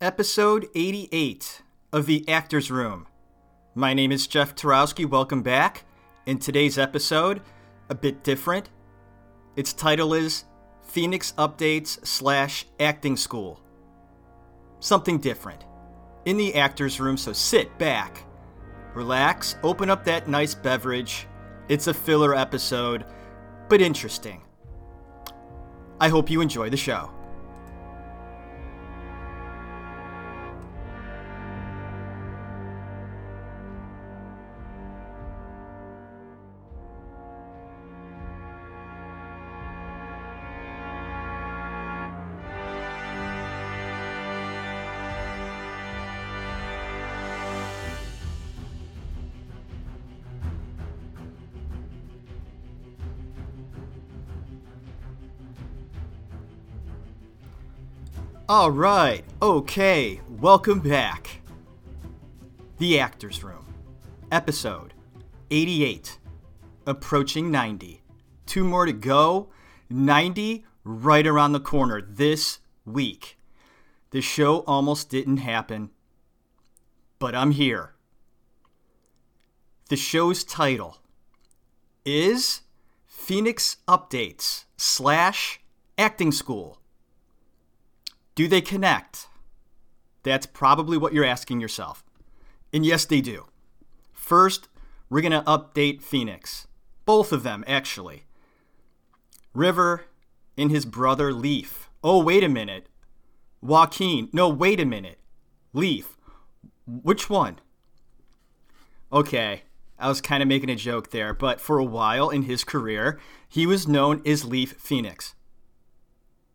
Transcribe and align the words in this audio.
episode 0.00 0.68
88 0.76 1.62
of 1.92 2.06
The 2.06 2.24
Actors 2.28 2.70
Room. 2.70 3.08
My 3.74 3.94
name 3.94 4.12
is 4.12 4.28
Jeff 4.28 4.54
Tarowski. 4.54 5.04
Welcome 5.04 5.42
back. 5.42 5.84
In 6.24 6.38
today's 6.38 6.78
episode, 6.78 7.42
a 7.88 7.96
bit 7.96 8.22
different. 8.22 8.70
Its 9.56 9.72
title 9.72 10.14
is 10.14 10.44
Phoenix 10.82 11.32
Updates 11.36 12.06
slash 12.06 12.66
Acting 12.78 13.16
School. 13.16 13.60
Something 14.78 15.18
different. 15.18 15.64
In 16.26 16.36
the 16.36 16.54
actors' 16.54 17.00
room, 17.00 17.16
so 17.16 17.32
sit 17.32 17.76
back, 17.76 18.22
relax, 18.94 19.56
open 19.64 19.90
up 19.90 20.04
that 20.04 20.28
nice 20.28 20.54
beverage. 20.54 21.26
It's 21.68 21.88
a 21.88 21.94
filler 21.94 22.36
episode, 22.36 23.04
but 23.68 23.80
interesting. 23.80 24.42
I 26.00 26.08
hope 26.08 26.30
you 26.30 26.40
enjoy 26.40 26.70
the 26.70 26.76
show. 26.76 27.17
All 58.50 58.70
right, 58.70 59.26
okay, 59.42 60.22
welcome 60.26 60.80
back. 60.80 61.42
The 62.78 62.98
Actors 62.98 63.44
Room, 63.44 63.74
episode 64.32 64.94
88, 65.50 66.18
approaching 66.86 67.50
90. 67.50 68.00
Two 68.46 68.64
more 68.64 68.86
to 68.86 68.94
go, 68.94 69.50
90 69.90 70.64
right 70.82 71.26
around 71.26 71.52
the 71.52 71.60
corner 71.60 72.00
this 72.00 72.60
week. 72.86 73.38
The 74.12 74.22
show 74.22 74.60
almost 74.60 75.10
didn't 75.10 75.36
happen, 75.36 75.90
but 77.18 77.34
I'm 77.34 77.50
here. 77.50 77.96
The 79.90 79.96
show's 79.96 80.42
title 80.42 80.96
is 82.02 82.62
Phoenix 83.04 83.76
Updates 83.86 84.64
slash 84.78 85.60
Acting 85.98 86.32
School. 86.32 86.77
Do 88.38 88.46
they 88.46 88.60
connect? 88.60 89.26
That's 90.22 90.46
probably 90.46 90.96
what 90.96 91.12
you're 91.12 91.24
asking 91.24 91.60
yourself. 91.60 92.04
And 92.72 92.86
yes, 92.86 93.04
they 93.04 93.20
do. 93.20 93.46
First, 94.12 94.68
we're 95.10 95.22
going 95.22 95.32
to 95.32 95.42
update 95.42 96.02
Phoenix. 96.02 96.68
Both 97.04 97.32
of 97.32 97.42
them, 97.42 97.64
actually. 97.66 98.26
River 99.54 100.04
and 100.56 100.70
his 100.70 100.86
brother 100.86 101.32
Leaf. 101.32 101.90
Oh, 102.04 102.22
wait 102.22 102.44
a 102.44 102.48
minute. 102.48 102.86
Joaquin. 103.60 104.28
No, 104.32 104.48
wait 104.48 104.78
a 104.78 104.84
minute. 104.84 105.18
Leaf. 105.72 106.16
Which 106.86 107.28
one? 107.28 107.58
Okay, 109.12 109.62
I 109.98 110.08
was 110.08 110.20
kind 110.20 110.44
of 110.44 110.48
making 110.48 110.70
a 110.70 110.76
joke 110.76 111.10
there, 111.10 111.34
but 111.34 111.60
for 111.60 111.78
a 111.78 111.84
while 111.84 112.30
in 112.30 112.42
his 112.42 112.62
career, 112.62 113.18
he 113.48 113.66
was 113.66 113.88
known 113.88 114.22
as 114.24 114.44
Leaf 114.44 114.74
Phoenix. 114.78 115.34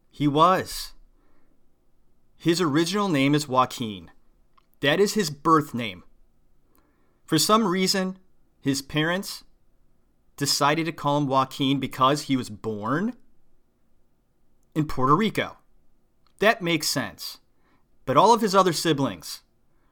He 0.09 0.29
was. 0.29 0.92
His 2.43 2.59
original 2.59 3.07
name 3.07 3.35
is 3.35 3.47
Joaquin. 3.47 4.11
That 4.81 4.99
is 4.99 5.13
his 5.13 5.29
birth 5.29 5.73
name. 5.73 6.03
For 7.23 7.39
some 7.39 7.65
reason, 7.65 8.17
his 8.59 8.81
parents 8.81 9.45
decided 10.35 10.85
to 10.87 10.91
call 10.91 11.19
him 11.19 11.27
Joaquin 11.27 11.79
because 11.79 12.23
he 12.23 12.35
was 12.35 12.49
born 12.49 13.13
in 14.75 14.87
Puerto 14.87 15.15
Rico. 15.15 15.59
That 16.39 16.61
makes 16.61 16.89
sense. 16.89 17.37
But 18.03 18.17
all 18.17 18.33
of 18.33 18.41
his 18.41 18.53
other 18.53 18.73
siblings 18.73 19.39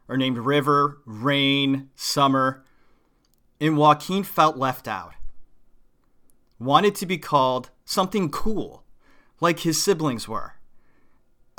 are 0.09 0.17
named 0.17 0.37
River, 0.37 1.01
Rain, 1.05 1.89
Summer, 1.95 2.65
and 3.61 3.77
Joaquin 3.77 4.23
felt 4.23 4.57
left 4.57 4.89
out. 4.89 5.13
Wanted 6.59 6.95
to 6.95 7.05
be 7.05 7.17
called 7.17 7.69
something 7.85 8.29
cool, 8.29 8.83
like 9.39 9.59
his 9.59 9.81
siblings 9.81 10.27
were. 10.27 10.55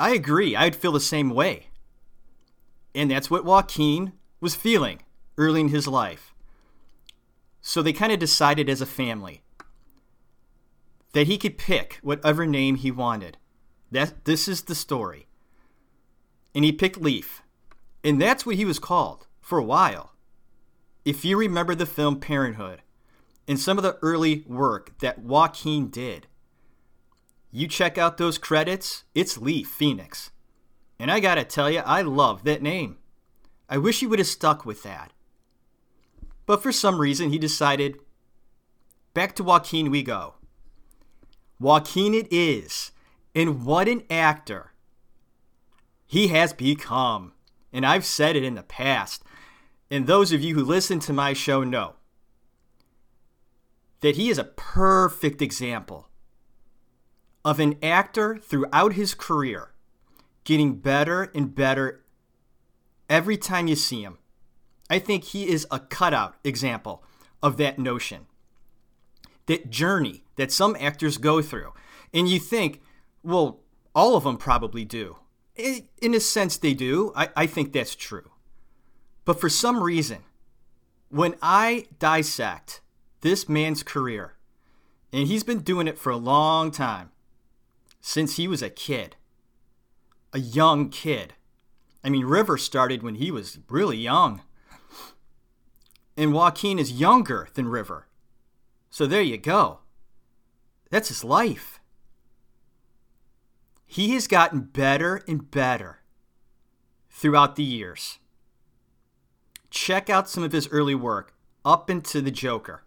I 0.02 0.14
agree. 0.14 0.56
I'd 0.56 0.74
feel 0.74 0.90
the 0.90 0.98
same 0.98 1.30
way. 1.30 1.68
And 2.92 3.08
that's 3.08 3.30
what 3.30 3.44
Joaquin 3.44 4.14
was 4.40 4.56
feeling 4.56 5.02
early 5.38 5.60
in 5.60 5.68
his 5.68 5.86
life. 5.86 6.34
So 7.60 7.82
they 7.82 7.92
kind 7.92 8.10
of 8.10 8.18
decided 8.18 8.68
as 8.68 8.80
a 8.80 8.86
family 8.86 9.42
that 11.12 11.28
he 11.28 11.38
could 11.38 11.56
pick 11.56 12.00
whatever 12.02 12.46
name 12.48 12.74
he 12.74 12.90
wanted. 12.90 13.36
That 13.92 14.24
this 14.24 14.48
is 14.48 14.62
the 14.62 14.74
story. 14.74 15.28
And 16.52 16.64
he 16.64 16.72
picked 16.72 17.00
Leaf. 17.00 17.40
And 18.02 18.20
that's 18.20 18.44
what 18.44 18.56
he 18.56 18.64
was 18.64 18.80
called 18.80 19.28
for 19.40 19.56
a 19.56 19.64
while. 19.64 20.14
If 21.04 21.24
you 21.24 21.36
remember 21.38 21.76
the 21.76 21.86
film 21.86 22.18
Parenthood 22.18 22.82
and 23.46 23.56
some 23.56 23.78
of 23.78 23.84
the 23.84 23.98
early 24.02 24.42
work 24.48 24.98
that 24.98 25.20
Joaquin 25.20 25.90
did, 25.90 26.26
you 27.52 27.68
check 27.68 27.98
out 27.98 28.16
those 28.16 28.38
credits, 28.38 29.04
it's 29.14 29.36
Leaf 29.36 29.68
Phoenix. 29.68 30.30
And 30.98 31.10
I 31.10 31.20
gotta 31.20 31.44
tell 31.44 31.70
you, 31.70 31.80
I 31.80 32.00
love 32.00 32.44
that 32.44 32.62
name. 32.62 32.96
I 33.68 33.76
wish 33.76 34.00
he 34.00 34.06
would 34.06 34.18
have 34.18 34.28
stuck 34.28 34.64
with 34.64 34.82
that. 34.82 35.12
But 36.46 36.62
for 36.62 36.72
some 36.72 36.98
reason, 36.98 37.30
he 37.30 37.38
decided 37.38 37.98
back 39.14 39.34
to 39.36 39.44
Joaquin 39.44 39.90
we 39.90 40.02
go. 40.02 40.34
Joaquin 41.60 42.14
it 42.14 42.26
is. 42.30 42.90
And 43.34 43.64
what 43.64 43.88
an 43.88 44.02
actor 44.10 44.72
he 46.06 46.28
has 46.28 46.52
become. 46.52 47.32
And 47.72 47.86
I've 47.86 48.04
said 48.04 48.34
it 48.34 48.44
in 48.44 48.54
the 48.54 48.62
past. 48.62 49.22
And 49.90 50.06
those 50.06 50.32
of 50.32 50.42
you 50.42 50.54
who 50.54 50.64
listen 50.64 51.00
to 51.00 51.12
my 51.12 51.32
show 51.32 51.64
know 51.64 51.94
that 54.00 54.16
he 54.16 54.30
is 54.30 54.38
a 54.38 54.44
perfect 54.44 55.40
example 55.40 56.08
of 57.44 57.60
an 57.60 57.76
actor 57.82 58.36
throughout 58.36 58.94
his 58.94 59.14
career 59.14 59.72
getting 60.44 60.76
better 60.76 61.30
and 61.34 61.54
better 61.54 62.04
every 63.08 63.36
time 63.36 63.66
you 63.66 63.76
see 63.76 64.02
him. 64.02 64.18
I 64.90 64.98
think 64.98 65.24
he 65.24 65.48
is 65.48 65.66
a 65.70 65.78
cutout 65.78 66.34
example 66.44 67.04
of 67.42 67.56
that 67.56 67.78
notion, 67.78 68.26
that 69.46 69.70
journey 69.70 70.24
that 70.36 70.52
some 70.52 70.76
actors 70.78 71.18
go 71.18 71.40
through. 71.42 71.72
And 72.12 72.28
you 72.28 72.38
think, 72.38 72.82
well, 73.22 73.60
all 73.94 74.16
of 74.16 74.24
them 74.24 74.36
probably 74.36 74.84
do. 74.84 75.16
In 75.56 76.14
a 76.14 76.20
sense, 76.20 76.56
they 76.56 76.74
do. 76.74 77.12
I, 77.14 77.28
I 77.36 77.46
think 77.46 77.72
that's 77.72 77.94
true. 77.94 78.30
But 79.24 79.40
for 79.40 79.48
some 79.48 79.82
reason, 79.82 80.18
when 81.08 81.36
I 81.40 81.86
dissect 81.98 82.80
this 83.20 83.48
man's 83.48 83.82
career, 83.82 84.34
and 85.12 85.28
he's 85.28 85.44
been 85.44 85.60
doing 85.60 85.86
it 85.86 85.98
for 85.98 86.10
a 86.10 86.16
long 86.16 86.70
time, 86.70 87.11
since 88.02 88.36
he 88.36 88.46
was 88.46 88.60
a 88.60 88.68
kid, 88.68 89.16
a 90.32 90.38
young 90.40 90.90
kid. 90.90 91.34
I 92.04 92.10
mean, 92.10 92.26
River 92.26 92.58
started 92.58 93.02
when 93.02 93.14
he 93.14 93.30
was 93.30 93.60
really 93.70 93.96
young. 93.96 94.42
And 96.16 96.34
Joaquin 96.34 96.78
is 96.78 96.92
younger 96.92 97.48
than 97.54 97.68
River. 97.68 98.08
So 98.90 99.06
there 99.06 99.22
you 99.22 99.38
go. 99.38 99.78
That's 100.90 101.08
his 101.08 101.24
life. 101.24 101.80
He 103.86 104.10
has 104.10 104.26
gotten 104.26 104.60
better 104.60 105.22
and 105.28 105.50
better 105.50 106.00
throughout 107.08 107.56
the 107.56 107.62
years. 107.62 108.18
Check 109.70 110.10
out 110.10 110.28
some 110.28 110.42
of 110.42 110.52
his 110.52 110.68
early 110.68 110.94
work 110.94 111.34
up 111.64 111.88
into 111.88 112.20
the 112.20 112.30
Joker. 112.30 112.84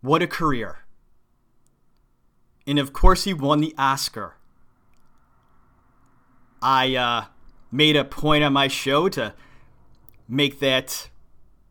What 0.00 0.22
a 0.22 0.26
career. 0.26 0.78
And 2.66 2.78
of 2.78 2.92
course, 2.92 3.24
he 3.24 3.34
won 3.34 3.60
the 3.60 3.74
Oscar. 3.76 4.36
I 6.60 6.94
uh, 6.94 7.24
made 7.72 7.96
a 7.96 8.04
point 8.04 8.44
on 8.44 8.52
my 8.52 8.68
show 8.68 9.08
to 9.10 9.34
make 10.28 10.60
that 10.60 11.10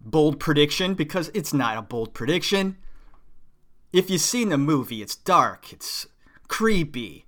bold 0.01 0.39
prediction 0.39 0.93
because 0.93 1.31
it's 1.33 1.53
not 1.53 1.77
a 1.77 1.81
bold 1.81 2.13
prediction. 2.13 2.77
If 3.93 4.09
you've 4.09 4.21
seen 4.21 4.49
the 4.49 4.57
movie, 4.57 5.01
it's 5.01 5.15
dark, 5.15 5.71
it's 5.71 6.07
creepy, 6.47 7.25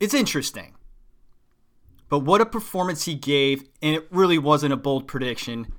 it's 0.00 0.14
interesting. 0.14 0.74
But 2.08 2.20
what 2.20 2.40
a 2.40 2.46
performance 2.46 3.04
he 3.04 3.14
gave, 3.14 3.64
and 3.82 3.94
it 3.94 4.06
really 4.10 4.38
wasn't 4.38 4.72
a 4.72 4.78
bold 4.78 5.06
prediction. 5.06 5.74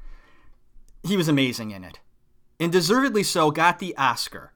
He 1.03 1.17
was 1.17 1.27
amazing 1.27 1.71
in 1.71 1.83
it. 1.83 1.99
And 2.59 2.71
deservedly 2.71 3.23
so, 3.23 3.51
got 3.51 3.79
the 3.79 3.97
Oscar. 3.97 4.53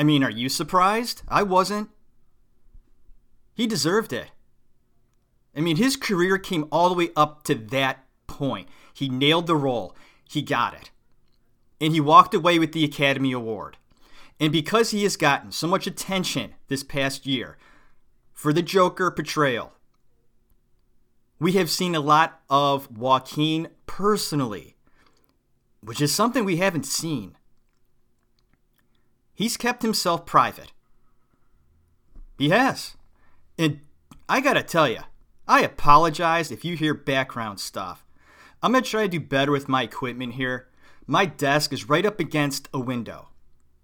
I 0.00 0.02
mean, 0.02 0.24
are 0.24 0.30
you 0.30 0.48
surprised? 0.48 1.20
I 1.28 1.42
wasn't. 1.42 1.90
He 3.52 3.66
deserved 3.66 4.14
it. 4.14 4.30
I 5.54 5.60
mean, 5.60 5.76
his 5.76 5.94
career 5.94 6.38
came 6.38 6.64
all 6.72 6.88
the 6.88 6.94
way 6.94 7.10
up 7.14 7.44
to 7.44 7.54
that 7.54 8.06
point. 8.26 8.70
He 8.94 9.10
nailed 9.10 9.46
the 9.46 9.56
role, 9.56 9.94
he 10.24 10.40
got 10.40 10.72
it. 10.72 10.90
And 11.82 11.92
he 11.92 12.00
walked 12.00 12.32
away 12.32 12.58
with 12.58 12.72
the 12.72 12.82
Academy 12.82 13.32
Award. 13.32 13.76
And 14.40 14.50
because 14.50 14.90
he 14.90 15.02
has 15.02 15.18
gotten 15.18 15.52
so 15.52 15.66
much 15.66 15.86
attention 15.86 16.54
this 16.68 16.82
past 16.82 17.26
year 17.26 17.58
for 18.32 18.54
the 18.54 18.62
Joker 18.62 19.10
portrayal, 19.10 19.74
we 21.38 21.52
have 21.52 21.68
seen 21.68 21.94
a 21.94 22.00
lot 22.00 22.40
of 22.48 22.90
Joaquin 22.96 23.68
personally, 23.84 24.76
which 25.82 26.00
is 26.00 26.14
something 26.14 26.46
we 26.46 26.56
haven't 26.56 26.86
seen. 26.86 27.36
He's 29.40 29.56
kept 29.56 29.80
himself 29.80 30.26
private. 30.26 30.70
He 32.36 32.50
has. 32.50 32.98
And 33.58 33.80
I 34.28 34.42
gotta 34.42 34.62
tell 34.62 34.86
you, 34.86 35.00
I 35.48 35.62
apologize 35.62 36.50
if 36.50 36.62
you 36.62 36.76
hear 36.76 36.92
background 36.92 37.58
stuff. 37.58 38.04
I'm 38.62 38.72
gonna 38.72 38.84
try 38.84 39.04
to 39.04 39.08
do 39.08 39.18
better 39.18 39.50
with 39.50 39.66
my 39.66 39.84
equipment 39.84 40.34
here. 40.34 40.68
My 41.06 41.24
desk 41.24 41.72
is 41.72 41.88
right 41.88 42.04
up 42.04 42.20
against 42.20 42.68
a 42.74 42.78
window. 42.78 43.30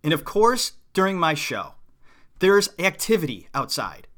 And 0.04 0.12
of 0.12 0.26
course, 0.26 0.72
during 0.92 1.18
my 1.18 1.32
show, 1.32 1.76
there's 2.40 2.68
activity 2.78 3.48
outside. 3.54 4.08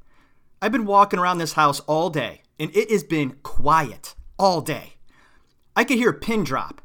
I've 0.61 0.73
been 0.73 0.85
walking 0.85 1.19
around 1.19 1.37
this 1.37 1.53
house 1.53 1.79
all 1.87 2.09
day, 2.09 2.41
and 2.59 2.69
it 2.75 2.91
has 2.91 3.05
been 3.05 3.37
quiet 3.43 4.13
all 4.37 4.59
day. 4.59 4.95
I 5.73 5.85
could 5.85 5.99
hear 5.99 6.09
a 6.09 6.19
pin 6.19 6.43
drop. 6.43 6.81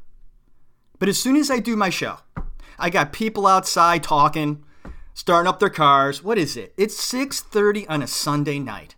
But 0.97 1.09
as 1.09 1.19
soon 1.19 1.35
as 1.35 1.51
I 1.51 1.59
do 1.59 1.75
my 1.75 1.89
show, 1.89 2.19
I 2.77 2.89
got 2.89 3.13
people 3.13 3.47
outside 3.47 4.03
talking, 4.03 4.63
starting 5.13 5.47
up 5.47 5.59
their 5.59 5.69
cars. 5.69 6.23
What 6.23 6.37
is 6.37 6.57
it? 6.57 6.73
It's 6.77 6.99
6:30 6.99 7.85
on 7.89 8.01
a 8.01 8.07
Sunday 8.07 8.59
night. 8.59 8.95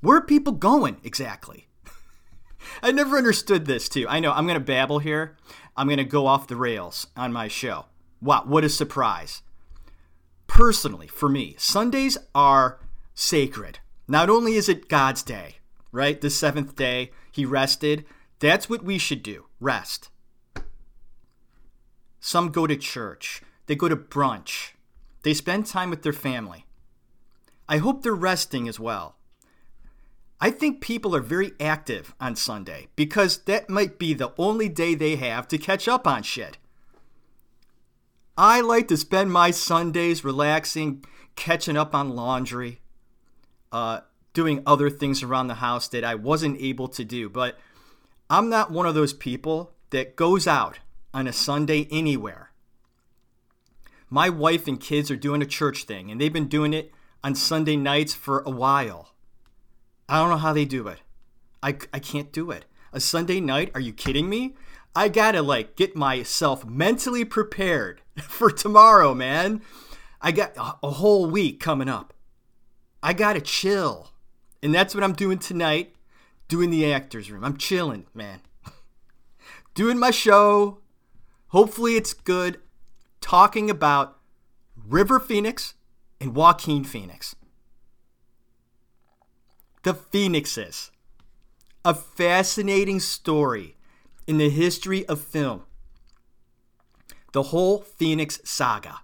Where 0.00 0.18
are 0.18 0.22
people 0.22 0.52
going 0.52 1.00
exactly? 1.04 1.68
I 2.82 2.90
never 2.92 3.16
understood 3.16 3.66
this 3.66 3.88
too. 3.88 4.06
I 4.08 4.20
know 4.20 4.32
I'm 4.32 4.46
going 4.46 4.58
to 4.58 4.64
babble 4.64 4.98
here. 4.98 5.36
I'm 5.76 5.86
going 5.86 5.98
to 5.98 6.04
go 6.04 6.26
off 6.26 6.48
the 6.48 6.56
rails 6.56 7.06
on 7.16 7.32
my 7.32 7.48
show. 7.48 7.86
Wow, 8.20 8.44
what 8.46 8.64
a 8.64 8.68
surprise. 8.68 9.42
Personally, 10.46 11.06
for 11.06 11.28
me, 11.28 11.54
Sundays 11.58 12.18
are 12.34 12.78
sacred. 13.14 13.78
Not 14.06 14.28
only 14.28 14.54
is 14.54 14.68
it 14.68 14.88
God's 14.88 15.22
day, 15.22 15.56
right? 15.92 16.20
The 16.20 16.30
seventh 16.30 16.76
day, 16.76 17.10
He 17.30 17.44
rested. 17.44 18.04
That's 18.38 18.68
what 18.68 18.84
we 18.84 18.98
should 18.98 19.22
do 19.22 19.46
rest. 19.60 20.10
Some 22.24 22.52
go 22.52 22.68
to 22.68 22.76
church, 22.76 23.42
they 23.66 23.74
go 23.74 23.88
to 23.88 23.96
brunch, 23.96 24.74
they 25.24 25.34
spend 25.34 25.66
time 25.66 25.90
with 25.90 26.02
their 26.02 26.12
family. 26.12 26.66
I 27.68 27.78
hope 27.78 28.02
they're 28.02 28.14
resting 28.14 28.68
as 28.68 28.78
well. 28.78 29.16
I 30.40 30.52
think 30.52 30.80
people 30.80 31.16
are 31.16 31.20
very 31.20 31.50
active 31.58 32.14
on 32.20 32.36
Sunday 32.36 32.86
because 32.94 33.38
that 33.38 33.68
might 33.68 33.98
be 33.98 34.14
the 34.14 34.32
only 34.38 34.68
day 34.68 34.94
they 34.94 35.16
have 35.16 35.48
to 35.48 35.58
catch 35.58 35.88
up 35.88 36.06
on 36.06 36.22
shit. 36.22 36.58
I 38.38 38.60
like 38.60 38.86
to 38.88 38.96
spend 38.96 39.32
my 39.32 39.50
Sundays 39.50 40.22
relaxing, 40.22 41.04
catching 41.34 41.76
up 41.76 41.92
on 41.92 42.14
laundry, 42.14 42.82
uh, 43.72 44.02
doing 44.32 44.62
other 44.64 44.90
things 44.90 45.24
around 45.24 45.48
the 45.48 45.54
house 45.54 45.88
that 45.88 46.04
I 46.04 46.14
wasn't 46.14 46.60
able 46.60 46.86
to 46.86 47.04
do. 47.04 47.28
But 47.28 47.58
I'm 48.30 48.48
not 48.48 48.70
one 48.70 48.86
of 48.86 48.94
those 48.94 49.12
people 49.12 49.72
that 49.90 50.14
goes 50.14 50.46
out 50.46 50.78
on 51.14 51.26
a 51.26 51.32
Sunday 51.32 51.88
anywhere. 51.90 52.52
My 54.08 54.28
wife 54.28 54.68
and 54.68 54.78
kids 54.78 55.10
are 55.10 55.16
doing 55.16 55.42
a 55.42 55.46
church 55.46 55.84
thing, 55.84 56.10
and 56.10 56.20
they've 56.20 56.32
been 56.32 56.48
doing 56.48 56.74
it 56.74 56.92
on 57.24 57.34
Sunday 57.34 57.76
nights 57.76 58.14
for 58.14 58.40
a 58.40 58.50
while. 58.50 59.14
I 60.08 60.18
don't 60.20 60.30
know 60.30 60.36
how 60.36 60.52
they 60.52 60.64
do 60.64 60.88
it. 60.88 61.00
I, 61.62 61.76
I 61.92 61.98
can't 61.98 62.32
do 62.32 62.50
it. 62.50 62.66
A 62.92 63.00
Sunday 63.00 63.40
night? 63.40 63.70
Are 63.74 63.80
you 63.80 63.92
kidding 63.92 64.28
me? 64.28 64.54
I 64.94 65.08
gotta 65.08 65.40
like 65.40 65.76
get 65.76 65.96
myself 65.96 66.66
mentally 66.66 67.24
prepared 67.24 68.02
for 68.22 68.50
tomorrow, 68.50 69.14
man. 69.14 69.62
I 70.20 70.32
got 70.32 70.52
a, 70.56 70.90
whole 70.90 71.30
week 71.30 71.58
coming 71.58 71.88
up. 71.88 72.12
I 73.02 73.12
gotta 73.12 73.40
chill. 73.40 74.10
And 74.62 74.74
that's 74.74 74.94
what 74.94 75.02
I'm 75.02 75.14
doing 75.14 75.38
tonight, 75.38 75.96
doing 76.46 76.70
the 76.70 76.92
actor's 76.92 77.30
room. 77.30 77.44
I'm 77.44 77.56
chilling, 77.56 78.06
man. 78.14 78.40
doing 79.74 79.98
my 79.98 80.10
show. 80.10 80.81
Hopefully 81.52 81.96
it's 81.96 82.14
good. 82.14 82.58
Talking 83.20 83.68
about 83.68 84.16
River 84.74 85.20
Phoenix 85.20 85.74
and 86.18 86.34
Joaquin 86.34 86.82
Phoenix. 86.82 87.36
The 89.82 89.92
Phoenixes. 89.92 90.90
A 91.84 91.92
fascinating 91.92 93.00
story 93.00 93.76
in 94.26 94.38
the 94.38 94.48
history 94.48 95.04
of 95.06 95.20
film. 95.20 95.64
The 97.32 97.44
whole 97.44 97.82
Phoenix 97.82 98.40
saga. 98.44 99.00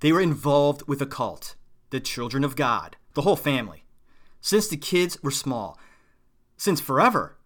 They 0.00 0.12
were 0.12 0.20
involved 0.22 0.88
with 0.88 1.02
a 1.02 1.06
cult, 1.06 1.56
the 1.90 2.00
Children 2.00 2.42
of 2.42 2.56
God, 2.56 2.96
the 3.12 3.22
whole 3.22 3.36
family, 3.36 3.84
since 4.40 4.66
the 4.66 4.78
kids 4.78 5.22
were 5.22 5.30
small, 5.30 5.78
since 6.56 6.80
forever. 6.80 7.36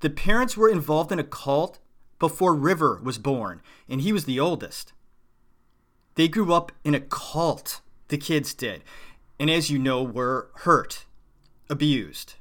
The 0.00 0.08
parents 0.08 0.56
were 0.56 0.70
involved 0.70 1.12
in 1.12 1.18
a 1.18 1.24
cult 1.24 1.80
before 2.18 2.54
River 2.54 3.00
was 3.02 3.18
born, 3.18 3.60
and 3.88 4.00
he 4.00 4.12
was 4.12 4.24
the 4.24 4.40
oldest. 4.40 4.92
They 6.14 6.28
grew 6.28 6.52
up 6.52 6.72
in 6.84 6.94
a 6.94 7.00
cult, 7.00 7.80
the 8.08 8.18
kids 8.18 8.54
did, 8.54 8.82
and 9.38 9.50
as 9.50 9.70
you 9.70 9.78
know, 9.78 10.02
were 10.02 10.50
hurt, 10.56 11.04
abused 11.68 12.34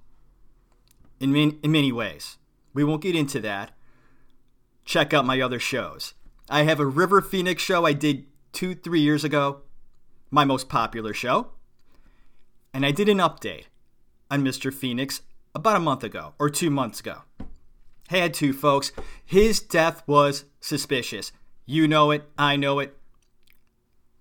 in, 1.19 1.31
man- 1.31 1.59
in 1.63 1.71
many 1.71 1.91
ways. 1.91 2.37
We 2.73 2.83
won't 2.83 3.01
get 3.01 3.15
into 3.15 3.39
that. 3.41 3.71
Check 4.83 5.13
out 5.13 5.25
my 5.25 5.41
other 5.41 5.59
shows. 5.59 6.13
I 6.49 6.63
have 6.63 6.79
a 6.79 6.85
River 6.85 7.21
Phoenix 7.21 7.63
show 7.63 7.85
I 7.85 7.93
did 7.93 8.25
two, 8.53 8.75
three 8.75 8.99
years 8.99 9.23
ago, 9.23 9.61
my 10.29 10.45
most 10.45 10.69
popular 10.69 11.13
show. 11.13 11.51
And 12.73 12.85
I 12.85 12.91
did 12.91 13.09
an 13.09 13.17
update 13.17 13.65
on 14.29 14.43
Mr. 14.43 14.73
Phoenix 14.73 15.21
about 15.55 15.77
a 15.77 15.79
month 15.79 16.03
ago 16.03 16.33
or 16.37 16.49
two 16.49 16.69
months 16.69 16.99
ago. 16.99 17.21
Had 18.09 18.33
to, 18.35 18.53
folks. 18.53 18.91
His 19.25 19.59
death 19.59 20.03
was 20.07 20.45
suspicious. 20.59 21.31
You 21.65 21.87
know 21.87 22.11
it, 22.11 22.29
I 22.37 22.55
know 22.55 22.79
it. 22.79 22.97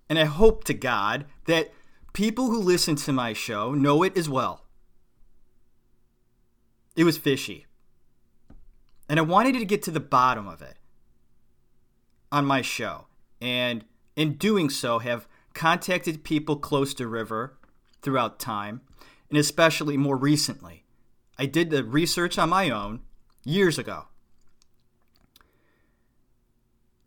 And 0.08 0.18
I 0.18 0.24
hope 0.24 0.64
to 0.64 0.74
God 0.74 1.26
that 1.46 1.72
People 2.14 2.46
who 2.46 2.60
listen 2.60 2.94
to 2.94 3.12
my 3.12 3.32
show 3.32 3.74
know 3.74 4.04
it 4.04 4.16
as 4.16 4.28
well. 4.28 4.66
It 6.94 7.02
was 7.02 7.18
fishy. 7.18 7.66
And 9.08 9.18
I 9.18 9.22
wanted 9.22 9.58
to 9.58 9.64
get 9.64 9.82
to 9.82 9.90
the 9.90 9.98
bottom 9.98 10.46
of 10.46 10.62
it 10.62 10.78
on 12.30 12.46
my 12.46 12.62
show. 12.62 13.08
And 13.40 13.84
in 14.14 14.34
doing 14.34 14.70
so, 14.70 15.00
have 15.00 15.26
contacted 15.54 16.22
people 16.22 16.56
close 16.56 16.94
to 16.94 17.08
River 17.08 17.58
throughout 18.00 18.38
time, 18.38 18.80
and 19.28 19.36
especially 19.36 19.96
more 19.96 20.16
recently. 20.16 20.84
I 21.36 21.46
did 21.46 21.70
the 21.70 21.82
research 21.82 22.38
on 22.38 22.50
my 22.50 22.70
own 22.70 23.00
years 23.44 23.78
ago. 23.78 24.06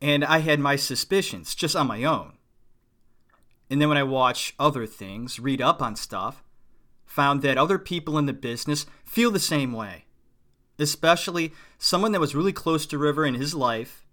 And 0.01 0.23
I 0.23 0.39
had 0.39 0.59
my 0.59 0.75
suspicions 0.75 1.55
just 1.55 1.75
on 1.75 1.87
my 1.87 2.03
own. 2.03 2.33
And 3.69 3.81
then 3.81 3.89
when 3.89 3.97
I 3.97 4.03
watch 4.03 4.53
other 4.59 4.85
things, 4.85 5.39
read 5.39 5.61
up 5.61 5.81
on 5.81 5.95
stuff, 5.95 6.43
found 7.05 7.41
that 7.41 7.57
other 7.57 7.79
people 7.79 8.17
in 8.17 8.25
the 8.25 8.33
business 8.33 8.85
feel 9.03 9.31
the 9.31 9.39
same 9.39 9.73
way. 9.73 10.05
Especially 10.79 11.51
someone 11.77 12.11
that 12.11 12.21
was 12.21 12.35
really 12.35 12.53
close 12.53 12.85
to 12.85 12.97
River 12.97 13.25
in 13.25 13.33
his 13.33 13.55
life, 13.55 14.05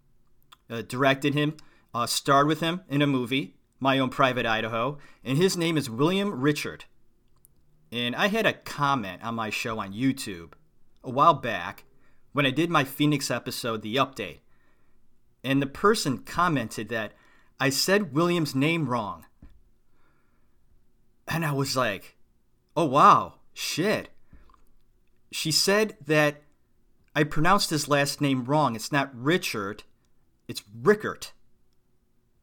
uh, 0.70 0.82
directed 0.82 1.34
him, 1.34 1.56
uh, 1.94 2.06
starred 2.06 2.46
with 2.46 2.60
him 2.60 2.80
in 2.88 3.02
a 3.02 3.06
movie, 3.06 3.54
My 3.78 3.98
Own 3.98 4.08
Private 4.08 4.46
Idaho, 4.46 4.98
and 5.22 5.36
his 5.36 5.56
name 5.56 5.76
is 5.76 5.90
William 5.90 6.40
Richard. 6.40 6.86
And 7.92 8.16
I 8.16 8.28
had 8.28 8.46
a 8.46 8.54
comment 8.54 9.22
on 9.22 9.34
my 9.34 9.50
show 9.50 9.78
on 9.78 9.92
YouTube 9.92 10.54
a 11.04 11.10
while 11.10 11.34
back 11.34 11.84
when 12.34 12.44
I 12.44 12.50
did 12.50 12.68
my 12.68 12.82
Phoenix 12.82 13.30
episode, 13.30 13.80
The 13.80 13.94
Update. 13.94 14.40
And 15.44 15.62
the 15.62 15.66
person 15.66 16.18
commented 16.18 16.88
that 16.88 17.12
I 17.60 17.70
said 17.70 18.12
William's 18.12 18.56
name 18.56 18.88
wrong. 18.88 19.24
And 21.28 21.46
I 21.46 21.52
was 21.52 21.76
like, 21.76 22.16
oh, 22.76 22.86
wow, 22.86 23.34
shit. 23.54 24.08
She 25.30 25.52
said 25.52 25.96
that 26.04 26.42
I 27.14 27.22
pronounced 27.22 27.70
his 27.70 27.88
last 27.88 28.20
name 28.20 28.44
wrong. 28.44 28.74
It's 28.74 28.90
not 28.90 29.14
Richard, 29.14 29.84
it's 30.48 30.64
Rickert. 30.82 31.32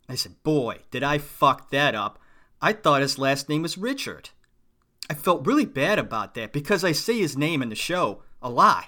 I 0.08 0.16
said, 0.16 0.42
boy, 0.42 0.80
did 0.90 1.04
I 1.04 1.18
fuck 1.18 1.70
that 1.72 1.96
up. 1.96 2.18
I 2.62 2.72
thought 2.72 3.02
his 3.02 3.20
last 3.20 3.50
name 3.50 3.62
was 3.62 3.78
Richard. 3.78 4.30
I 5.10 5.16
felt 5.16 5.46
really 5.46 5.66
bad 5.66 6.00
about 6.00 6.34
that 6.36 6.54
because 6.54 6.86
I 6.86 6.94
say 6.94 7.20
his 7.20 7.36
name 7.36 7.62
in 7.62 7.68
the 7.68 7.76
show 7.76 8.24
a 8.42 8.50
lot. 8.50 8.86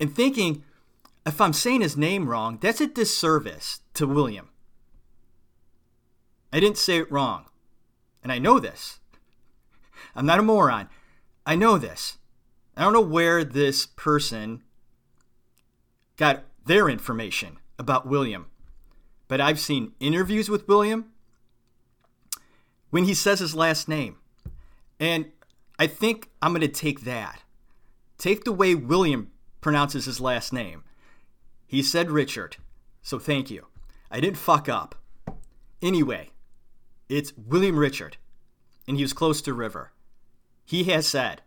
And 0.00 0.14
thinking, 0.14 0.64
if 1.26 1.40
I'm 1.40 1.52
saying 1.52 1.80
his 1.80 1.96
name 1.96 2.28
wrong, 2.28 2.58
that's 2.60 2.80
a 2.80 2.86
disservice 2.86 3.80
to 3.94 4.06
William. 4.06 4.50
I 6.52 6.60
didn't 6.60 6.78
say 6.78 6.98
it 6.98 7.12
wrong 7.12 7.44
and 8.22 8.32
I 8.32 8.38
know 8.38 8.58
this. 8.58 9.00
I'm 10.14 10.26
not 10.26 10.38
a 10.38 10.42
moron. 10.42 10.88
I 11.46 11.54
know 11.54 11.78
this. 11.78 12.18
I 12.76 12.82
don't 12.82 12.92
know 12.92 13.00
where 13.00 13.44
this 13.44 13.86
person 13.86 14.62
got 16.16 16.44
their 16.64 16.88
information 16.88 17.58
about 17.78 18.06
William, 18.06 18.46
but 19.28 19.40
I've 19.40 19.58
seen 19.58 19.92
interviews 20.00 20.48
with 20.48 20.68
William 20.68 21.12
when 22.90 23.04
he 23.04 23.14
says 23.14 23.40
his 23.40 23.54
last 23.54 23.88
name. 23.88 24.16
And 25.00 25.30
I 25.78 25.86
think 25.86 26.30
I'm 26.42 26.52
going 26.52 26.60
to 26.60 26.68
take 26.68 27.02
that. 27.02 27.42
Take 28.16 28.44
the 28.44 28.52
way 28.52 28.74
William 28.74 29.30
pronounces 29.60 30.04
his 30.04 30.20
last 30.20 30.52
name. 30.52 30.84
He 31.66 31.82
said 31.82 32.10
Richard, 32.10 32.56
so 33.02 33.18
thank 33.18 33.50
you. 33.50 33.66
I 34.10 34.20
didn't 34.20 34.38
fuck 34.38 34.68
up. 34.68 34.94
Anyway, 35.82 36.30
it's 37.08 37.32
William 37.36 37.78
Richard, 37.78 38.16
and 38.86 38.96
he 38.96 39.02
was 39.02 39.12
close 39.12 39.42
to 39.42 39.52
River. 39.52 39.92
He 40.64 40.84
has 40.84 41.06
said 41.06 41.42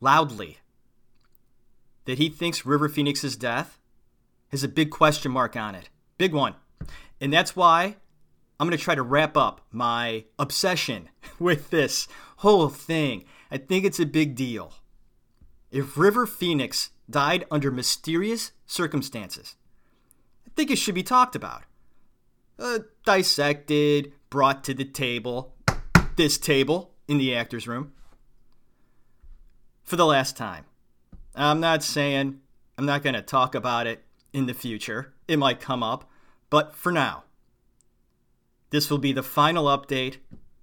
loudly 0.00 0.58
that 2.04 2.18
he 2.18 2.28
thinks 2.28 2.66
River 2.66 2.88
Phoenix's 2.88 3.36
death 3.36 3.78
has 4.50 4.62
a 4.62 4.68
big 4.68 4.90
question 4.90 5.32
mark 5.32 5.56
on 5.56 5.74
it. 5.74 5.88
Big 6.18 6.32
one. 6.32 6.54
And 7.20 7.32
that's 7.32 7.56
why 7.56 7.96
I'm 8.58 8.66
going 8.66 8.76
to 8.76 8.82
try 8.82 8.94
to 8.94 9.02
wrap 9.02 9.36
up 9.36 9.60
my 9.70 10.24
obsession 10.38 11.08
with 11.38 11.70
this 11.70 12.08
whole 12.38 12.68
thing. 12.68 13.24
I 13.50 13.58
think 13.58 13.84
it's 13.84 14.00
a 14.00 14.06
big 14.06 14.34
deal. 14.34 14.72
If 15.76 15.98
River 15.98 16.26
Phoenix 16.26 16.88
died 17.10 17.44
under 17.50 17.70
mysterious 17.70 18.52
circumstances, 18.64 19.56
I 20.46 20.50
think 20.56 20.70
it 20.70 20.78
should 20.78 20.94
be 20.94 21.02
talked 21.02 21.36
about. 21.36 21.64
Uh, 22.58 22.78
dissected, 23.04 24.14
brought 24.30 24.64
to 24.64 24.72
the 24.72 24.86
table, 24.86 25.54
this 26.16 26.38
table 26.38 26.94
in 27.06 27.18
the 27.18 27.34
actor's 27.34 27.68
room, 27.68 27.92
for 29.84 29.96
the 29.96 30.06
last 30.06 30.34
time. 30.34 30.64
I'm 31.34 31.60
not 31.60 31.82
saying 31.82 32.40
I'm 32.78 32.86
not 32.86 33.02
going 33.02 33.12
to 33.12 33.20
talk 33.20 33.54
about 33.54 33.86
it 33.86 34.02
in 34.32 34.46
the 34.46 34.54
future. 34.54 35.12
It 35.28 35.38
might 35.38 35.60
come 35.60 35.82
up, 35.82 36.08
but 36.48 36.74
for 36.74 36.90
now, 36.90 37.24
this 38.70 38.88
will 38.88 38.96
be 38.96 39.12
the 39.12 39.22
final 39.22 39.66
update 39.66 40.16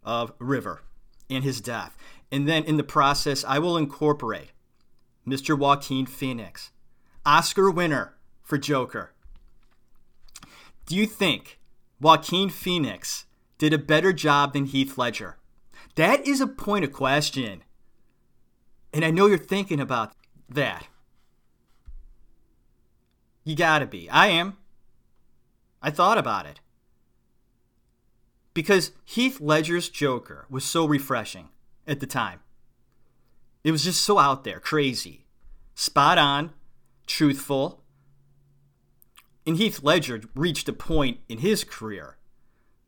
of 0.03 0.34
River 0.39 0.82
and 1.29 1.43
his 1.43 1.62
death. 1.62 1.96
And 2.32 2.48
then 2.48 2.63
in 2.63 2.77
the 2.77 2.84
process, 2.84 3.46
I 3.48 3.60
will 3.60 3.77
incorporate 3.77 4.53
Mr. 5.27 5.57
Joaquin 5.57 6.05
Phoenix, 6.05 6.71
Oscar 7.25 7.71
winner 7.71 8.15
for 8.41 8.57
Joker. 8.57 9.13
Do 10.85 10.95
you 10.95 11.05
think 11.05 11.59
Joaquin 11.99 12.49
Phoenix 12.49 13.25
did 13.57 13.73
a 13.73 13.77
better 13.77 14.11
job 14.11 14.53
than 14.53 14.65
Heath 14.65 14.97
Ledger? 14.97 15.37
That 15.95 16.27
is 16.27 16.41
a 16.41 16.47
point 16.47 16.83
of 16.83 16.91
question. 16.91 17.63
And 18.93 19.05
I 19.05 19.11
know 19.11 19.27
you're 19.27 19.37
thinking 19.37 19.79
about 19.79 20.13
that. 20.49 20.87
You 23.43 23.55
gotta 23.55 23.85
be. 23.85 24.09
I 24.09 24.27
am. 24.27 24.57
I 25.81 25.89
thought 25.89 26.17
about 26.17 26.45
it. 26.45 26.59
Because 28.53 28.91
Heath 29.03 29.41
Ledger's 29.41 29.89
Joker 29.89 30.45
was 30.49 30.63
so 30.63 30.85
refreshing 30.85 31.49
at 31.87 31.99
the 31.99 32.07
time. 32.07 32.39
It 33.63 33.72
was 33.72 33.84
just 33.84 34.01
so 34.01 34.20
out 34.20 34.43
there, 34.43 34.60
crazy, 34.60 35.25
spot 35.75 36.17
on, 36.17 36.51
truthful. 37.08 37.84
And 39.46 39.58
Heath 39.58 39.82
Ledger 39.84 40.22
reached 40.36 40.70
a 40.70 40.74
point 40.74 41.20
in 41.27 41.39
his 41.39 41.63
career 41.63 42.17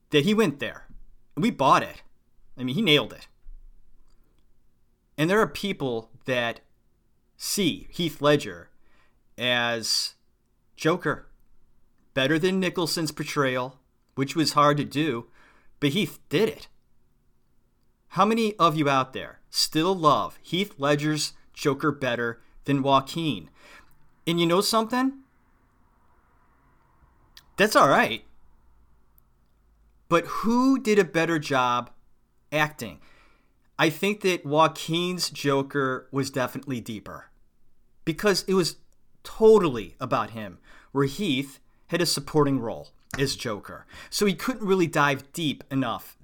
that 0.09 0.25
he 0.25 0.33
went 0.33 0.59
there. 0.59 0.87
And 1.35 1.43
we 1.43 1.51
bought 1.51 1.83
it. 1.83 2.01
I 2.57 2.63
mean, 2.63 2.75
he 2.75 2.81
nailed 2.81 3.13
it. 3.13 3.27
And 5.17 5.29
there 5.29 5.41
are 5.41 5.47
people 5.47 6.09
that 6.25 6.61
see 7.37 7.87
Heath 7.89 8.21
Ledger 8.21 8.69
as 9.37 10.13
Joker. 10.75 11.27
Better 12.13 12.39
than 12.39 12.59
Nicholson's 12.59 13.11
portrayal, 13.11 13.79
which 14.15 14.35
was 14.35 14.53
hard 14.53 14.77
to 14.77 14.85
do, 14.85 15.27
but 15.79 15.89
Heath 15.89 16.19
did 16.29 16.47
it. 16.47 16.67
How 18.09 18.25
many 18.25 18.55
of 18.55 18.77
you 18.77 18.87
out 18.87 19.11
there 19.11 19.39
still 19.55 19.95
love 19.95 20.37
Heath 20.41 20.73
Ledger's 20.77 21.33
Joker 21.53 21.91
better 21.91 22.41
than 22.65 22.83
Joaquin? 22.83 23.49
And 24.27 24.39
you 24.39 24.45
know 24.45 24.61
something? 24.61 25.19
That's 27.57 27.75
all 27.75 27.87
right. 27.87 28.25
But 30.09 30.25
who 30.25 30.77
did 30.79 30.99
a 30.99 31.05
better 31.05 31.39
job 31.39 31.89
acting? 32.51 32.99
I 33.79 33.89
think 33.89 34.21
that 34.21 34.45
Joaquin's 34.45 35.29
Joker 35.29 36.07
was 36.11 36.29
definitely 36.29 36.81
deeper 36.81 37.29
because 38.03 38.43
it 38.47 38.53
was 38.53 38.77
totally 39.23 39.95
about 39.99 40.31
him, 40.31 40.59
where 40.91 41.05
Heath 41.05 41.59
had 41.87 42.01
a 42.01 42.05
supporting 42.05 42.59
role 42.59 42.89
as 43.17 43.35
Joker. 43.35 43.85
So 44.09 44.25
he 44.25 44.33
couldn't 44.33 44.67
really 44.67 44.87
dive 44.87 45.31
deep 45.33 45.63
enough 45.71 46.17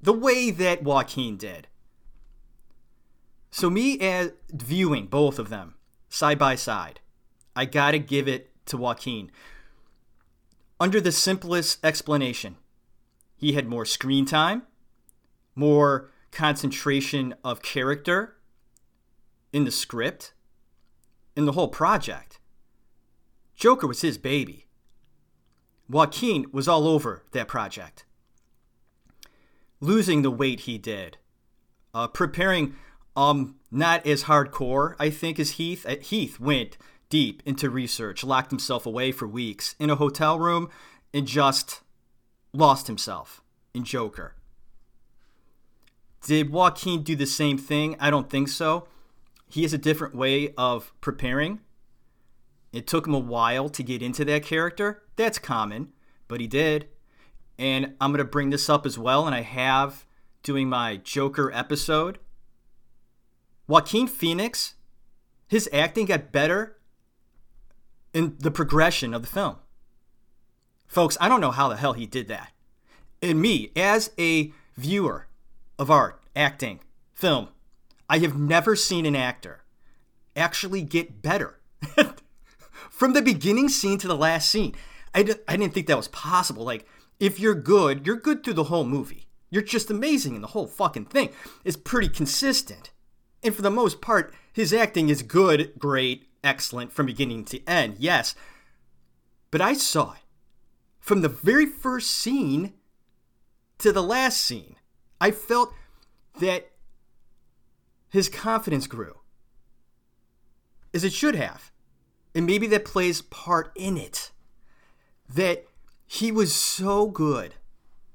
the 0.00 0.12
way 0.12 0.50
that 0.50 0.82
Joaquin 0.82 1.36
did. 1.36 1.68
So, 3.50 3.68
me 3.68 3.98
as 4.00 4.32
viewing 4.52 5.06
both 5.06 5.38
of 5.38 5.48
them 5.48 5.74
side 6.08 6.38
by 6.38 6.54
side, 6.54 7.00
I 7.56 7.64
gotta 7.64 7.98
give 7.98 8.28
it 8.28 8.50
to 8.66 8.76
Joaquin. 8.76 9.30
Under 10.78 11.00
the 11.00 11.12
simplest 11.12 11.84
explanation, 11.84 12.56
he 13.36 13.52
had 13.52 13.66
more 13.66 13.84
screen 13.84 14.24
time, 14.24 14.62
more 15.54 16.10
concentration 16.30 17.34
of 17.44 17.62
character 17.62 18.36
in 19.52 19.64
the 19.64 19.70
script, 19.70 20.32
in 21.34 21.44
the 21.44 21.52
whole 21.52 21.68
project. 21.68 22.38
Joker 23.54 23.86
was 23.86 24.00
his 24.00 24.16
baby. 24.16 24.66
Joaquin 25.88 26.46
was 26.52 26.68
all 26.68 26.86
over 26.86 27.24
that 27.32 27.48
project. 27.48 28.04
Losing 29.80 30.22
the 30.22 30.30
weight 30.30 30.60
he 30.60 30.78
did, 30.78 31.18
uh, 31.92 32.06
preparing 32.06 32.74
um 33.16 33.56
not 33.70 34.06
as 34.06 34.24
hardcore, 34.24 34.94
I 34.98 35.10
think, 35.10 35.38
as 35.38 35.52
Heath. 35.52 35.86
Uh, 35.86 35.96
Heath 36.00 36.40
went 36.40 36.76
deep 37.08 37.42
into 37.44 37.70
research, 37.70 38.24
locked 38.24 38.50
himself 38.50 38.86
away 38.86 39.12
for 39.12 39.26
weeks 39.26 39.74
in 39.78 39.90
a 39.90 39.96
hotel 39.96 40.38
room, 40.38 40.68
and 41.12 41.26
just 41.26 41.80
lost 42.52 42.86
himself 42.86 43.42
in 43.74 43.84
Joker. 43.84 44.34
Did 46.26 46.50
Joaquin 46.50 47.02
do 47.02 47.16
the 47.16 47.26
same 47.26 47.58
thing? 47.58 47.96
I 47.98 48.10
don't 48.10 48.28
think 48.28 48.48
so. 48.48 48.86
He 49.48 49.62
has 49.62 49.72
a 49.72 49.78
different 49.78 50.14
way 50.14 50.52
of 50.56 50.92
preparing. 51.00 51.60
It 52.72 52.86
took 52.86 53.06
him 53.06 53.14
a 53.14 53.18
while 53.18 53.68
to 53.70 53.82
get 53.82 54.02
into 54.02 54.24
that 54.26 54.44
character. 54.44 55.02
That's 55.16 55.38
common, 55.38 55.92
but 56.28 56.40
he 56.40 56.46
did. 56.46 56.88
And 57.58 57.94
I'm 58.00 58.12
going 58.12 58.18
to 58.18 58.24
bring 58.24 58.50
this 58.50 58.68
up 58.68 58.86
as 58.86 58.98
well, 58.98 59.26
and 59.26 59.34
I 59.34 59.40
have 59.40 60.06
doing 60.42 60.68
my 60.68 60.96
Joker 60.96 61.50
episode. 61.52 62.18
Joaquin 63.70 64.08
Phoenix, 64.08 64.74
his 65.46 65.68
acting 65.72 66.06
got 66.06 66.32
better 66.32 66.76
in 68.12 68.34
the 68.40 68.50
progression 68.50 69.14
of 69.14 69.22
the 69.22 69.28
film. 69.28 69.58
Folks, 70.88 71.16
I 71.20 71.28
don't 71.28 71.40
know 71.40 71.52
how 71.52 71.68
the 71.68 71.76
hell 71.76 71.92
he 71.92 72.04
did 72.04 72.26
that. 72.26 72.50
And 73.22 73.40
me, 73.40 73.70
as 73.76 74.10
a 74.18 74.52
viewer, 74.76 75.28
of 75.78 75.88
art, 75.88 76.20
acting, 76.34 76.80
film. 77.14 77.50
I 78.08 78.18
have 78.18 78.36
never 78.36 78.74
seen 78.74 79.06
an 79.06 79.14
actor 79.14 79.60
actually 80.34 80.82
get 80.82 81.22
better 81.22 81.60
from 82.90 83.12
the 83.12 83.22
beginning 83.22 83.68
scene 83.68 83.98
to 83.98 84.08
the 84.08 84.16
last 84.16 84.50
scene. 84.50 84.74
I, 85.14 85.22
d- 85.22 85.34
I 85.46 85.56
didn't 85.56 85.74
think 85.74 85.86
that 85.86 85.96
was 85.96 86.08
possible. 86.08 86.64
Like, 86.64 86.86
if 87.20 87.38
you're 87.38 87.54
good, 87.54 88.04
you're 88.04 88.16
good 88.16 88.42
through 88.42 88.54
the 88.54 88.64
whole 88.64 88.84
movie. 88.84 89.28
You're 89.48 89.62
just 89.62 89.90
amazing 89.92 90.34
in 90.34 90.42
the 90.42 90.48
whole 90.48 90.66
fucking 90.66 91.04
thing. 91.04 91.30
It's 91.64 91.76
pretty 91.76 92.08
consistent. 92.08 92.90
And 93.42 93.54
for 93.54 93.62
the 93.62 93.70
most 93.70 94.00
part, 94.00 94.34
his 94.52 94.72
acting 94.72 95.08
is 95.08 95.22
good, 95.22 95.72
great, 95.78 96.28
excellent 96.44 96.92
from 96.92 97.06
beginning 97.06 97.44
to 97.46 97.64
end, 97.66 97.96
yes. 97.98 98.34
But 99.50 99.60
I 99.60 99.72
saw 99.72 100.12
it 100.12 100.18
from 100.98 101.22
the 101.22 101.28
very 101.28 101.66
first 101.66 102.10
scene 102.10 102.74
to 103.78 103.92
the 103.92 104.02
last 104.02 104.40
scene. 104.40 104.76
I 105.20 105.30
felt 105.30 105.72
that 106.38 106.70
his 108.08 108.28
confidence 108.28 108.86
grew, 108.86 109.20
as 110.92 111.04
it 111.04 111.12
should 111.12 111.34
have. 111.34 111.70
And 112.34 112.46
maybe 112.46 112.66
that 112.68 112.84
plays 112.84 113.22
part 113.22 113.72
in 113.74 113.96
it. 113.96 114.30
That 115.28 115.66
he 116.06 116.30
was 116.30 116.54
so 116.54 117.06
good, 117.06 117.54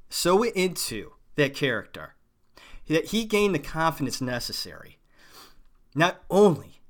so 0.09 0.43
into 0.43 1.13
that 1.35 1.53
character, 1.53 2.15
that 2.87 3.07
he 3.07 3.25
gained 3.25 3.55
the 3.55 3.59
confidence 3.59 4.21
necessary, 4.21 4.94
not 5.95 6.21
only 6.29 6.81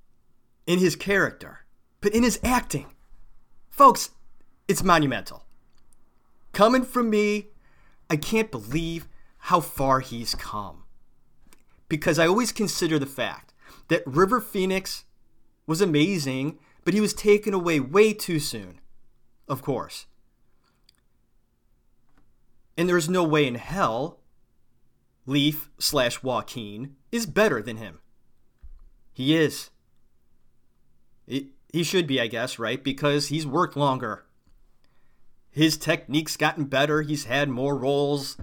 in 0.65 0.79
his 0.79 0.95
character, 0.95 1.59
but 2.01 2.13
in 2.13 2.23
his 2.23 2.39
acting. 2.43 2.87
Folks, 3.69 4.09
it's 4.67 4.83
monumental. 4.83 5.45
Coming 6.51 6.83
from 6.83 7.09
me, 7.09 7.47
I 8.09 8.17
can't 8.17 8.51
believe 8.51 9.07
how 9.37 9.59
far 9.61 9.99
he's 9.99 10.33
come. 10.35 10.83
because 11.87 12.17
I 12.17 12.27
always 12.27 12.51
consider 12.51 12.97
the 12.97 13.05
fact 13.05 13.53
that 13.89 14.01
River 14.07 14.41
Phoenix 14.41 15.03
was 15.67 15.81
amazing, 15.81 16.57
but 16.83 16.93
he 16.93 17.01
was 17.01 17.13
taken 17.13 17.53
away 17.53 17.79
way 17.79 18.13
too 18.13 18.39
soon. 18.39 18.79
Of 19.47 19.61
course. 19.61 20.07
And 22.77 22.89
there's 22.89 23.09
no 23.09 23.23
way 23.23 23.47
in 23.47 23.55
hell 23.55 24.19
Leaf 25.27 25.69
slash 25.79 26.21
Joaquin 26.23 26.95
is 27.11 27.25
better 27.25 27.61
than 27.61 27.77
him. 27.77 27.99
He 29.15 29.33
is. 29.33 29.69
It, 31.25 31.45
he 31.71 31.83
should 31.83 32.05
be, 32.05 32.19
I 32.19 32.27
guess, 32.27 32.59
right? 32.59 32.83
Because 32.83 33.29
he's 33.29 33.47
worked 33.47 33.77
longer. 33.77 34.25
His 35.49 35.77
technique's 35.77 36.35
gotten 36.35 36.65
better. 36.65 37.01
He's 37.01 37.23
had 37.23 37.49
more 37.49 37.77
roles. 37.77 38.37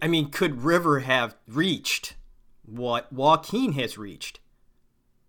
I 0.00 0.08
mean, 0.08 0.30
could 0.30 0.64
River 0.64 1.00
have 1.00 1.36
reached 1.46 2.16
what 2.64 3.12
Joaquin 3.12 3.72
has 3.72 3.98
reached 3.98 4.40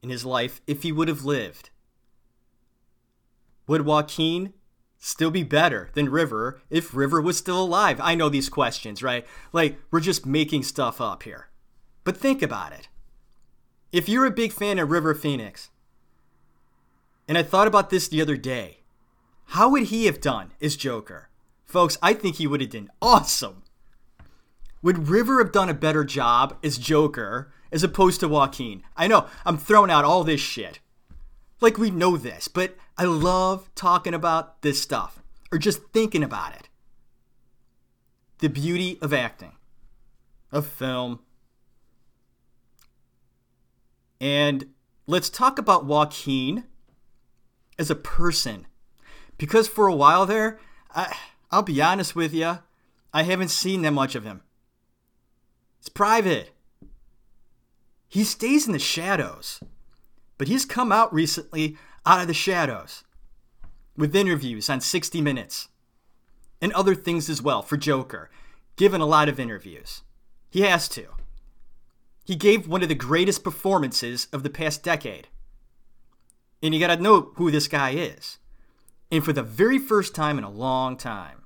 in 0.01 0.09
his 0.09 0.23
life 0.23 0.61
if 0.65 0.83
he 0.83 0.93
would 0.93 1.09
have 1.09 1.25
lived? 1.25 1.71
Would 3.67 3.85
Joaquin 3.85 4.53
still 4.97 5.29
be 5.29 5.43
better 5.43 5.89
than 5.93 6.07
River 6.07 6.61
if 6.69 6.95
River 6.95 7.21
was 7.21 7.37
still 7.37 7.61
alive? 7.61 7.99
I 8.01 8.15
know 8.15 8.29
these 8.29 8.47
questions, 8.47 9.03
right? 9.03 9.27
Like, 9.51 9.77
we're 9.91 9.99
just 9.99 10.25
making 10.25 10.63
stuff 10.63 11.01
up 11.01 11.23
here. 11.23 11.49
But 12.05 12.15
think 12.15 12.41
about 12.41 12.71
it. 12.71 12.87
If 13.91 14.07
you're 14.07 14.25
a 14.25 14.31
big 14.31 14.51
fan 14.51 14.77
of 14.77 14.91
River 14.91 15.15
Phoenix, 15.15 15.69
and 17.27 17.37
I 17.37 17.43
thought 17.43 17.67
about 17.67 17.89
this 17.89 18.07
the 18.07 18.21
other 18.21 18.37
day, 18.37 18.79
how 19.47 19.69
would 19.69 19.83
he 19.83 20.05
have 20.05 20.21
done 20.21 20.51
as 20.61 20.75
Joker? 20.75 21.29
Folks, 21.65 21.97
I 22.01 22.13
think 22.13 22.35
he 22.35 22.45
would 22.45 22.61
have 22.61 22.69
done 22.69 22.91
awesome. 23.01 23.63
Would 24.83 25.07
River 25.07 25.43
have 25.43 25.51
done 25.51 25.69
a 25.69 25.73
better 25.73 26.03
job 26.03 26.57
as 26.63 26.77
Joker 26.77 27.51
as 27.71 27.83
opposed 27.83 28.19
to 28.19 28.27
Joaquin? 28.27 28.83
I 28.95 29.07
know, 29.07 29.25
I'm 29.43 29.57
throwing 29.57 29.89
out 29.89 30.05
all 30.05 30.23
this 30.23 30.39
shit. 30.39 30.79
Like 31.59 31.77
we 31.77 31.89
know 31.89 32.15
this, 32.15 32.47
but 32.47 32.75
I 32.97 33.05
love 33.05 33.69
talking 33.73 34.13
about 34.13 34.61
this 34.61 34.81
stuff 34.81 35.21
or 35.51 35.57
just 35.57 35.81
thinking 35.93 36.23
about 36.23 36.55
it. 36.55 36.69
The 38.37 38.49
beauty 38.49 38.99
of 39.01 39.13
acting, 39.13 39.53
of 40.51 40.67
film. 40.67 41.21
And 44.19 44.67
let's 45.07 45.29
talk 45.29 45.57
about 45.57 45.85
Joaquin 45.85 46.65
as 47.77 47.89
a 47.89 47.95
person. 47.95 48.67
Because 49.37 49.67
for 49.67 49.87
a 49.87 49.95
while 49.95 50.25
there, 50.25 50.59
I, 50.93 51.15
I'll 51.51 51.63
be 51.63 51.81
honest 51.81 52.15
with 52.15 52.33
you, 52.33 52.59
I 53.13 53.23
haven't 53.23 53.49
seen 53.49 53.81
that 53.83 53.91
much 53.91 54.15
of 54.15 54.25
him. 54.25 54.41
It's 55.79 55.89
private. 55.89 56.51
He 58.07 58.23
stays 58.23 58.67
in 58.67 58.73
the 58.73 58.79
shadows. 58.79 59.61
But 60.37 60.47
he's 60.47 60.65
come 60.65 60.91
out 60.91 61.13
recently 61.13 61.77
out 62.05 62.21
of 62.21 62.27
the 62.27 62.33
shadows 62.33 63.03
with 63.95 64.15
interviews 64.15 64.69
on 64.69 64.81
60 64.81 65.21
Minutes 65.21 65.67
and 66.61 66.71
other 66.73 66.95
things 66.95 67.29
as 67.29 67.41
well 67.41 67.61
for 67.61 67.77
Joker, 67.77 68.29
given 68.75 69.01
a 69.01 69.05
lot 69.05 69.29
of 69.29 69.39
interviews. 69.39 70.01
He 70.49 70.61
has 70.61 70.87
to. 70.89 71.07
He 72.29 72.35
gave 72.35 72.67
one 72.67 72.83
of 72.83 72.89
the 72.89 72.93
greatest 72.93 73.43
performances 73.43 74.27
of 74.31 74.43
the 74.43 74.51
past 74.51 74.83
decade. 74.83 75.29
And 76.61 76.75
you 76.75 76.79
gotta 76.79 77.01
know 77.01 77.31
who 77.37 77.49
this 77.49 77.67
guy 77.67 77.95
is. 77.95 78.37
And 79.09 79.25
for 79.25 79.33
the 79.33 79.41
very 79.41 79.79
first 79.79 80.13
time 80.13 80.37
in 80.37 80.43
a 80.43 80.49
long 80.51 80.95
time, 80.95 81.45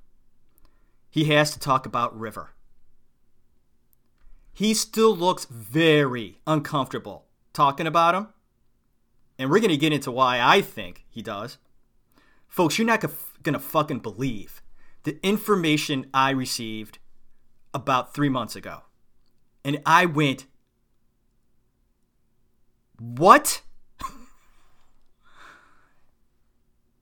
he 1.10 1.24
has 1.32 1.52
to 1.52 1.60
talk 1.60 1.86
about 1.86 2.20
River. 2.20 2.50
He 4.52 4.74
still 4.74 5.16
looks 5.16 5.46
very 5.46 6.40
uncomfortable 6.46 7.28
talking 7.54 7.88
about 7.88 8.16
him 8.16 8.28
and 9.40 9.50
we're 9.50 9.60
going 9.60 9.70
to 9.70 9.78
get 9.78 9.94
into 9.94 10.12
why 10.12 10.42
I 10.42 10.60
think 10.60 11.06
he 11.10 11.22
does. 11.22 11.60
Folks, 12.50 12.78
you're 12.78 12.86
not 12.86 13.00
going 13.00 13.54
to 13.54 13.58
fucking 13.58 14.00
believe 14.00 14.62
the 15.04 15.18
information 15.26 16.08
I 16.14 16.32
received 16.32 17.00
about 17.74 18.14
three 18.14 18.28
months 18.28 18.58
ago. 18.58 18.82
And 19.64 19.82
I 19.86 20.06
went, 20.06 20.48
what? 23.00 23.62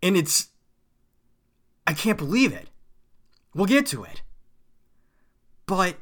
and 0.04 0.18
it's, 0.18 0.50
I 1.86 1.94
can't 1.94 2.18
believe 2.18 2.54
it. 2.54 2.70
We'll 3.54 3.66
get 3.66 3.86
to 3.88 4.04
it. 4.04 4.22
But 5.66 5.96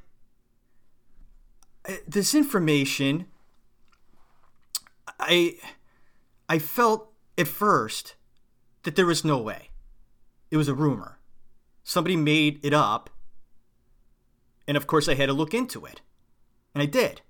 uh, 1.88 1.94
this 2.08 2.34
information, 2.34 3.26
I 5.20 5.56
I 6.48 6.58
felt 6.58 7.12
at 7.38 7.48
first 7.48 8.16
that 8.84 8.96
there 8.96 9.06
was 9.06 9.24
no 9.24 9.38
way. 9.38 9.70
It 10.50 10.58
was 10.58 10.68
a 10.68 10.74
rumor. 10.74 11.20
Somebody 11.84 12.16
made 12.16 12.60
it 12.64 12.74
up. 12.74 13.10
And 14.68 14.76
of 14.76 14.88
course, 14.88 15.08
I 15.08 15.14
had 15.14 15.28
to 15.28 15.34
look 15.34 15.54
into 15.54 15.86
it. 15.86 16.02
And 16.74 16.82
I 16.82 16.86
did. 16.86 17.22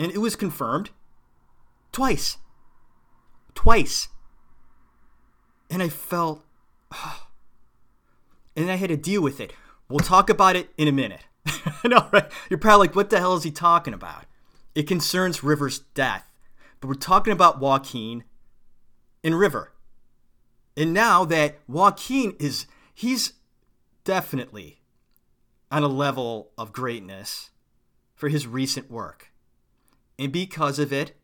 And 0.00 0.10
it 0.10 0.18
was 0.18 0.34
confirmed 0.34 0.90
twice. 1.92 2.38
Twice. 3.54 4.08
And 5.70 5.80
I 5.80 5.88
felt. 5.88 6.44
Oh, 6.92 7.28
and 8.56 8.68
I 8.68 8.74
had 8.74 8.88
to 8.88 8.96
deal 8.96 9.22
with 9.22 9.38
it. 9.40 9.52
We'll 9.88 10.00
talk 10.00 10.28
about 10.28 10.56
it 10.56 10.70
in 10.76 10.88
a 10.88 10.92
minute. 10.92 11.26
no, 11.84 12.08
right? 12.10 12.28
You're 12.48 12.58
probably 12.58 12.88
like, 12.88 12.96
what 12.96 13.10
the 13.10 13.18
hell 13.18 13.36
is 13.36 13.44
he 13.44 13.52
talking 13.52 13.94
about? 13.94 14.24
It 14.74 14.88
concerns 14.88 15.44
River's 15.44 15.80
death 15.94 16.30
but 16.80 16.88
we're 16.88 16.94
talking 16.94 17.32
about 17.32 17.60
Joaquin 17.60 18.24
and 19.22 19.38
River. 19.38 19.72
And 20.76 20.94
now 20.94 21.24
that 21.26 21.58
Joaquin 21.68 22.34
is, 22.38 22.66
he's 22.94 23.34
definitely 24.04 24.80
on 25.70 25.82
a 25.82 25.88
level 25.88 26.50
of 26.56 26.72
greatness 26.72 27.50
for 28.14 28.28
his 28.28 28.46
recent 28.46 28.90
work. 28.90 29.29
And 30.20 30.30
because 30.30 30.78
of 30.78 30.92
it, 30.92 31.14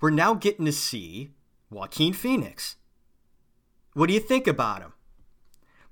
we're 0.00 0.10
now 0.10 0.34
getting 0.34 0.66
to 0.66 0.72
see 0.72 1.32
Joaquin 1.68 2.12
Phoenix. 2.12 2.76
What 3.92 4.06
do 4.06 4.14
you 4.14 4.20
think 4.20 4.46
about 4.46 4.82
him? 4.82 4.92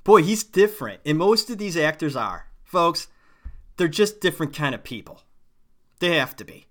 Boy, 0.04 0.22
he's 0.22 0.44
different. 0.44 1.00
And 1.04 1.18
most 1.18 1.50
of 1.50 1.58
these 1.58 1.76
actors 1.76 2.14
are. 2.14 2.46
Folks, 2.62 3.08
they're 3.76 3.88
just 3.88 4.20
different 4.20 4.54
kind 4.54 4.72
of 4.72 4.84
people. 4.84 5.22
They 5.98 6.16
have 6.16 6.36
to 6.36 6.44
be. 6.44 6.66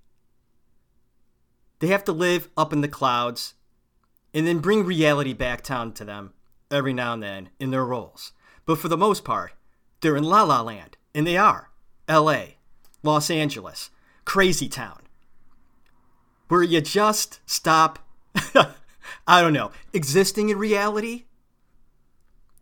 They 1.80 1.88
have 1.88 2.06
to 2.06 2.14
live 2.14 2.50
up 2.56 2.72
in 2.72 2.80
the 2.80 2.88
clouds 2.88 3.56
and 4.34 4.48
then 4.48 4.60
bring 4.60 4.86
reality 4.86 5.34
back 5.34 5.64
down 5.64 5.92
to 5.94 6.06
them 6.06 6.32
every 6.70 6.94
now 6.94 7.14
and 7.14 7.22
then 7.24 7.50
in 7.60 7.72
their 7.72 7.86
roles. 7.86 8.32
But 8.66 8.78
for 8.78 8.88
the 8.88 8.98
most 8.98 9.26
part, 9.26 9.52
they're 10.00 10.16
in 10.16 10.24
La 10.24 10.44
La 10.44 10.62
Land, 10.62 10.96
and 11.14 11.28
they 11.28 11.36
are 11.36 11.72
LA, 12.08 12.44
Los 13.04 13.30
Angeles, 13.30 13.90
crazy 14.26 14.68
town, 14.68 15.02
where 16.48 16.64
you 16.64 16.82
just 16.82 17.40
stop, 17.46 18.00
I 19.28 19.42
don't 19.42 19.54
know, 19.54 19.72
existing 19.94 20.50
in 20.50 20.58
reality. 20.58 21.26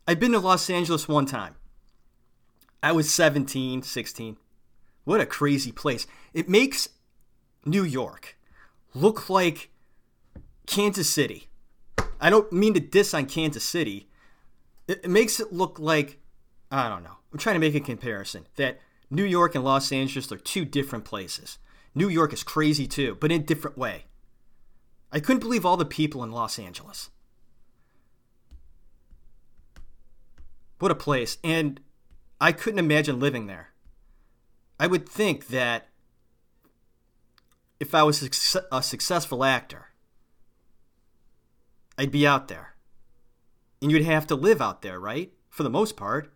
I've 0.08 0.20
been 0.20 0.32
to 0.32 0.40
Los 0.40 0.70
Angeles 0.70 1.08
one 1.08 1.26
time. 1.26 1.56
I 2.82 2.92
was 2.92 3.14
17, 3.14 3.82
16. 3.82 4.38
What 5.04 5.22
a 5.22 5.26
crazy 5.26 5.72
place. 5.72 6.08
It 6.34 6.48
makes 6.48 6.90
New 7.66 7.84
York 7.84 8.38
look 8.94 9.30
like 9.30 9.70
Kansas 10.66 11.10
City. 11.10 11.48
I 12.22 12.30
don't 12.30 12.52
mean 12.52 12.74
to 12.74 12.80
diss 12.80 13.14
on 13.14 13.26
Kansas 13.26 13.64
City. 13.64 14.08
It, 14.88 15.10
makes 15.10 15.40
it 15.40 15.54
look 15.54 15.80
like, 15.80 16.20
I 16.72 16.90
don't 16.90 17.04
know. 17.04 17.18
I'm 17.32 17.40
trying 17.40 17.56
to 17.56 17.60
make 17.60 17.76
a 17.76 17.80
comparison 17.80 18.48
that 18.56 18.80
New 19.10 19.24
York 19.24 19.56
and 19.56 19.64
Los 19.64 19.92
Angeles 19.92 20.32
are 20.32 20.38
two 20.38 20.66
different 20.66 21.06
places. 21.06 21.58
New 21.96 22.08
York 22.08 22.32
is 22.34 22.44
crazy 22.44 22.88
too, 22.88 23.18
but 23.20 23.32
in 23.32 23.42
a 23.42 23.44
different 23.44 23.78
way. 23.78 24.06
I 25.12 25.20
couldn't 25.20 25.40
believe 25.40 25.66
all 25.66 25.78
the 25.78 25.86
people 25.86 26.24
in 26.24 26.32
Los 26.32 26.60
Angeles. 26.60 27.10
What 30.78 30.92
a 30.92 30.96
place. 30.96 31.38
And 31.44 31.80
I 32.40 32.52
couldn't 32.52 32.80
imagine 32.80 33.20
living 33.20 33.48
there. 33.48 33.70
I 34.80 34.88
would 34.88 35.10
think 35.10 35.48
that 35.48 35.90
if 37.80 37.96
I 37.96 38.04
was 38.04 38.22
a 38.72 38.84
successful 38.84 39.44
actor, 39.44 39.88
I'd 41.98 42.12
be 42.12 42.26
out 42.28 42.48
there. 42.48 42.76
And 43.82 43.92
you'd 43.92 44.06
have 44.06 44.28
to 44.28 44.36
live 44.36 44.62
out 44.62 44.82
there, 44.82 45.00
right? 45.00 45.34
For 45.50 45.64
the 45.64 45.70
most 45.70 45.98
part. 45.98 46.32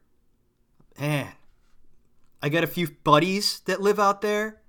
Man, 0.99 1.33
I 2.43 2.49
got 2.49 2.65
a 2.65 2.67
few 2.67 2.89
buddies 3.05 3.61
that 3.61 3.81
live 3.81 4.01
out 4.01 4.19
there. 4.19 4.59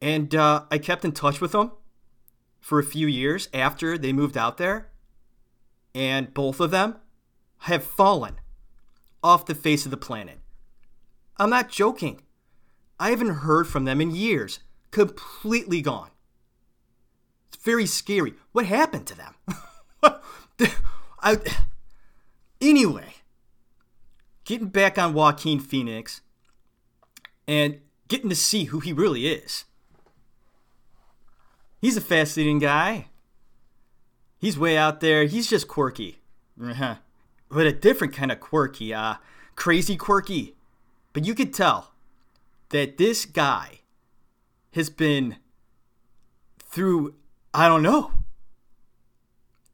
And 0.00 0.32
uh, 0.36 0.62
I 0.70 0.78
kept 0.78 1.04
in 1.04 1.10
touch 1.10 1.40
with 1.40 1.50
them 1.50 1.72
for 2.60 2.78
a 2.78 2.84
few 2.84 3.08
years 3.08 3.48
after 3.52 3.98
they 3.98 4.12
moved 4.12 4.36
out 4.36 4.56
there. 4.56 4.92
And 5.96 6.32
both 6.32 6.60
of 6.60 6.70
them 6.70 6.98
have 7.62 7.82
fallen 7.82 8.36
off 9.20 9.46
the 9.46 9.54
face 9.54 9.84
of 9.84 9.90
the 9.90 9.96
planet. 9.96 10.38
I'm 11.38 11.50
not 11.50 11.70
joking. 11.70 12.20
I 13.00 13.10
haven't 13.10 13.38
heard 13.38 13.66
from 13.66 13.84
them 13.84 14.00
in 14.00 14.14
years. 14.14 14.60
Completely 14.92 15.82
gone. 15.82 16.10
It's 17.48 17.56
very 17.64 17.86
scary. 17.86 18.34
What 18.52 18.66
happened 18.66 19.06
to 19.08 19.16
them? 19.16 19.34
I, 21.20 21.38
anyway, 22.60 23.14
getting 24.46 24.68
back 24.68 24.96
on 24.96 25.12
Joaquin 25.12 25.60
Phoenix 25.60 26.22
and 27.46 27.80
getting 28.08 28.30
to 28.30 28.36
see 28.36 28.64
who 28.64 28.80
he 28.80 28.92
really 28.92 29.26
is. 29.26 29.64
He's 31.80 31.96
a 31.96 32.00
fascinating 32.00 32.60
guy. 32.60 33.08
He's 34.38 34.58
way 34.58 34.78
out 34.78 35.00
there. 35.00 35.24
He's 35.24 35.50
just 35.50 35.68
quirky. 35.68 36.20
Uh-huh. 36.62 36.96
But 37.50 37.66
a 37.66 37.72
different 37.72 38.14
kind 38.14 38.32
of 38.32 38.40
quirky, 38.40 38.94
uh, 38.94 39.16
crazy 39.56 39.96
quirky. 39.96 40.56
But 41.12 41.24
you 41.26 41.34
could 41.34 41.52
tell 41.52 41.92
that 42.70 42.96
this 42.96 43.24
guy 43.24 43.80
has 44.72 44.88
been 44.90 45.36
through, 46.58 47.14
I 47.52 47.68
don't 47.68 47.82
know. 47.82 48.12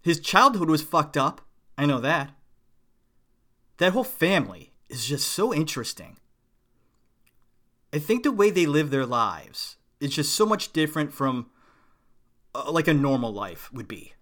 His 0.00 0.18
childhood 0.20 0.68
was 0.70 0.82
fucked 0.82 1.16
up. 1.16 1.42
I 1.76 1.86
know 1.86 2.00
that. 2.00 2.32
That 3.82 3.94
whole 3.94 4.04
family 4.04 4.70
is 4.88 5.04
just 5.06 5.26
so 5.26 5.52
interesting. 5.52 6.18
I 7.92 7.98
think 7.98 8.22
the 8.22 8.30
way 8.30 8.48
they 8.48 8.64
live 8.64 8.90
their 8.90 9.04
lives 9.04 9.76
is 9.98 10.14
just 10.14 10.34
so 10.34 10.46
much 10.46 10.72
different 10.72 11.12
from 11.12 11.50
uh, 12.54 12.70
like 12.70 12.86
a 12.86 12.94
normal 12.94 13.32
life 13.32 13.72
would 13.72 13.88
be. 13.88 14.12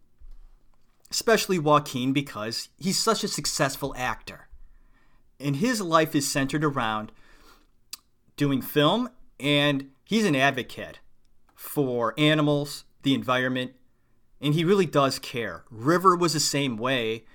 Especially 1.10 1.58
Joaquin 1.58 2.14
because 2.14 2.70
he's 2.78 2.98
such 2.98 3.22
a 3.22 3.28
successful 3.28 3.94
actor. 3.98 4.48
And 5.38 5.56
his 5.56 5.82
life 5.82 6.14
is 6.14 6.26
centered 6.26 6.64
around 6.64 7.12
doing 8.38 8.62
film 8.62 9.10
and 9.38 9.90
he's 10.06 10.24
an 10.24 10.36
advocate 10.36 11.00
for 11.54 12.14
animals, 12.16 12.84
the 13.02 13.12
environment, 13.12 13.72
and 14.40 14.54
he 14.54 14.64
really 14.64 14.86
does 14.86 15.18
care. 15.18 15.64
River 15.70 16.16
was 16.16 16.32
the 16.32 16.40
same 16.40 16.78
way 16.78 17.26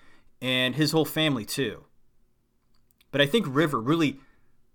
and 0.42 0.74
his 0.74 0.92
whole 0.92 1.06
family 1.06 1.46
too. 1.46 1.86
But 3.16 3.22
I 3.22 3.28
think 3.28 3.46
River 3.48 3.80
really 3.80 4.20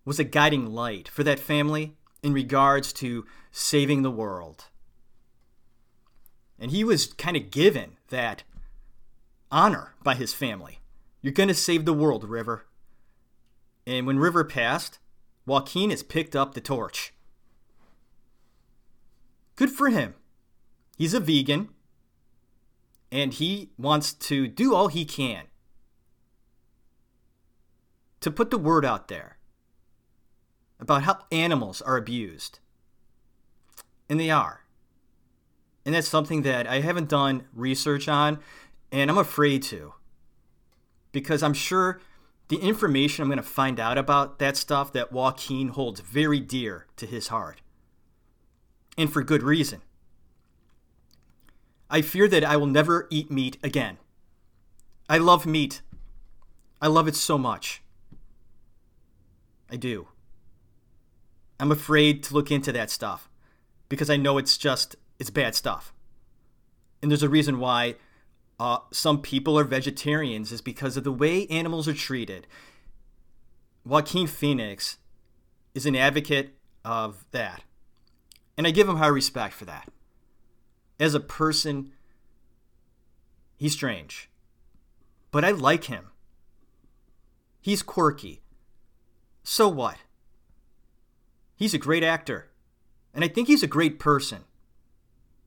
was 0.06 0.18
a 0.18 0.24
guiding 0.24 0.72
light 0.72 1.08
for 1.08 1.22
that 1.24 1.38
family 1.38 1.98
in 2.22 2.32
regards 2.32 2.90
to 2.94 3.26
saving 3.52 4.00
the 4.00 4.10
world. 4.10 4.64
And 6.58 6.70
he 6.70 6.82
was 6.82 7.12
kind 7.12 7.36
of 7.36 7.50
given 7.50 7.98
that 8.08 8.44
honor 9.52 9.94
by 10.02 10.14
his 10.14 10.32
family. 10.32 10.78
You're 11.20 11.34
going 11.34 11.50
to 11.50 11.54
save 11.54 11.84
the 11.84 11.92
world, 11.92 12.24
River. 12.24 12.64
And 13.86 14.06
when 14.06 14.18
River 14.18 14.42
passed, 14.42 15.00
Joaquin 15.44 15.90
has 15.90 16.02
picked 16.02 16.34
up 16.34 16.54
the 16.54 16.62
torch. 16.62 17.12
Good 19.54 19.68
for 19.68 19.90
him. 19.90 20.14
He's 20.96 21.12
a 21.12 21.20
vegan, 21.20 21.68
and 23.12 23.34
he 23.34 23.68
wants 23.76 24.14
to 24.14 24.48
do 24.48 24.74
all 24.74 24.88
he 24.88 25.04
can 25.04 25.49
to 28.20 28.30
put 28.30 28.50
the 28.50 28.58
word 28.58 28.84
out 28.84 29.08
there 29.08 29.38
about 30.78 31.02
how 31.02 31.18
animals 31.30 31.82
are 31.82 31.96
abused. 31.96 32.58
And 34.08 34.18
they 34.18 34.30
are. 34.30 34.64
And 35.84 35.94
that's 35.94 36.08
something 36.08 36.42
that 36.42 36.66
I 36.66 36.80
haven't 36.80 37.08
done 37.08 37.44
research 37.54 38.08
on, 38.08 38.38
and 38.92 39.10
I'm 39.10 39.18
afraid 39.18 39.62
to. 39.64 39.94
Because 41.12 41.42
I'm 41.42 41.54
sure 41.54 42.00
the 42.48 42.58
information 42.58 43.22
I'm 43.22 43.28
going 43.28 43.38
to 43.38 43.42
find 43.42 43.78
out 43.78 43.96
about 43.96 44.38
that 44.38 44.56
stuff 44.56 44.92
that 44.92 45.12
Joaquin 45.12 45.68
holds 45.68 46.00
very 46.00 46.40
dear 46.40 46.86
to 46.96 47.06
his 47.06 47.28
heart. 47.28 47.60
And 48.98 49.12
for 49.12 49.22
good 49.22 49.42
reason. 49.42 49.82
I 51.88 52.02
fear 52.02 52.28
that 52.28 52.44
I 52.44 52.56
will 52.56 52.66
never 52.66 53.08
eat 53.10 53.30
meat 53.30 53.56
again. 53.62 53.98
I 55.08 55.18
love 55.18 55.46
meat. 55.46 55.82
I 56.80 56.86
love 56.86 57.08
it 57.08 57.16
so 57.16 57.36
much. 57.36 57.82
I 59.70 59.76
do. 59.76 60.08
I'm 61.58 61.70
afraid 61.70 62.22
to 62.24 62.34
look 62.34 62.50
into 62.50 62.72
that 62.72 62.90
stuff 62.90 63.28
because 63.88 64.10
I 64.10 64.16
know 64.16 64.38
it's 64.38 64.58
just 64.58 64.96
it's 65.18 65.30
bad 65.30 65.54
stuff. 65.54 65.92
And 67.02 67.10
there's 67.10 67.22
a 67.22 67.28
reason 67.28 67.58
why 67.58 67.96
uh, 68.58 68.78
some 68.90 69.20
people 69.20 69.58
are 69.58 69.64
vegetarians 69.64 70.52
is 70.52 70.60
because 70.60 70.96
of 70.96 71.04
the 71.04 71.12
way 71.12 71.46
animals 71.46 71.86
are 71.86 71.94
treated. 71.94 72.46
Joaquin 73.84 74.26
Phoenix 74.26 74.98
is 75.74 75.86
an 75.86 75.96
advocate 75.96 76.54
of 76.84 77.24
that. 77.30 77.62
And 78.56 78.66
I 78.66 78.70
give 78.70 78.88
him 78.88 78.96
high 78.96 79.06
respect 79.06 79.54
for 79.54 79.64
that. 79.66 79.88
As 80.98 81.14
a 81.14 81.20
person, 81.20 81.92
he's 83.56 83.72
strange. 83.72 84.28
But 85.30 85.44
I 85.44 85.52
like 85.52 85.84
him. 85.84 86.10
He's 87.60 87.82
quirky. 87.82 88.42
So 89.42 89.68
what? 89.68 89.96
He's 91.56 91.74
a 91.74 91.78
great 91.78 92.02
actor. 92.02 92.50
And 93.12 93.24
I 93.24 93.28
think 93.28 93.48
he's 93.48 93.62
a 93.62 93.68
great 93.68 93.98
person. 93.98 94.44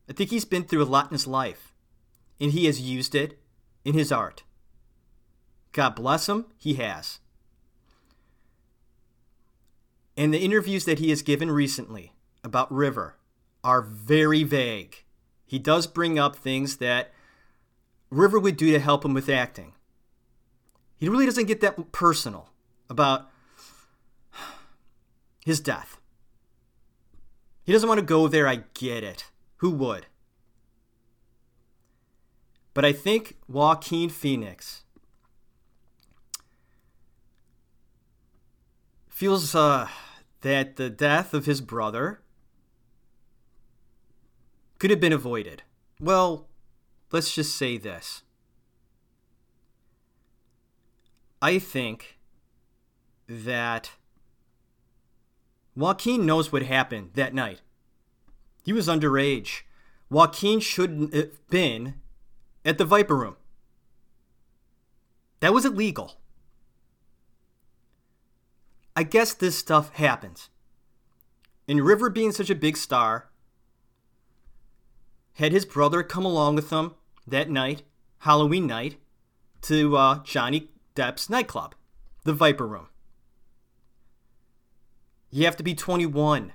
I 0.09 0.13
think 0.13 0.29
he's 0.29 0.45
been 0.45 0.63
through 0.63 0.83
a 0.83 0.85
lot 0.85 1.05
in 1.05 1.11
his 1.13 1.27
life, 1.27 1.73
and 2.39 2.51
he 2.51 2.65
has 2.65 2.81
used 2.81 3.15
it 3.15 3.39
in 3.85 3.93
his 3.93 4.11
art. 4.11 4.43
God 5.71 5.95
bless 5.95 6.27
him, 6.27 6.45
he 6.57 6.75
has. 6.75 7.19
And 10.15 10.33
the 10.33 10.43
interviews 10.43 10.85
that 10.85 10.99
he 10.99 11.09
has 11.09 11.21
given 11.21 11.49
recently 11.49 12.13
about 12.43 12.71
River 12.71 13.15
are 13.63 13.81
very 13.81 14.43
vague. 14.43 15.05
He 15.45 15.57
does 15.57 15.87
bring 15.87 16.19
up 16.19 16.35
things 16.35 16.77
that 16.77 17.11
River 18.09 18.39
would 18.39 18.57
do 18.57 18.71
to 18.71 18.79
help 18.79 19.05
him 19.05 19.13
with 19.13 19.29
acting. 19.29 19.73
He 20.97 21.09
really 21.09 21.25
doesn't 21.25 21.47
get 21.47 21.61
that 21.61 21.91
personal 21.91 22.49
about 22.89 23.29
his 25.45 25.59
death. 25.59 25.97
He 27.63 27.71
doesn't 27.71 27.87
want 27.87 27.99
to 27.99 28.05
go 28.05 28.27
there, 28.27 28.47
I 28.47 28.63
get 28.73 29.03
it. 29.03 29.31
Who 29.57 29.71
would? 29.71 30.07
But 32.73 32.83
I 32.83 32.91
think 32.91 33.37
Joaquin 33.47 34.09
Phoenix 34.09 34.83
feels 39.07 39.53
uh, 39.53 39.87
that 40.41 40.75
the 40.75 40.89
death 40.89 41.33
of 41.33 41.45
his 41.45 41.61
brother 41.61 42.21
could 44.79 44.89
have 44.89 44.99
been 44.99 45.13
avoided. 45.13 45.63
Well, 45.99 46.47
let's 47.11 47.33
just 47.33 47.55
say 47.55 47.77
this. 47.77 48.23
I 51.41 51.59
think 51.59 52.17
that 53.27 53.91
Joaquin 55.75 56.25
knows 56.25 56.51
what 56.51 56.63
happened 56.63 57.11
that 57.15 57.33
night. 57.33 57.61
He 58.63 58.73
was 58.73 58.87
underage. 58.87 59.61
Joaquin 60.09 60.59
shouldn't 60.59 61.13
have 61.13 61.49
been 61.49 61.95
at 62.63 62.77
the 62.77 62.85
Viper 62.85 63.15
Room. 63.15 63.35
That 65.39 65.53
was 65.53 65.65
illegal. 65.65 66.19
I 68.95 69.03
guess 69.03 69.33
this 69.33 69.57
stuff 69.57 69.93
happens. 69.95 70.49
And 71.67 71.83
River, 71.83 72.09
being 72.09 72.31
such 72.31 72.49
a 72.49 72.55
big 72.55 72.77
star, 72.77 73.29
had 75.33 75.51
his 75.51 75.65
brother 75.65 76.03
come 76.03 76.25
along 76.25 76.55
with 76.55 76.69
him 76.69 76.93
that 77.25 77.49
night, 77.49 77.83
Halloween 78.19 78.67
night, 78.67 78.97
to 79.63 79.97
uh, 79.97 80.23
Johnny 80.23 80.69
Depp's 80.95 81.29
nightclub, 81.29 81.73
the 82.23 82.33
Viper 82.33 82.67
Room. 82.67 82.87
You 85.33 85.45
have 85.45 85.57
to 85.57 85.63
be 85.63 85.73
21 85.73 86.53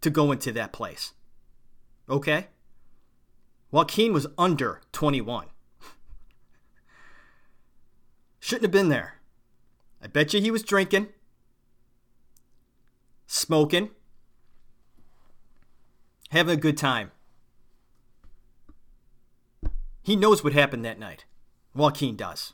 to 0.00 0.10
go 0.10 0.32
into 0.32 0.50
that 0.50 0.72
place. 0.72 1.12
Okay? 2.10 2.48
Joaquin 3.70 4.12
was 4.12 4.26
under 4.36 4.80
21. 4.90 5.46
Shouldn't 8.40 8.64
have 8.64 8.72
been 8.72 8.88
there. 8.88 9.20
I 10.02 10.08
bet 10.08 10.34
you 10.34 10.40
he 10.40 10.50
was 10.50 10.64
drinking, 10.64 11.10
smoking, 13.28 13.90
having 16.30 16.58
a 16.58 16.60
good 16.60 16.76
time. 16.76 17.12
He 20.02 20.16
knows 20.16 20.42
what 20.42 20.54
happened 20.54 20.84
that 20.84 20.98
night. 20.98 21.24
Joaquin 21.72 22.16
does. 22.16 22.52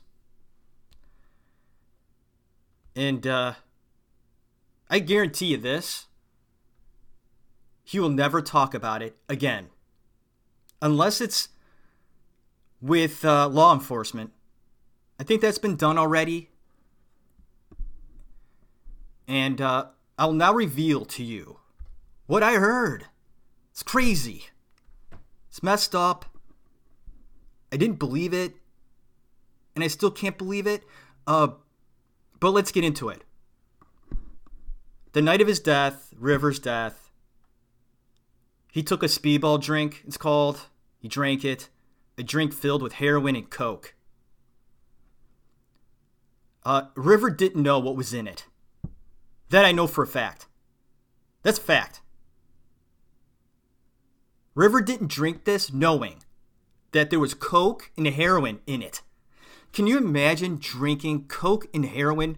And, 2.95 3.25
uh, 3.25 3.53
I 4.89 4.99
guarantee 4.99 5.47
you 5.47 5.57
this. 5.57 6.07
He 7.83 7.99
will 7.99 8.09
never 8.09 8.41
talk 8.41 8.73
about 8.73 9.01
it 9.01 9.17
again. 9.27 9.69
Unless 10.81 11.21
it's 11.21 11.49
with 12.81 13.25
uh, 13.25 13.47
law 13.47 13.73
enforcement. 13.73 14.31
I 15.19 15.23
think 15.23 15.41
that's 15.41 15.57
been 15.57 15.75
done 15.75 15.97
already. 15.97 16.49
And 19.27 19.61
uh, 19.61 19.87
I'll 20.17 20.33
now 20.33 20.53
reveal 20.53 21.05
to 21.05 21.23
you 21.23 21.59
what 22.25 22.41
I 22.41 22.53
heard. 22.53 23.05
It's 23.71 23.83
crazy. 23.83 24.45
It's 25.49 25.61
messed 25.61 25.93
up. 25.93 26.25
I 27.71 27.77
didn't 27.77 27.99
believe 27.99 28.33
it. 28.33 28.55
And 29.75 29.83
I 29.83 29.87
still 29.87 30.11
can't 30.11 30.37
believe 30.37 30.65
it. 30.67 30.83
Uh, 31.27 31.49
but 32.39 32.51
let's 32.51 32.71
get 32.71 32.83
into 32.83 33.09
it. 33.09 33.23
The 35.11 35.21
night 35.21 35.41
of 35.41 35.47
his 35.47 35.59
death, 35.59 36.13
River's 36.17 36.59
death, 36.59 37.09
he 38.71 38.83
took 38.83 39.01
a 39.01 39.07
speedball 39.07 39.61
drink, 39.61 40.03
it's 40.05 40.17
called. 40.17 40.67
He 40.99 41.07
drank 41.07 41.43
it. 41.43 41.69
A 42.17 42.23
drink 42.23 42.53
filled 42.53 42.83
with 42.83 42.93
heroin 42.93 43.35
and 43.35 43.49
coke. 43.49 43.95
Uh, 46.63 46.83
River 46.95 47.29
didn't 47.29 47.63
know 47.63 47.79
what 47.79 47.95
was 47.95 48.13
in 48.13 48.27
it. 48.27 48.45
That 49.49 49.65
I 49.65 49.71
know 49.71 49.87
for 49.87 50.03
a 50.03 50.07
fact. 50.07 50.45
That's 51.41 51.57
fact. 51.57 52.01
River 54.53 54.81
didn't 54.81 55.07
drink 55.07 55.45
this 55.45 55.71
knowing 55.71 56.21
that 56.91 57.09
there 57.09 57.19
was 57.19 57.33
coke 57.33 57.91
and 57.97 58.05
heroin 58.07 58.59
in 58.67 58.81
it. 58.81 59.01
Can 59.71 59.87
you 59.87 59.97
imagine 59.97 60.57
drinking 60.59 61.25
coke 61.27 61.67
and 61.73 61.85
heroin? 61.85 62.37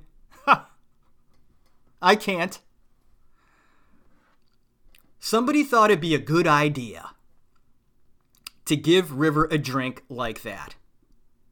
I 2.01 2.15
can't. 2.15 2.59
Somebody 5.19 5.63
thought 5.63 5.91
it'd 5.91 6.01
be 6.01 6.15
a 6.15 6.19
good 6.19 6.47
idea 6.47 7.11
to 8.65 8.75
give 8.75 9.19
River 9.19 9.47
a 9.51 9.57
drink 9.57 10.03
like 10.09 10.41
that. 10.41 10.75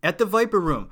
At 0.01 0.17
the 0.17 0.25
Viper 0.25 0.59
Room, 0.59 0.89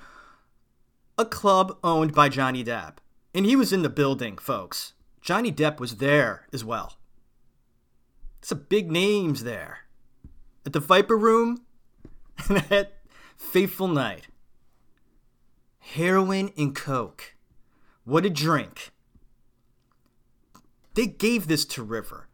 a 1.17 1.25
club 1.25 1.77
owned 1.83 2.13
by 2.13 2.29
Johnny 2.29 2.63
Depp. 2.63 2.97
And 3.33 3.45
he 3.45 3.55
was 3.55 3.73
in 3.73 3.81
the 3.81 3.89
building, 3.89 4.37
folks. 4.37 4.93
Johnny 5.21 5.51
Depp 5.51 5.79
was 5.79 5.97
there 5.97 6.47
as 6.53 6.63
well. 6.63 6.97
Some 8.41 8.65
big 8.69 8.91
names 8.91 9.43
there. 9.43 9.79
At 10.65 10.73
the 10.73 10.79
Viper 10.79 11.17
Room 11.17 11.65
and 12.49 12.63
at 12.71 12.97
Fateful 13.37 13.87
Night. 13.87 14.27
Heroin 15.79 16.51
and 16.57 16.75
Coke. 16.75 17.35
What 18.03 18.25
a 18.25 18.29
drink. 18.29 18.91
They 20.97 21.05
gave 21.05 21.47
this 21.47 21.63
to 21.65 21.83
River. 21.83 22.27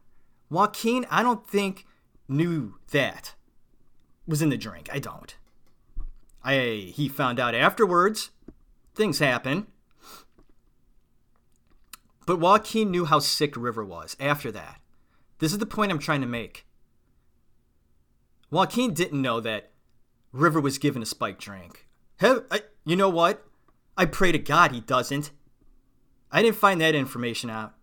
Joaquin, 0.48 1.04
I 1.10 1.22
don't 1.22 1.46
think, 1.46 1.84
knew 2.26 2.76
that 2.92 3.34
was 4.26 4.40
in 4.40 4.48
the 4.48 4.56
drink. 4.56 4.88
I 4.90 5.00
don't. 5.00 5.36
I 6.42 6.90
he 6.94 7.10
found 7.10 7.38
out 7.38 7.54
afterwards. 7.54 8.30
Things 8.94 9.18
happen. 9.18 9.66
But 12.24 12.40
Joaquin 12.40 12.90
knew 12.90 13.04
how 13.04 13.18
sick 13.18 13.54
River 13.54 13.84
was 13.84 14.16
after 14.18 14.50
that. 14.52 14.80
This 15.40 15.52
is 15.52 15.58
the 15.58 15.66
point 15.66 15.92
I'm 15.92 15.98
trying 15.98 16.22
to 16.22 16.26
make. 16.26 16.64
Joaquin 18.50 18.94
didn't 18.94 19.20
know 19.20 19.40
that 19.40 19.72
River 20.32 20.58
was 20.58 20.78
given 20.78 21.02
a 21.02 21.06
spiked 21.06 21.42
drink. 21.42 21.86
I, 22.18 22.62
you 22.86 22.96
know 22.96 23.10
what? 23.10 23.46
I 23.94 24.06
pray 24.06 24.32
to 24.32 24.38
God 24.38 24.72
he 24.72 24.80
doesn't. 24.80 25.32
I 26.32 26.40
didn't 26.40 26.56
find 26.56 26.80
that 26.80 26.94
information 26.94 27.50
out. 27.50 27.74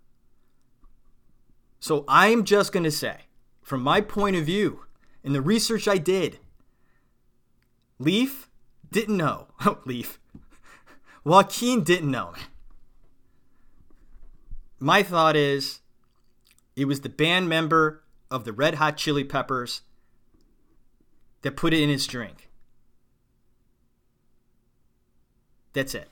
So 1.82 2.06
I'm 2.08 2.46
just 2.46 2.72
going 2.72 2.84
to 2.84 2.92
say, 2.92 3.22
from 3.64 3.82
my 3.82 4.02
point 4.02 4.36
of 4.36 4.46
view, 4.46 4.86
in 5.24 5.34
the 5.34 5.42
research 5.42 5.88
I 5.88 5.98
did, 5.98 6.38
Leaf 8.00 8.50
didn't 8.90 9.18
know. 9.18 9.48
Oh, 9.66 9.80
Leaf. 9.86 10.20
Joaquin 11.24 11.84
didn't 11.84 12.10
know. 12.10 12.34
My 14.80 15.04
thought 15.04 15.36
is 15.36 15.82
it 16.76 16.86
was 16.86 17.02
the 17.02 17.10
band 17.10 17.50
member 17.50 18.04
of 18.32 18.44
the 18.46 18.54
Red 18.54 18.76
Hot 18.76 18.98
Chili 18.98 19.24
Peppers 19.24 19.82
that 21.42 21.56
put 21.56 21.74
it 21.74 21.82
in 21.82 21.90
his 21.90 22.08
drink. 22.08 22.50
That's 25.74 25.94
it. 25.94 26.10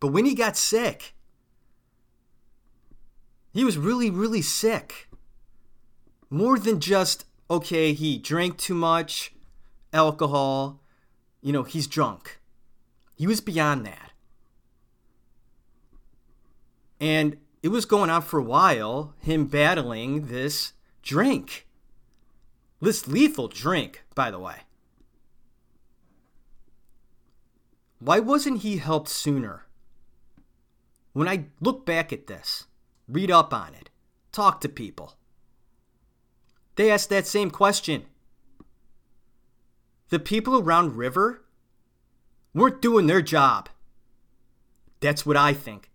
But 0.00 0.12
when 0.12 0.24
he 0.24 0.34
got 0.34 0.56
sick, 0.56 1.14
he 3.58 3.64
was 3.64 3.76
really, 3.76 4.08
really 4.08 4.40
sick. 4.40 5.08
More 6.30 6.60
than 6.60 6.78
just, 6.78 7.24
okay, 7.50 7.92
he 7.92 8.16
drank 8.16 8.56
too 8.56 8.74
much 8.74 9.32
alcohol, 9.92 10.80
you 11.42 11.52
know, 11.52 11.64
he's 11.64 11.88
drunk. 11.88 12.38
He 13.16 13.26
was 13.26 13.40
beyond 13.40 13.84
that. 13.84 14.12
And 17.00 17.38
it 17.60 17.70
was 17.70 17.84
going 17.84 18.10
on 18.10 18.22
for 18.22 18.38
a 18.38 18.44
while, 18.44 19.14
him 19.18 19.46
battling 19.46 20.26
this 20.26 20.74
drink. 21.02 21.66
This 22.80 23.08
lethal 23.08 23.48
drink, 23.48 24.04
by 24.14 24.30
the 24.30 24.38
way. 24.38 24.58
Why 27.98 28.20
wasn't 28.20 28.62
he 28.62 28.76
helped 28.76 29.08
sooner? 29.08 29.66
When 31.12 31.26
I 31.26 31.46
look 31.60 31.84
back 31.84 32.12
at 32.12 32.28
this, 32.28 32.67
read 33.08 33.30
up 33.30 33.52
on 33.52 33.74
it, 33.74 33.90
talk 34.32 34.60
to 34.60 34.68
people, 34.68 35.14
they 36.78 36.92
asked 36.92 37.08
that 37.10 37.26
same 37.26 37.50
question. 37.50 38.04
The 40.10 40.20
people 40.20 40.60
around 40.60 40.96
River 40.96 41.44
weren't 42.54 42.80
doing 42.80 43.08
their 43.08 43.20
job. 43.20 43.68
That's 45.00 45.26
what 45.26 45.36
I 45.36 45.52
think. 45.52 45.90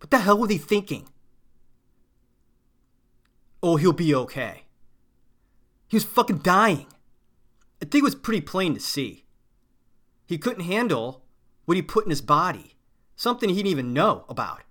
What 0.00 0.10
the 0.10 0.18
hell 0.18 0.36
were 0.36 0.48
they 0.48 0.58
thinking? 0.58 1.08
Oh, 3.62 3.76
he'll 3.76 3.92
be 3.92 4.12
okay. 4.12 4.64
He 5.86 5.96
was 5.96 6.04
fucking 6.04 6.38
dying. 6.38 6.88
I 7.80 7.84
think 7.84 8.02
it 8.02 8.02
was 8.02 8.16
pretty 8.16 8.40
plain 8.40 8.74
to 8.74 8.80
see. 8.80 9.26
He 10.26 10.38
couldn't 10.38 10.64
handle 10.64 11.22
what 11.66 11.76
he 11.76 11.82
put 11.82 12.04
in 12.04 12.10
his 12.10 12.20
body, 12.20 12.74
something 13.14 13.48
he 13.48 13.56
didn't 13.56 13.68
even 13.68 13.92
know 13.92 14.24
about. 14.28 14.62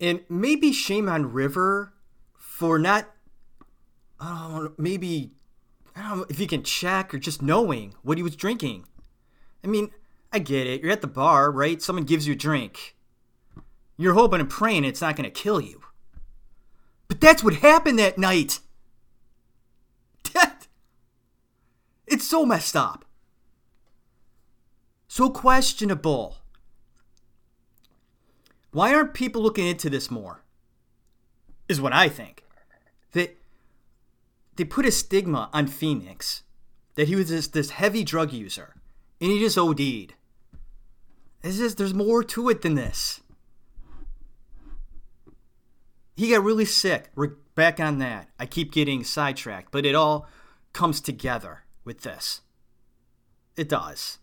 And 0.00 0.20
maybe 0.28 0.72
shame 0.72 1.08
on 1.08 1.32
River 1.32 1.92
for 2.36 2.78
not, 2.78 3.08
maybe, 4.76 5.32
I 5.96 6.02
don't 6.08 6.18
know 6.18 6.26
if 6.28 6.38
you 6.38 6.46
can 6.46 6.62
check 6.62 7.12
or 7.12 7.18
just 7.18 7.42
knowing 7.42 7.94
what 8.02 8.18
he 8.18 8.22
was 8.22 8.36
drinking. 8.36 8.84
I 9.64 9.66
mean, 9.66 9.90
I 10.32 10.38
get 10.38 10.66
it. 10.66 10.82
You're 10.82 10.92
at 10.92 11.00
the 11.00 11.06
bar, 11.06 11.50
right? 11.50 11.82
Someone 11.82 12.04
gives 12.04 12.26
you 12.26 12.34
a 12.34 12.36
drink. 12.36 12.96
You're 13.96 14.14
hoping 14.14 14.40
and 14.40 14.48
praying 14.48 14.84
it's 14.84 15.00
not 15.00 15.16
going 15.16 15.28
to 15.28 15.30
kill 15.30 15.60
you. 15.60 15.82
But 17.08 17.20
that's 17.20 17.42
what 17.42 17.54
happened 17.54 17.98
that 17.98 18.18
night. 18.18 18.60
It's 22.10 22.26
so 22.26 22.46
messed 22.46 22.74
up. 22.74 23.04
So 25.08 25.28
questionable. 25.28 26.37
Why 28.78 28.94
aren't 28.94 29.12
people 29.12 29.42
looking 29.42 29.66
into 29.66 29.90
this 29.90 30.08
more? 30.08 30.44
Is 31.68 31.80
what 31.80 31.92
I 31.92 32.08
think. 32.08 32.44
That 33.10 33.36
they 34.54 34.62
put 34.62 34.86
a 34.86 34.92
stigma 34.92 35.50
on 35.52 35.66
Phoenix 35.66 36.44
that 36.94 37.08
he 37.08 37.16
was 37.16 37.28
this, 37.28 37.48
this 37.48 37.70
heavy 37.70 38.04
drug 38.04 38.32
user 38.32 38.76
and 39.20 39.32
he 39.32 39.40
just 39.40 39.58
OD'd. 39.58 40.14
It's 41.42 41.74
there's 41.74 41.92
more 41.92 42.22
to 42.22 42.48
it 42.50 42.62
than 42.62 42.76
this. 42.76 43.20
He 46.14 46.30
got 46.30 46.44
really 46.44 46.64
sick. 46.64 47.10
We're 47.16 47.34
back 47.56 47.80
on 47.80 47.98
that. 47.98 48.28
I 48.38 48.46
keep 48.46 48.70
getting 48.70 49.02
sidetracked, 49.02 49.72
but 49.72 49.86
it 49.86 49.96
all 49.96 50.28
comes 50.72 51.00
together 51.00 51.64
with 51.84 52.02
this. 52.02 52.42
It 53.56 53.68
does. 53.68 54.18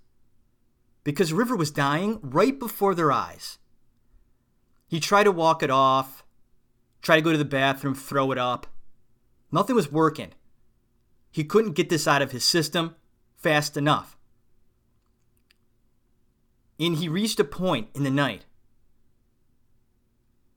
Because 1.03 1.33
River 1.33 1.57
was 1.57 1.71
dying 1.71 2.21
right 2.23 2.57
before 2.57 2.95
their 2.95 3.11
eyes. 3.11 3.59
He 4.95 5.01
tried 5.01 5.25
to 5.25 5.31
walk 5.33 5.61
it 5.61 5.69
off, 5.69 6.23
tried 7.01 7.17
to 7.17 7.21
go 7.21 7.33
to 7.33 7.37
the 7.37 7.43
bathroom, 7.43 7.93
throw 7.93 8.31
it 8.31 8.37
up. 8.37 8.65
Nothing 9.51 9.75
was 9.75 9.91
working. 9.91 10.31
He 11.29 11.43
couldn't 11.43 11.73
get 11.73 11.89
this 11.89 12.07
out 12.07 12.21
of 12.21 12.31
his 12.31 12.45
system 12.45 12.95
fast 13.35 13.75
enough. 13.75 14.15
And 16.79 16.95
he 16.95 17.09
reached 17.09 17.41
a 17.41 17.43
point 17.43 17.89
in 17.93 18.03
the 18.03 18.09
night 18.09 18.45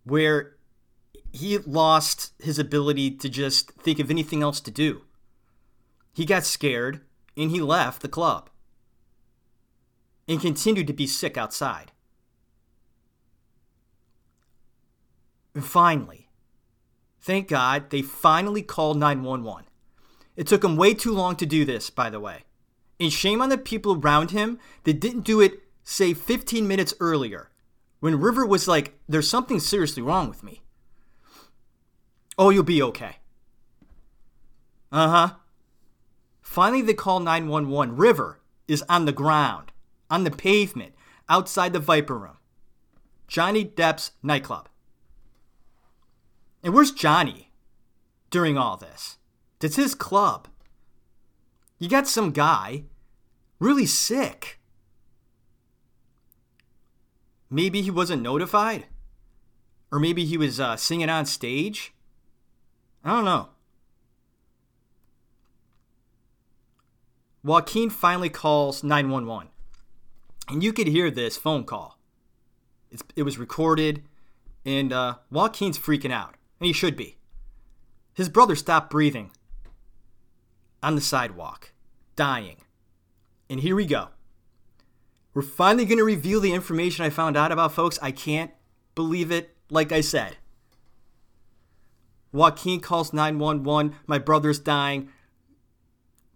where 0.05 0.55
he 1.33 1.59
lost 1.59 2.33
his 2.41 2.61
ability 2.61 3.11
to 3.11 3.29
just 3.29 3.73
think 3.73 3.99
of 3.99 4.09
anything 4.09 4.41
else 4.41 4.61
to 4.61 4.71
do. 4.71 5.03
He 6.15 6.25
got 6.25 6.45
scared 6.45 7.01
and 7.37 7.51
he 7.51 7.61
left 7.61 8.03
the 8.03 8.09
club 8.09 8.51
and 10.29 10.41
continued 10.41 10.87
to 10.87 10.93
be 10.93 11.09
sick 11.09 11.37
outside. 11.37 11.91
And 15.59 15.67
finally, 15.67 16.29
thank 17.21 17.49
God, 17.49 17.91
they 17.91 18.01
finally 18.01 18.63
called 18.63 18.97
911. 18.97 19.65
It 20.37 20.47
took 20.47 20.63
him 20.63 20.77
way 20.77 20.95
too 20.95 21.13
long 21.13 21.35
to 21.35 21.47
do 21.47 21.65
this, 21.65 21.91
by 21.91 22.11
the 22.11 22.21
way. 22.21 22.45
And 23.01 23.13
shame 23.13 23.43
on 23.43 23.49
the 23.49 23.59
people 23.59 23.99
around 23.99 24.31
him 24.31 24.61
that 24.85 25.01
didn't 25.01 25.25
do 25.25 25.41
it 25.41 25.65
say 25.83 26.15
15 26.15 26.69
minutes 26.69 26.95
earlier 27.01 27.51
when 27.99 28.21
River 28.21 28.47
was 28.47 28.69
like, 28.69 29.01
there's 29.09 29.29
something 29.29 29.59
seriously 29.59 30.01
wrong 30.01 30.29
with 30.29 30.45
me. 30.45 30.63
Oh, 32.39 32.51
you'll 32.51 32.63
be 32.63 32.81
okay. 32.81 33.17
Uh 34.93 35.09
huh. 35.09 35.35
Finally, 36.41 36.83
they 36.83 36.95
call 36.95 37.19
911. 37.19 37.97
River 37.97 38.39
is 38.69 38.85
on 38.89 39.07
the 39.07 39.13
ground, 39.13 39.73
on 40.09 40.23
the 40.23 40.31
pavement, 40.31 40.95
outside 41.29 41.73
the 41.73 41.81
Viper 41.81 42.17
Room. 42.17 42.39
Johnny 43.27 43.65
Depp's 43.65 44.13
nightclub. 44.23 44.69
And 46.63 46.75
where's 46.75 46.91
Johnny 46.91 47.51
during 48.31 48.59
all 48.59 48.77
this? 48.77 49.19
It's 49.61 49.77
his 49.77 49.95
club. 49.95 50.49
You 51.79 51.89
got 51.89 52.07
some 52.07 52.33
guy 52.33 52.85
really 53.59 53.87
sick. 53.87 54.59
Maybe 57.51 57.83
he 57.83 57.91
wasn't 57.91 58.23
notified? 58.23 58.87
Or 59.91 59.99
maybe 59.99 60.25
he 60.25 60.37
was 60.37 60.61
uh, 60.61 60.77
singing 60.77 61.09
on 61.09 61.25
stage? 61.25 61.95
I 63.05 63.11
don't 63.11 63.25
know. 63.25 63.49
Joaquin 67.43 67.89
finally 67.89 68.29
calls 68.29 68.83
911. 68.83 69.49
And 70.49 70.63
you 70.63 70.73
could 70.73 70.89
hear 70.89 71.11
this 71.11 71.37
phone 71.37 71.65
call. 71.65 71.99
It's, 72.91 73.03
it 73.17 73.23
was 73.23 73.39
recorded, 73.39 74.03
and 74.65 74.93
uh, 74.93 75.17
Joaquin's 75.31 75.79
freaking 75.79 76.13
out. 76.13 76.38
And 76.61 76.67
he 76.67 76.73
should 76.73 76.97
be. 76.97 77.17
His 78.15 78.29
brother 78.29 78.57
stopped 78.57 78.91
breathing 78.91 79.31
on 80.83 80.95
the 80.95 81.01
sidewalk, 81.01 81.73
dying. 82.17 82.57
And 83.49 83.61
here 83.61 83.77
we 83.77 83.87
go. 83.87 84.09
We're 85.35 85.43
finally 85.43 85.85
going 85.85 85.99
to 85.99 86.05
reveal 86.05 86.41
the 86.41 86.53
information 86.53 87.05
I 87.05 87.11
found 87.11 87.37
out 87.37 87.53
about, 87.53 87.73
folks. 87.73 87.99
I 88.03 88.11
can't 88.11 88.51
believe 88.95 89.31
it, 89.31 89.57
like 89.71 89.93
I 89.93 90.01
said. 90.01 90.37
Joaquin 92.33 92.81
calls 92.81 93.13
911. 93.13 93.95
My 94.07 94.19
brother's 94.19 94.59
dying. 94.59 95.11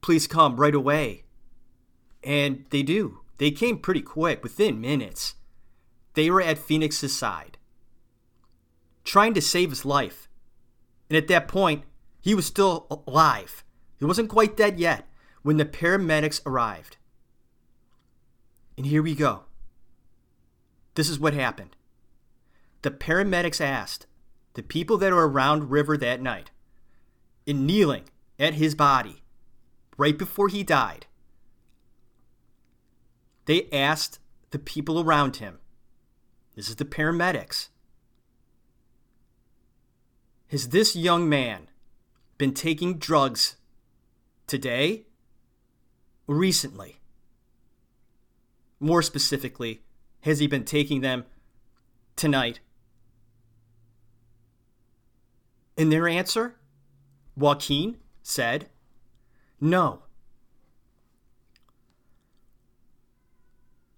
Please 0.01 0.27
come 0.27 0.57
right 0.57 0.75
away. 0.75 1.25
And 2.23 2.65
they 2.71 2.83
do. 2.83 3.21
They 3.39 3.51
came 3.51 3.79
pretty 3.79 4.03
quick, 4.03 4.43
within 4.43 4.81
minutes. 4.81 5.35
They 6.15 6.31
were 6.31 6.41
at 6.41 6.59
Phoenix's 6.59 7.17
side, 7.17 7.59
trying 9.05 9.35
to 9.35 9.41
save 9.41 9.71
his 9.71 9.85
life. 9.85 10.29
And 11.09 11.17
at 11.17 11.29
that 11.29 11.49
point, 11.49 11.85
he 12.21 12.35
was 12.35 12.47
still 12.47 12.87
alive. 13.07 13.65
He 13.99 14.05
wasn't 14.05 14.29
quite 14.29 14.57
dead 14.57 14.79
yet 14.79 15.09
when 15.43 15.57
the 15.57 15.65
paramedics 15.65 16.41
arrived. 16.47 16.97
And 18.77 18.87
here 18.87 19.03
we 19.03 19.15
go. 19.15 19.45
This 20.95 21.09
is 21.09 21.19
what 21.19 21.35
happened. 21.35 21.77
The 22.83 22.91
paramedics 22.91 23.61
asked 23.61 24.07
the 24.55 24.63
people 24.63 24.99
that 24.99 25.13
were 25.13 25.29
around 25.29 25.71
River 25.71 25.97
that 25.97 26.21
night, 26.21 26.51
in 27.47 27.67
kneeling 27.67 28.05
at 28.39 28.55
his 28.55 28.75
body, 28.75 29.23
right 29.97 30.17
before 30.17 30.49
he 30.49 30.63
died, 30.63 31.07
they 33.47 33.69
asked 33.73 34.19
the 34.51 34.59
people 34.59 35.01
around 35.01 35.37
him, 35.37 35.59
this 36.55 36.69
is 36.69 36.77
the 36.77 36.85
paramedics, 36.85 37.69
has 40.53 40.69
this 40.69 40.95
young 40.95 41.31
man 41.31 41.67
been 42.37 42.53
taking 42.53 42.99
drugs 42.99 43.57
today 44.47 45.07
recently? 46.27 47.01
More 48.79 49.01
specifically, 49.01 49.81
has 50.21 50.41
he 50.41 50.47
been 50.47 50.67
taking 50.67 51.01
them 51.01 51.25
tonight? 52.17 52.61
In 55.79 55.89
their 55.89 56.07
answer, 56.07 56.57
Joaquin 57.35 57.97
said, 58.23 58.69
No. 59.59 60.03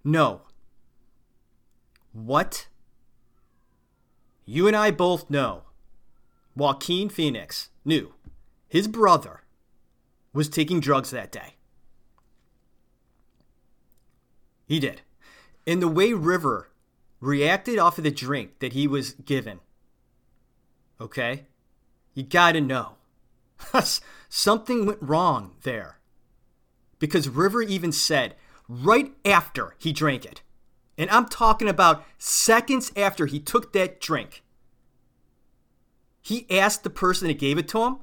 No. 0.05 0.43
What? 2.13 2.69
You 4.45 4.69
and 4.69 4.77
I 4.77 4.93
both 4.93 5.29
know 5.29 5.64
Joaquin 6.57 7.09
Phoenix 7.09 7.71
knew 7.85 8.15
his 8.69 8.89
brother 8.89 9.43
was 10.33 10.49
taking 10.49 10.81
drugs 10.81 11.11
that 11.11 11.33
day. 11.33 11.55
He 14.67 14.81
did. 14.81 15.03
And 15.67 15.81
the 15.81 15.89
way 15.89 16.13
River 16.13 16.71
reacted 17.21 17.79
off 17.79 17.99
of 17.99 18.05
the 18.05 18.11
drink 18.11 18.59
that 18.59 18.73
he 18.73 18.87
was 18.87 19.13
given, 19.13 19.61
okay, 21.01 21.47
you 22.15 22.23
gotta 22.23 22.61
know. 22.61 22.97
Something 24.29 24.87
went 24.87 24.99
wrong 25.01 25.53
there. 25.63 25.99
Because 26.99 27.29
River 27.29 27.63
even 27.63 27.93
said 27.93 28.35
right 28.69 29.13
after 29.25 29.75
he 29.79 29.93
drank 29.93 30.25
it, 30.25 30.43
and 30.97 31.11
I'm 31.11 31.27
talking 31.27 31.69
about 31.69 32.05
seconds 32.19 32.93
after 32.97 33.27
he 33.27 33.41
took 33.41 33.73
that 33.73 34.01
drink, 34.01 34.44
he 36.25 36.47
asked 36.51 36.85
the 36.85 36.91
person 36.91 37.29
that 37.29 37.39
gave 37.39 37.59
it 37.59 37.69
to 37.69 37.83
him, 37.83 37.99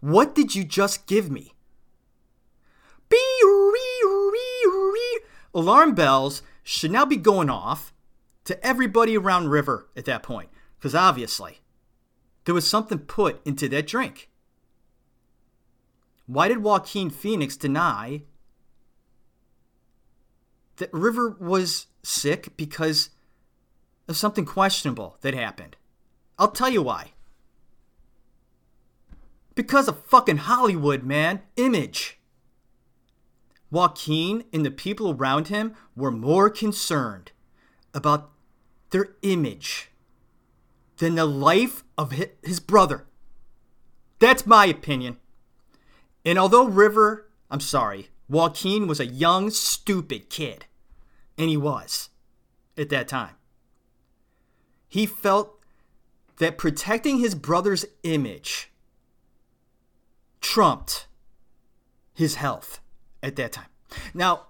What 0.00 0.34
did 0.34 0.54
you 0.54 0.64
just 0.64 1.06
give 1.06 1.30
me? 1.30 1.54
Alarm 5.54 5.94
bells 5.94 6.42
should 6.62 6.90
now 6.90 7.06
be 7.06 7.16
going 7.16 7.48
off 7.48 7.94
to 8.44 8.62
everybody 8.64 9.16
around 9.16 9.48
River 9.48 9.88
at 9.96 10.04
that 10.04 10.22
point, 10.22 10.50
because 10.76 10.94
obviously 10.94 11.60
there 12.44 12.54
was 12.54 12.68
something 12.68 12.98
put 12.98 13.40
into 13.46 13.66
that 13.70 13.86
drink. 13.86 14.28
Why 16.26 16.48
did 16.48 16.58
Joaquin 16.58 17.08
Phoenix 17.08 17.56
deny 17.56 18.24
that 20.76 20.92
River 20.92 21.36
was 21.40 21.86
sick 22.02 22.58
because 22.58 23.08
of 24.06 24.18
something 24.18 24.44
questionable 24.44 25.16
that 25.22 25.32
happened? 25.32 25.76
I'll 26.38 26.50
tell 26.50 26.68
you 26.68 26.82
why. 26.82 27.13
Because 29.54 29.88
of 29.88 30.04
fucking 30.04 30.38
Hollywood, 30.38 31.04
man. 31.04 31.42
Image. 31.56 32.18
Joaquin 33.70 34.44
and 34.52 34.64
the 34.64 34.70
people 34.70 35.10
around 35.10 35.48
him 35.48 35.74
were 35.96 36.10
more 36.10 36.48
concerned 36.48 37.32
about 37.92 38.30
their 38.90 39.16
image 39.22 39.90
than 40.98 41.16
the 41.16 41.24
life 41.24 41.82
of 41.98 42.12
his 42.42 42.60
brother. 42.60 43.06
That's 44.20 44.46
my 44.46 44.66
opinion. 44.66 45.16
And 46.24 46.38
although 46.38 46.66
River, 46.66 47.28
I'm 47.50 47.60
sorry, 47.60 48.10
Joaquin 48.28 48.86
was 48.86 49.00
a 49.00 49.06
young, 49.06 49.50
stupid 49.50 50.30
kid, 50.30 50.66
and 51.36 51.50
he 51.50 51.56
was 51.56 52.10
at 52.78 52.88
that 52.90 53.08
time, 53.08 53.34
he 54.88 55.04
felt 55.04 55.58
that 56.38 56.58
protecting 56.58 57.18
his 57.18 57.34
brother's 57.34 57.84
image 58.04 58.70
trumped 60.44 61.06
his 62.12 62.34
health 62.34 62.80
at 63.22 63.34
that 63.34 63.50
time. 63.50 63.70
Now, 64.12 64.48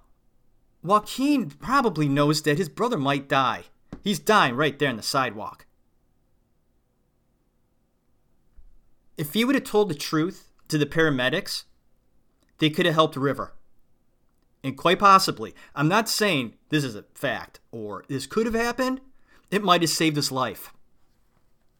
Joaquin 0.82 1.48
probably 1.48 2.08
knows 2.08 2.42
that 2.42 2.58
his 2.58 2.68
brother 2.68 2.98
might 2.98 3.28
die. 3.28 3.62
He's 4.02 4.18
dying 4.18 4.56
right 4.56 4.76
there 4.76 4.90
on 4.90 4.96
the 4.96 5.04
sidewalk. 5.04 5.66
If 9.16 9.34
he 9.34 9.44
would 9.44 9.54
have 9.54 9.64
told 9.64 9.88
the 9.88 9.94
truth 9.94 10.50
to 10.66 10.76
the 10.76 10.84
paramedics, 10.84 11.62
they 12.58 12.70
could 12.70 12.86
have 12.86 12.96
helped 12.96 13.16
River. 13.16 13.54
And 14.64 14.76
quite 14.76 14.98
possibly, 14.98 15.54
I'm 15.76 15.88
not 15.88 16.08
saying 16.08 16.54
this 16.70 16.82
is 16.82 16.96
a 16.96 17.04
fact 17.14 17.60
or 17.70 18.04
this 18.08 18.26
could 18.26 18.46
have 18.46 18.54
happened, 18.56 19.00
it 19.48 19.62
might 19.62 19.82
have 19.82 19.90
saved 19.90 20.16
his 20.16 20.32
life. 20.32 20.72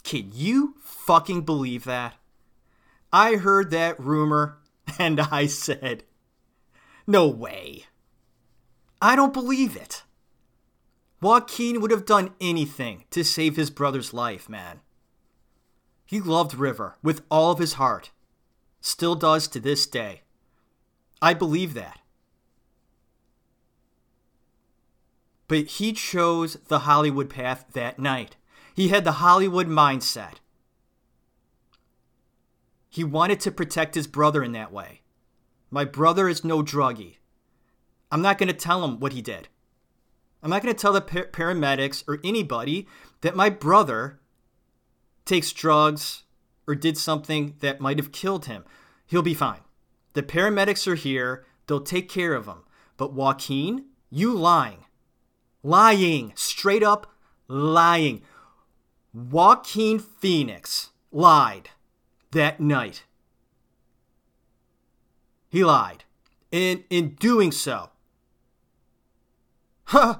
Can 0.05 0.31
you 0.33 0.77
fucking 0.81 1.43
believe 1.43 1.83
that? 1.85 2.15
I 3.15 3.37
heard 3.37 3.71
that 3.71 4.01
rumor 4.01 4.59
and 4.99 5.21
I 5.21 5.47
said, 5.47 6.03
no 7.07 7.29
way. 7.29 7.85
I 9.01 9.15
don't 9.15 9.33
believe 9.33 9.77
it. 9.77 10.03
Joaquin 11.23 11.81
would 11.81 11.93
have 11.93 12.07
done 12.07 12.35
anything 12.41 13.05
to 13.11 13.23
save 13.23 13.55
his 13.55 13.71
brother's 13.71 14.12
life, 14.12 14.49
man. 14.49 14.81
He 16.05 16.21
loved 16.21 16.55
River 16.55 16.97
with 17.05 17.23
all 17.31 17.53
of 17.53 17.61
his 17.61 17.75
heart. 17.75 18.11
Still 18.81 19.15
does 19.15 19.47
to 19.47 19.61
this 19.61 19.87
day. 19.87 20.23
I 21.23 21.35
believe 21.35 21.75
that. 21.75 22.01
But 25.47 25.67
he 25.67 25.93
chose 25.93 26.55
the 26.67 26.81
Hollywood 26.81 27.31
path 27.31 27.67
that 27.75 28.01
night. 28.01 28.35
He 28.75 28.89
had 28.89 29.05
the 29.05 29.12
Hollywood 29.12 29.69
mindset. 29.69 30.41
He 32.95 33.03
wanted 33.03 33.41
to 33.41 33.51
protect 33.51 33.97
his 33.97 34.07
brother 34.07 34.45
in 34.45 34.53
that 34.53 34.71
way. 34.71 35.01
My 35.69 35.85
brother 35.85 36.29
is 36.29 36.45
no 36.45 36.63
druggie. 36.63 37.17
I'm 38.13 38.23
not 38.23 38.39
going 38.39 38.47
to 38.47 38.55
tell 38.55 38.85
him 38.85 39.01
what 39.01 39.13
he 39.13 39.21
did. 39.21 39.49
I'm 40.41 40.51
not 40.51 40.63
going 40.63 40.73
to 40.73 40.81
tell 40.81 40.93
the 40.93 41.01
par- 41.01 41.27
paramedics 41.33 42.05
or 42.07 42.21
anybody 42.23 42.87
that 43.23 43.35
my 43.35 43.51
brother 43.51 44.21
takes 45.25 45.51
drugs 45.51 46.23
or 46.69 46.77
did 46.77 46.97
something 46.97 47.57
that 47.59 47.81
might 47.81 47.99
have 47.99 48.13
killed 48.13 48.47
him. 48.47 48.63
He'll 49.07 49.23
be 49.23 49.35
fine. 49.35 49.63
The 50.13 50.23
paramedics 50.23 50.87
are 50.87 50.95
here. 50.95 51.45
They'll 51.67 51.81
take 51.81 52.09
care 52.09 52.35
of 52.35 52.47
him. 52.47 52.63
But 52.97 53.13
Joaquin, 53.13 53.87
you 54.09 54.33
lying. 54.33 54.85
Lying. 55.65 56.33
Straight 56.37 56.85
up 56.85 57.13
lying. 57.49 58.23
Joaquin 59.13 59.99
Phoenix 59.99 60.91
lied 61.11 61.71
that 62.35 62.61
night. 62.61 63.05
He 65.49 65.64
lied. 65.64 66.05
And 66.53 66.85
in 66.91 67.14
doing 67.14 67.51
so, 67.51 67.91
huh, 69.87 70.18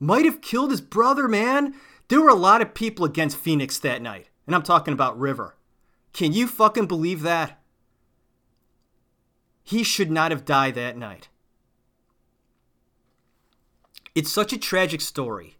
might 0.00 0.24
have 0.24 0.40
killed 0.40 0.70
his 0.70 0.80
brother, 0.80 1.28
man. 1.28 1.74
There 2.08 2.20
were 2.20 2.28
a 2.28 2.34
lot 2.34 2.60
of 2.60 2.74
people 2.74 3.04
against 3.04 3.36
Phoenix 3.36 3.78
that 3.78 4.02
night. 4.02 4.28
And 4.46 4.54
I'm 4.54 4.62
talking 4.62 4.92
about 4.92 5.18
River. 5.18 5.56
Can 6.12 6.32
you 6.32 6.46
fucking 6.46 6.86
believe 6.86 7.22
that? 7.22 7.60
He 9.62 9.84
should 9.84 10.10
not 10.10 10.30
have 10.30 10.46
died 10.46 10.74
that 10.76 10.96
night. 10.96 11.28
It's 14.14 14.32
such 14.32 14.52
a 14.52 14.58
tragic 14.58 15.02
story. 15.02 15.56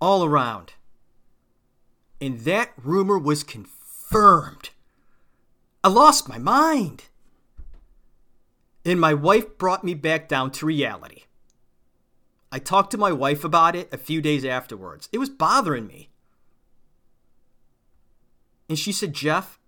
All 0.00 0.24
around. 0.24 0.72
And 2.20 2.40
that 2.40 2.70
rumor 2.82 3.18
was 3.18 3.44
confirmed. 3.44 3.79
I 5.84 5.88
lost 5.88 6.28
my 6.28 6.38
mind. 6.38 7.04
And 8.84 9.00
my 9.00 9.14
wife 9.14 9.56
brought 9.56 9.84
me 9.84 9.94
back 9.94 10.28
down 10.28 10.50
to 10.52 10.66
reality. 10.66 11.22
I 12.50 12.58
talked 12.58 12.90
to 12.90 12.98
my 12.98 13.12
wife 13.12 13.44
about 13.44 13.76
it 13.76 13.92
a 13.92 13.98
few 13.98 14.20
days 14.20 14.44
afterwards. 14.44 15.08
It 15.12 15.18
was 15.18 15.28
bothering 15.28 15.86
me. 15.86 16.10
And 18.68 18.78
she 18.78 18.90
said, 18.90 19.12
Jeff, 19.12 19.58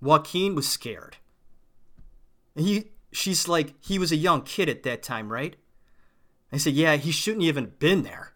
Joaquin 0.00 0.54
was 0.54 0.68
scared. 0.68 1.18
And 2.56 2.66
he, 2.66 2.90
she's 3.12 3.48
like, 3.48 3.74
he 3.80 3.98
was 3.98 4.12
a 4.12 4.16
young 4.16 4.42
kid 4.42 4.68
at 4.68 4.82
that 4.84 5.02
time, 5.02 5.30
right? 5.30 5.56
I 6.52 6.56
said, 6.56 6.72
yeah, 6.72 6.96
he 6.96 7.12
shouldn't 7.12 7.44
even 7.44 7.74
been 7.78 8.02
there. 8.02 8.32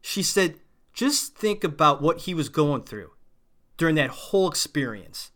She 0.00 0.22
said, 0.22 0.59
just 0.92 1.36
think 1.36 1.64
about 1.64 2.02
what 2.02 2.22
he 2.22 2.34
was 2.34 2.48
going 2.48 2.82
through 2.82 3.12
during 3.76 3.94
that 3.94 4.10
whole 4.10 4.48
experience. 4.48 5.30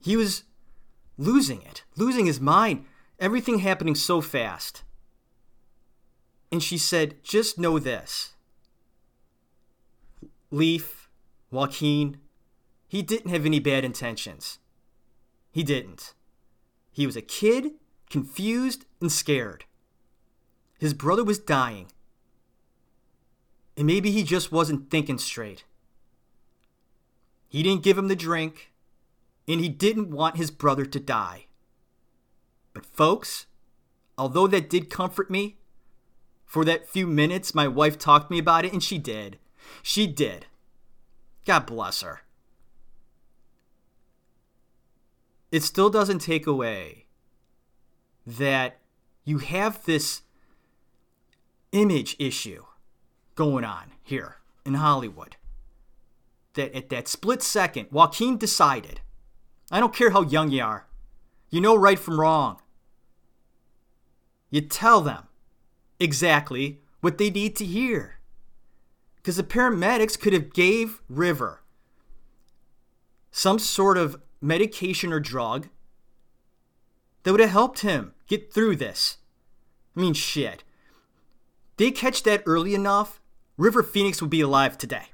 He 0.00 0.16
was 0.16 0.44
losing 1.16 1.62
it, 1.62 1.84
losing 1.96 2.26
his 2.26 2.40
mind, 2.40 2.84
everything 3.18 3.58
happening 3.58 3.94
so 3.94 4.20
fast. 4.20 4.84
And 6.50 6.62
she 6.62 6.78
said, 6.78 7.22
just 7.22 7.58
know 7.58 7.78
this 7.78 8.34
Leaf, 10.50 11.08
Joaquin, 11.50 12.18
he 12.86 13.02
didn't 13.02 13.30
have 13.30 13.44
any 13.44 13.60
bad 13.60 13.84
intentions. 13.84 14.58
He 15.50 15.62
didn't. 15.62 16.14
He 16.90 17.04
was 17.04 17.16
a 17.16 17.22
kid, 17.22 17.72
confused 18.08 18.86
and 19.00 19.12
scared. 19.12 19.64
His 20.78 20.94
brother 20.94 21.24
was 21.24 21.38
dying. 21.38 21.90
And 23.78 23.86
maybe 23.86 24.10
he 24.10 24.24
just 24.24 24.50
wasn't 24.50 24.90
thinking 24.90 25.18
straight. 25.18 25.62
He 27.48 27.62
didn't 27.62 27.84
give 27.84 27.96
him 27.96 28.08
the 28.08 28.16
drink, 28.16 28.72
and 29.46 29.60
he 29.60 29.68
didn't 29.68 30.10
want 30.10 30.36
his 30.36 30.50
brother 30.50 30.84
to 30.84 30.98
die. 30.98 31.46
But, 32.74 32.84
folks, 32.84 33.46
although 34.18 34.48
that 34.48 34.68
did 34.68 34.90
comfort 34.90 35.30
me, 35.30 35.58
for 36.44 36.64
that 36.64 36.88
few 36.88 37.06
minutes 37.06 37.54
my 37.54 37.68
wife 37.68 37.96
talked 38.00 38.26
to 38.26 38.32
me 38.32 38.40
about 38.40 38.64
it, 38.64 38.72
and 38.72 38.82
she 38.82 38.98
did. 38.98 39.38
She 39.84 40.08
did. 40.08 40.46
God 41.46 41.64
bless 41.64 42.02
her. 42.02 42.22
It 45.52 45.62
still 45.62 45.88
doesn't 45.88 46.18
take 46.18 46.48
away 46.48 47.06
that 48.26 48.80
you 49.24 49.38
have 49.38 49.84
this 49.84 50.22
image 51.70 52.16
issue 52.18 52.64
going 53.38 53.64
on 53.64 53.92
here 54.02 54.38
in 54.66 54.74
Hollywood. 54.74 55.36
That 56.54 56.74
at 56.74 56.88
that 56.88 57.06
split 57.06 57.40
second, 57.40 57.86
Joaquin 57.92 58.36
decided, 58.36 59.00
I 59.70 59.78
don't 59.78 59.94
care 59.94 60.10
how 60.10 60.22
young 60.22 60.50
you 60.50 60.64
are, 60.64 60.88
you 61.48 61.60
know 61.60 61.76
right 61.76 62.00
from 62.00 62.18
wrong. 62.18 62.60
You 64.50 64.62
tell 64.62 65.00
them 65.00 65.28
exactly 66.00 66.80
what 67.00 67.18
they 67.18 67.30
need 67.30 67.54
to 67.56 67.64
hear 67.64 68.18
because 69.14 69.36
the 69.36 69.44
paramedics 69.44 70.18
could 70.18 70.32
have 70.32 70.52
gave 70.52 71.00
River 71.08 71.62
some 73.30 73.60
sort 73.60 73.96
of 73.96 74.20
medication 74.40 75.12
or 75.12 75.20
drug 75.20 75.68
that 77.22 77.30
would 77.30 77.40
have 77.40 77.50
helped 77.50 77.80
him 77.82 78.14
get 78.26 78.52
through 78.52 78.74
this. 78.74 79.18
I 79.96 80.00
mean, 80.00 80.14
shit. 80.14 80.64
They 81.76 81.92
catch 81.92 82.24
that 82.24 82.42
early 82.44 82.74
enough, 82.74 83.20
River 83.58 83.82
Phoenix 83.82 84.22
would 84.22 84.30
be 84.30 84.40
alive 84.40 84.78
today. 84.78 85.08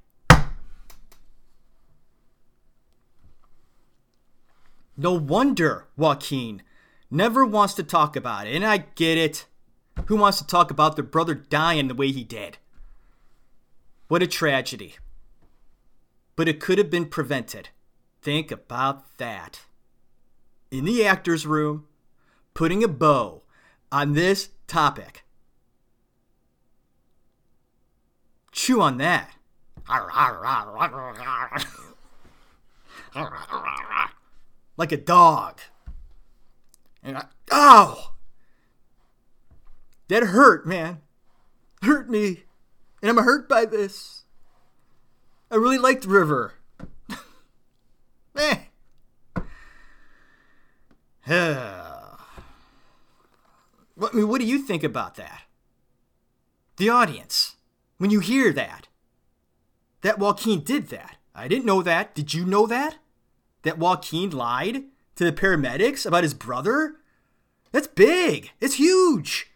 No 4.96 5.12
wonder 5.14 5.88
Joaquin 5.96 6.62
never 7.10 7.44
wants 7.44 7.74
to 7.74 7.82
talk 7.82 8.14
about 8.14 8.46
it, 8.46 8.54
and 8.54 8.64
I 8.64 8.76
get 8.94 9.18
it. 9.18 9.46
Who 10.06 10.16
wants 10.16 10.38
to 10.38 10.46
talk 10.46 10.70
about 10.70 10.94
their 10.94 11.04
brother 11.04 11.34
dying 11.34 11.88
the 11.88 11.94
way 11.94 12.12
he 12.12 12.22
did? 12.22 12.58
What 14.08 14.22
a 14.22 14.26
tragedy. 14.26 14.96
But 16.36 16.46
it 16.46 16.60
could 16.60 16.78
have 16.78 16.90
been 16.90 17.06
prevented. 17.06 17.70
Think 18.20 18.50
about 18.50 19.16
that. 19.16 19.62
In 20.70 20.84
the 20.84 21.06
actor's 21.06 21.46
room, 21.46 21.86
putting 22.52 22.84
a 22.84 22.88
bow 22.88 23.42
on 23.90 24.12
this 24.12 24.50
topic. 24.66 25.23
Chew 28.54 28.80
on 28.80 28.96
that. 28.96 29.30
like 34.78 34.92
a 34.92 34.96
dog. 34.96 35.60
And 37.02 37.18
I, 37.18 37.26
oh, 37.50 38.14
that 40.08 40.22
hurt, 40.22 40.66
man. 40.66 41.02
Hurt 41.82 42.08
me 42.08 42.44
and 43.04 43.10
I'm 43.10 43.22
hurt 43.22 43.50
by 43.50 43.66
this. 43.66 44.24
I 45.50 45.56
really 45.56 45.76
liked 45.76 46.06
River. 46.06 46.54
eh. 48.36 48.60
I 51.26 51.82
mean, 54.14 54.26
what 54.26 54.40
do 54.40 54.46
you 54.46 54.58
think 54.58 54.82
about 54.82 55.16
that? 55.16 55.42
The 56.78 56.88
audience, 56.88 57.53
when 57.98 58.10
you 58.10 58.20
hear 58.20 58.52
that, 58.52 58.88
that 60.02 60.18
Joaquin 60.18 60.60
did 60.60 60.88
that. 60.88 61.16
I 61.34 61.48
didn't 61.48 61.64
know 61.64 61.82
that. 61.82 62.14
Did 62.14 62.34
you 62.34 62.44
know 62.44 62.66
that? 62.66 62.98
That 63.62 63.78
Joaquin 63.78 64.30
lied 64.30 64.84
to 65.16 65.24
the 65.24 65.32
paramedics 65.32 66.06
about 66.06 66.22
his 66.22 66.34
brother? 66.34 66.96
That's 67.72 67.86
big. 67.86 68.52
It's 68.60 68.74
huge. 68.74 69.50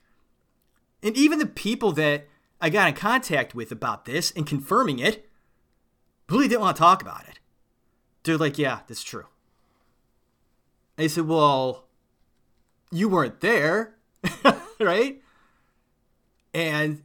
And 1.02 1.16
even 1.16 1.38
the 1.38 1.46
people 1.46 1.92
that 1.92 2.26
I 2.60 2.70
got 2.70 2.88
in 2.88 2.94
contact 2.94 3.54
with 3.54 3.70
about 3.70 4.04
this 4.04 4.32
and 4.32 4.46
confirming 4.46 4.98
it 4.98 5.28
really 6.28 6.48
didn't 6.48 6.62
want 6.62 6.76
to 6.76 6.80
talk 6.80 7.02
about 7.02 7.28
it. 7.28 7.38
They're 8.24 8.36
like, 8.36 8.58
yeah, 8.58 8.80
that's 8.86 9.02
true. 9.02 9.26
I 10.98 11.06
said, 11.06 11.26
well, 11.26 11.84
you 12.90 13.08
weren't 13.08 13.40
there, 13.40 13.94
right? 14.80 15.22
And, 16.52 17.02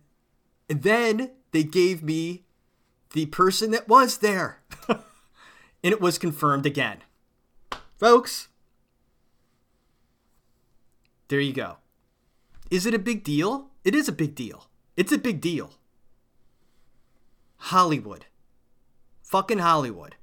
and 0.70 0.82
then 0.84 1.32
they 1.52 1.64
gave 1.64 2.04
me 2.04 2.44
the 3.12 3.26
person 3.28 3.72
that 3.72 3.88
was 3.88 4.18
there. 4.18 4.60
and 4.90 5.02
it 5.82 6.02
was 6.02 6.18
confirmed 6.18 6.66
again. 6.66 7.00
Folks, 7.98 8.50
there 11.28 11.40
you 11.40 11.54
go. 11.54 11.78
Is 12.70 12.86
it 12.86 12.94
a 12.94 13.00
big 13.00 13.24
deal? 13.24 13.70
It 13.84 13.96
is 13.96 14.08
a 14.08 14.14
big 14.14 14.36
deal. 14.36 14.68
It's 14.98 15.12
a 15.12 15.18
big 15.18 15.42
deal. 15.42 15.72
Hollywood. 17.58 18.26
Fucking 19.22 19.60
Hollywood. 19.60 20.16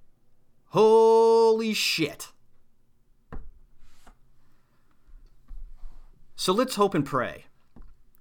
Holy 0.66 1.74
shit. 1.74 2.28
So 6.36 6.52
let's 6.52 6.76
hope 6.76 6.94
and 6.94 7.04
pray 7.04 7.44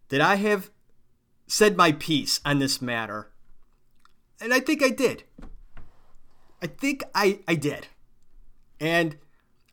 that 0.10 0.20
I 0.20 0.36
have 0.36 0.70
said 1.50 1.76
my 1.76 1.92
piece 1.92 2.40
on 2.46 2.60
this 2.60 2.80
matter. 2.82 3.32
And 4.40 4.54
I 4.54 4.60
think 4.60 4.84
I 4.84 4.90
did. 4.90 5.24
I 6.62 6.68
think 6.68 7.04
I, 7.16 7.40
I 7.48 7.56
did. 7.56 7.88
And 8.80 9.18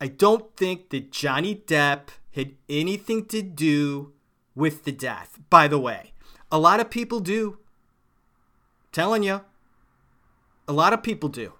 I 0.00 0.08
don't 0.08 0.56
think 0.56 0.88
that 0.90 1.12
Johnny 1.12 1.54
Depp 1.54 2.08
had 2.34 2.54
anything 2.68 3.26
to 3.26 3.42
do 3.42 4.14
with 4.54 4.84
the 4.84 4.92
death. 4.92 5.38
By 5.50 5.68
the 5.68 5.78
way, 5.78 6.12
a 6.50 6.58
lot 6.58 6.80
of 6.80 6.90
people 6.90 7.20
do. 7.20 7.58
Telling 8.90 9.22
you. 9.22 9.42
A 10.66 10.72
lot 10.72 10.94
of 10.94 11.02
people 11.02 11.28
do. 11.28 11.52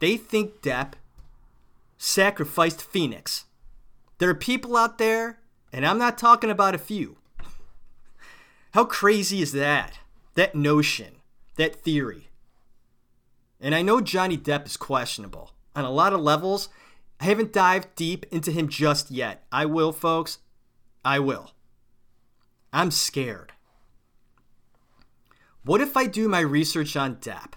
They 0.00 0.16
think 0.16 0.60
Depp 0.60 0.94
sacrificed 1.96 2.82
Phoenix. 2.82 3.44
There 4.18 4.28
are 4.28 4.34
people 4.34 4.76
out 4.76 4.98
there, 4.98 5.38
and 5.72 5.86
I'm 5.86 5.98
not 5.98 6.18
talking 6.18 6.50
about 6.50 6.74
a 6.74 6.78
few. 6.78 7.16
How 8.74 8.84
crazy 8.84 9.40
is 9.40 9.52
that? 9.52 10.00
That 10.34 10.56
notion, 10.56 11.20
that 11.54 11.76
theory. 11.76 12.30
And 13.60 13.72
I 13.72 13.82
know 13.82 14.00
Johnny 14.00 14.36
Depp 14.36 14.66
is 14.66 14.76
questionable 14.76 15.52
on 15.76 15.84
a 15.84 15.92
lot 15.92 16.12
of 16.12 16.20
levels. 16.20 16.68
I 17.20 17.26
haven't 17.26 17.52
dived 17.52 17.94
deep 17.94 18.26
into 18.32 18.50
him 18.50 18.68
just 18.68 19.12
yet. 19.12 19.44
I 19.52 19.64
will, 19.64 19.92
folks. 19.92 20.38
I 21.04 21.20
will. 21.20 21.52
I'm 22.72 22.90
scared. 22.90 23.52
What 25.62 25.80
if 25.80 25.96
I 25.96 26.06
do 26.06 26.28
my 26.28 26.40
research 26.40 26.96
on 26.96 27.18
Depp? 27.18 27.52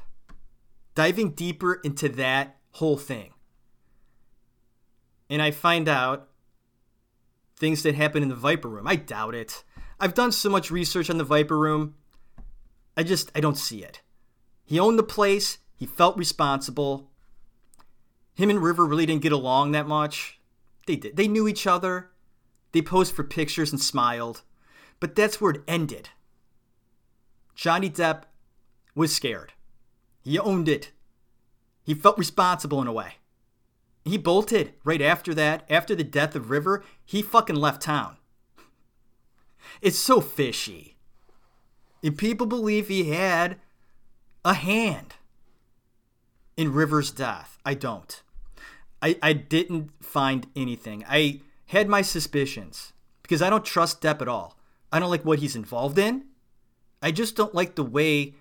Diving 0.93 1.31
deeper 1.31 1.81
into 1.83 2.09
that 2.09 2.57
whole 2.73 2.97
thing. 2.97 3.33
And 5.31 5.41
I 5.41 5.49
find 5.49 5.89
out 5.89 6.29
things 7.55 7.81
that 7.81 7.95
happen 7.95 8.21
in 8.21 8.29
the 8.29 8.35
Viper 8.35 8.69
Room. 8.69 8.85
I 8.85 8.97
doubt 8.97 9.33
it. 9.33 9.63
I've 9.99 10.13
done 10.13 10.31
so 10.31 10.49
much 10.49 10.69
research 10.69 11.09
on 11.09 11.17
the 11.17 11.23
Viper 11.23 11.57
Room. 11.57 11.95
I 12.95 13.03
just, 13.03 13.31
I 13.35 13.39
don't 13.39 13.57
see 13.57 13.83
it. 13.83 14.01
He 14.65 14.79
owned 14.79 14.99
the 14.99 15.03
place, 15.03 15.59
he 15.75 15.85
felt 15.85 16.17
responsible. 16.17 17.09
Him 18.35 18.49
and 18.49 18.61
River 18.61 18.85
really 18.85 19.05
didn't 19.05 19.23
get 19.23 19.31
along 19.31 19.71
that 19.71 19.87
much. 19.87 20.39
They 20.85 20.95
did. 20.95 21.15
They 21.15 21.27
knew 21.27 21.47
each 21.47 21.65
other. 21.65 22.11
They 22.71 22.81
posed 22.81 23.15
for 23.15 23.23
pictures 23.23 23.71
and 23.71 23.81
smiled. 23.81 24.43
But 24.99 25.15
that's 25.15 25.41
where 25.41 25.51
it 25.51 25.63
ended. 25.67 26.09
Johnny 27.55 27.89
Depp 27.89 28.23
was 28.93 29.15
scared. 29.15 29.53
He 30.21 30.37
owned 30.37 30.69
it. 30.69 30.91
He 31.83 31.93
felt 31.93 32.17
responsible 32.17 32.81
in 32.81 32.87
a 32.87 32.93
way. 32.93 33.13
He 34.05 34.17
bolted 34.17 34.73
right 34.83 35.01
after 35.01 35.33
that. 35.33 35.65
After 35.69 35.95
the 35.95 36.03
death 36.03 36.35
of 36.35 36.49
River, 36.49 36.83
he 37.03 37.21
fucking 37.21 37.55
left 37.55 37.81
town. 37.81 38.16
It's 39.81 39.97
so 39.97 40.21
fishy. 40.21 40.97
And 42.03 42.17
people 42.17 42.45
believe 42.47 42.87
he 42.87 43.09
had 43.09 43.57
a 44.45 44.53
hand 44.53 45.15
in 46.55 46.73
River's 46.73 47.11
death. 47.11 47.57
I 47.65 47.73
don't. 47.73 48.21
I, 49.01 49.17
I 49.21 49.33
didn't 49.33 49.91
find 50.03 50.47
anything. 50.55 51.03
I 51.07 51.41
had 51.67 51.87
my 51.87 52.01
suspicions 52.01 52.93
because 53.21 53.41
I 53.41 53.49
don't 53.49 53.65
trust 53.65 54.01
Depp 54.01 54.21
at 54.21 54.27
all. 54.27 54.57
I 54.91 54.99
don't 54.99 55.09
like 55.09 55.25
what 55.25 55.39
he's 55.39 55.55
involved 55.55 55.97
in. 55.97 56.25
I 57.01 57.11
just 57.11 57.35
don't 57.35 57.53
like 57.53 57.75
the 57.75 57.83
way 57.83 58.35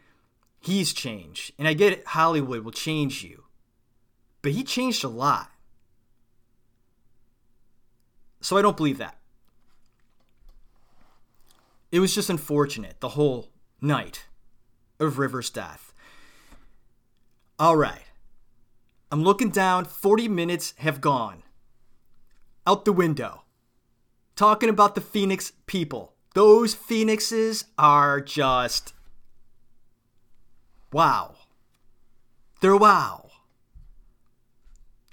he's 0.61 0.93
changed. 0.93 1.53
And 1.59 1.69
I 1.69 1.75
get 1.75 1.93
it, 1.93 2.07
Hollywood 2.07 2.65
will 2.65 2.73
change 2.73 3.23
you. 3.23 3.45
But 4.43 4.53
he 4.53 4.63
changed 4.63 5.05
a 5.05 5.09
lot. 5.09 5.51
So 8.41 8.57
I 8.57 8.63
don't 8.63 8.77
believe 8.77 8.99
that. 8.99 9.19
It 11.93 12.01
was 12.01 12.15
just 12.15 12.31
unfortunate, 12.31 13.01
the 13.01 13.11
whole 13.11 13.51
night 13.81 14.27
of 14.99 15.19
River's 15.19 15.51
death. 15.51 15.93
All 17.59 17.77
right. 17.77 18.03
I'm 19.11 19.23
looking 19.23 19.51
down, 19.51 19.85
40 19.85 20.29
minutes 20.29 20.75
have 20.79 21.01
gone. 21.01 21.43
Out 22.67 22.85
the 22.85 22.93
window. 22.93 23.43
Talking 24.35 24.69
about 24.69 24.95
the 24.95 25.01
Phoenix 25.01 25.53
people. 25.67 26.15
Those 26.35 26.75
Phoenixes 26.75 27.67
are 27.79 28.21
just. 28.21 28.93
Wow. 30.93 31.37
They're 32.61 32.77
wow. 32.77 33.31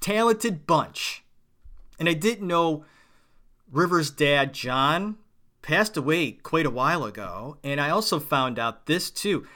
Talented 0.02 0.66
bunch. 0.68 1.24
And 2.00 2.10
I 2.10 2.14
didn't 2.14 2.48
know 2.48 2.84
River's 3.72 4.10
dad, 4.10 4.54
John, 4.54 5.18
passed 5.64 5.98
away 5.98 6.34
quite 6.34 6.68
a 6.68 6.70
while 6.70 7.04
ago. 7.04 7.58
And 7.64 7.82
I 7.82 7.90
also 7.90 8.20
found 8.20 8.60
out 8.60 8.86
this 8.86 9.10
too 9.10 9.48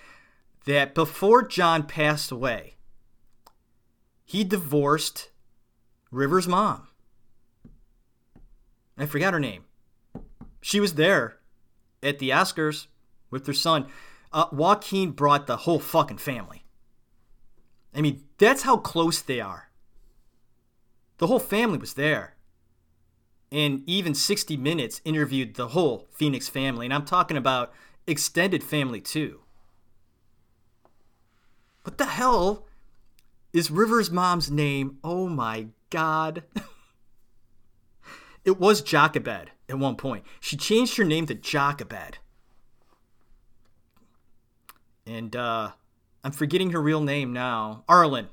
that 0.65 0.95
before 0.95 1.47
John 1.47 1.83
passed 1.83 2.31
away, 2.31 2.77
he 4.25 4.43
divorced 4.43 5.29
River's 6.09 6.47
mom. 6.47 6.87
I 8.97 9.05
forgot 9.05 9.33
her 9.33 9.39
name. 9.39 9.65
She 10.61 10.79
was 10.79 10.95
there 10.95 11.37
at 12.01 12.17
the 12.17 12.31
Oscars 12.31 12.87
with 13.29 13.45
their 13.45 13.53
son. 13.53 13.85
Uh, 14.33 14.47
Joaquin 14.51 15.11
brought 15.11 15.45
the 15.45 15.57
whole 15.57 15.79
fucking 15.79 16.17
family. 16.17 16.63
I 17.93 18.01
mean, 18.01 18.23
that's 18.37 18.63
how 18.63 18.77
close 18.77 19.21
they 19.21 19.39
are. 19.39 19.69
The 21.19 21.27
whole 21.27 21.39
family 21.39 21.77
was 21.77 21.93
there 21.93 22.36
and 23.51 23.83
even 23.85 24.13
60 24.13 24.57
Minutes 24.57 25.01
interviewed 25.05 25.55
the 25.55 25.69
whole 25.69 26.07
Phoenix 26.11 26.47
family. 26.47 26.85
And 26.85 26.93
I'm 26.93 27.05
talking 27.05 27.37
about 27.37 27.73
extended 28.05 28.63
family 28.63 29.01
too. 29.01 29.41
What 31.83 31.97
the 31.97 32.05
hell 32.05 32.65
is 33.53 33.71
River's 33.71 34.11
mom's 34.11 34.51
name? 34.51 34.97
Oh 35.03 35.27
my 35.27 35.67
god. 35.89 36.43
it 38.45 38.59
was 38.59 38.81
Jochebed 38.81 39.51
at 39.69 39.79
one 39.79 39.95
point. 39.95 40.25
She 40.39 40.57
changed 40.57 40.97
her 40.97 41.05
name 41.05 41.25
to 41.27 41.33
Jochebed. 41.33 42.17
And 45.05 45.35
uh, 45.35 45.71
I'm 46.23 46.33
forgetting 46.33 46.71
her 46.71 46.81
real 46.81 47.01
name 47.01 47.31
now. 47.31 47.85
Arlyn. 47.87 48.27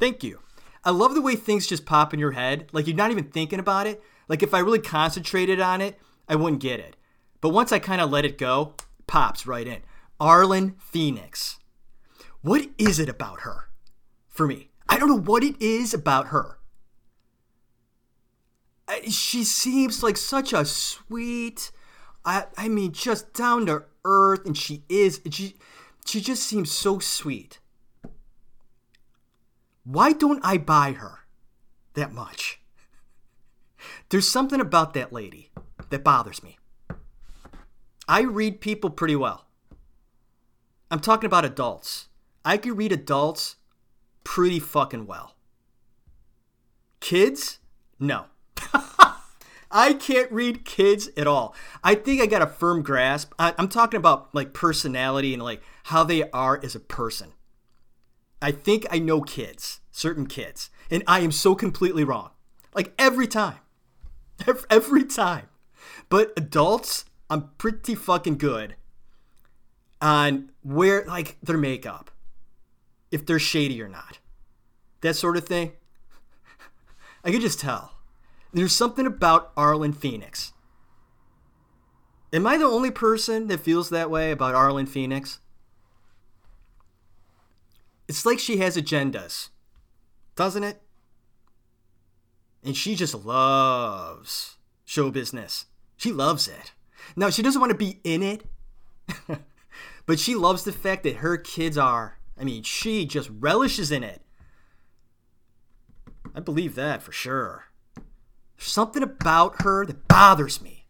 Thank 0.00 0.24
you. 0.24 0.40
I 0.84 0.90
love 0.90 1.14
the 1.14 1.22
way 1.22 1.36
things 1.36 1.66
just 1.66 1.86
pop 1.86 2.12
in 2.12 2.20
your 2.20 2.32
head. 2.32 2.68
Like 2.72 2.86
you're 2.86 2.96
not 2.96 3.12
even 3.12 3.24
thinking 3.24 3.60
about 3.60 3.86
it. 3.86 4.02
Like 4.28 4.42
if 4.42 4.54
I 4.54 4.58
really 4.58 4.78
concentrated 4.78 5.60
on 5.60 5.80
it, 5.80 5.98
I 6.28 6.36
wouldn't 6.36 6.62
get 6.62 6.80
it. 6.80 6.96
But 7.40 7.50
once 7.50 7.72
I 7.72 7.78
kind 7.78 8.00
of 8.00 8.10
let 8.10 8.24
it 8.24 8.38
go, 8.38 8.74
pops 9.06 9.46
right 9.46 9.66
in. 9.66 9.80
Arlyn 10.20 10.80
Phoenix. 10.80 11.58
What 12.42 12.68
is 12.78 12.98
it 12.98 13.08
about 13.08 13.40
her 13.40 13.68
for 14.28 14.46
me? 14.46 14.70
I 14.88 14.98
don't 14.98 15.08
know 15.08 15.18
what 15.18 15.44
it 15.44 15.60
is 15.60 15.94
about 15.94 16.28
her. 16.28 16.58
She 19.08 19.44
seems 19.44 20.02
like 20.02 20.16
such 20.16 20.52
a 20.52 20.64
sweet, 20.64 21.70
I, 22.24 22.46
I 22.56 22.68
mean, 22.68 22.92
just 22.92 23.34
down 23.34 23.66
to 23.66 23.84
earth, 24.04 24.46
and 24.46 24.56
she 24.56 24.84
is. 24.88 25.20
She, 25.30 25.56
she 26.06 26.22
just 26.22 26.42
seems 26.44 26.72
so 26.72 26.98
sweet. 26.98 27.58
Why 29.84 30.12
don't 30.12 30.40
I 30.42 30.56
buy 30.56 30.92
her 30.92 31.20
that 31.94 32.12
much? 32.12 32.57
There's 34.10 34.28
something 34.28 34.60
about 34.60 34.94
that 34.94 35.12
lady 35.12 35.50
that 35.90 36.04
bothers 36.04 36.42
me. 36.42 36.58
I 38.08 38.22
read 38.22 38.60
people 38.60 38.88
pretty 38.88 39.16
well. 39.16 39.46
I'm 40.90 41.00
talking 41.00 41.26
about 41.26 41.44
adults. 41.44 42.08
I 42.44 42.56
can 42.56 42.74
read 42.74 42.92
adults 42.92 43.56
pretty 44.24 44.60
fucking 44.60 45.06
well. 45.06 45.36
Kids? 47.00 47.58
No. 48.00 48.26
I 49.70 49.92
can't 49.92 50.32
read 50.32 50.64
kids 50.64 51.10
at 51.14 51.26
all. 51.26 51.54
I 51.84 51.94
think 51.94 52.22
I 52.22 52.26
got 52.26 52.40
a 52.40 52.46
firm 52.46 52.82
grasp. 52.82 53.34
I, 53.38 53.52
am 53.58 53.68
talking 53.68 53.98
about 53.98 54.34
like 54.34 54.54
personality 54.54 55.34
and 55.34 55.42
like 55.42 55.62
how 55.84 56.04
they 56.04 56.30
are 56.30 56.58
as 56.64 56.74
a 56.74 56.80
person. 56.80 57.32
I 58.40 58.52
think 58.52 58.86
I 58.90 58.98
know 58.98 59.20
kids, 59.20 59.80
certain 59.90 60.26
kids, 60.26 60.70
and 60.90 61.02
I 61.06 61.20
am 61.20 61.32
so 61.32 61.54
completely 61.54 62.04
wrong. 62.04 62.30
Like 62.74 62.94
every 62.98 63.26
time. 63.26 63.58
Every 64.70 65.04
time. 65.04 65.48
But 66.08 66.32
adults, 66.36 67.04
I'm 67.30 67.50
pretty 67.58 67.94
fucking 67.94 68.38
good 68.38 68.76
on 70.00 70.50
where 70.62 71.04
like 71.06 71.36
their 71.42 71.58
makeup, 71.58 72.10
if 73.10 73.26
they're 73.26 73.38
shady 73.38 73.82
or 73.82 73.88
not, 73.88 74.18
that 75.00 75.16
sort 75.16 75.36
of 75.36 75.46
thing. 75.46 75.72
I 77.24 77.30
could 77.30 77.40
just 77.40 77.60
tell. 77.60 77.92
There's 78.52 78.74
something 78.74 79.06
about 79.06 79.54
Arlyn 79.56 79.94
Phoenix. 79.94 80.52
Am 82.32 82.46
I 82.46 82.58
the 82.58 82.64
only 82.64 82.90
person 82.90 83.46
that 83.48 83.60
feels 83.60 83.90
that 83.90 84.10
way 84.10 84.30
about 84.30 84.54
Arlyn 84.54 84.88
Phoenix? 84.88 85.40
It's 88.06 88.24
like 88.24 88.38
she 88.38 88.58
has 88.58 88.76
agendas, 88.76 89.48
doesn't 90.34 90.64
it? 90.64 90.80
And 92.64 92.76
she 92.76 92.94
just 92.94 93.14
loves 93.14 94.56
show 94.84 95.10
business. 95.10 95.66
She 95.96 96.12
loves 96.12 96.48
it. 96.48 96.72
Now, 97.16 97.30
she 97.30 97.42
doesn't 97.42 97.60
want 97.60 97.70
to 97.70 97.78
be 97.78 98.00
in 98.04 98.22
it, 98.22 98.44
but 100.06 100.18
she 100.18 100.34
loves 100.34 100.64
the 100.64 100.72
fact 100.72 101.02
that 101.02 101.16
her 101.16 101.36
kids 101.36 101.76
are. 101.76 102.18
I 102.38 102.44
mean, 102.44 102.62
she 102.62 103.04
just 103.04 103.30
relishes 103.38 103.90
in 103.90 104.02
it. 104.02 104.22
I 106.34 106.40
believe 106.40 106.74
that 106.76 107.02
for 107.02 107.12
sure. 107.12 107.64
There's 107.96 108.70
something 108.70 109.02
about 109.02 109.62
her 109.62 109.84
that 109.86 110.08
bothers 110.08 110.62
me. 110.62 110.86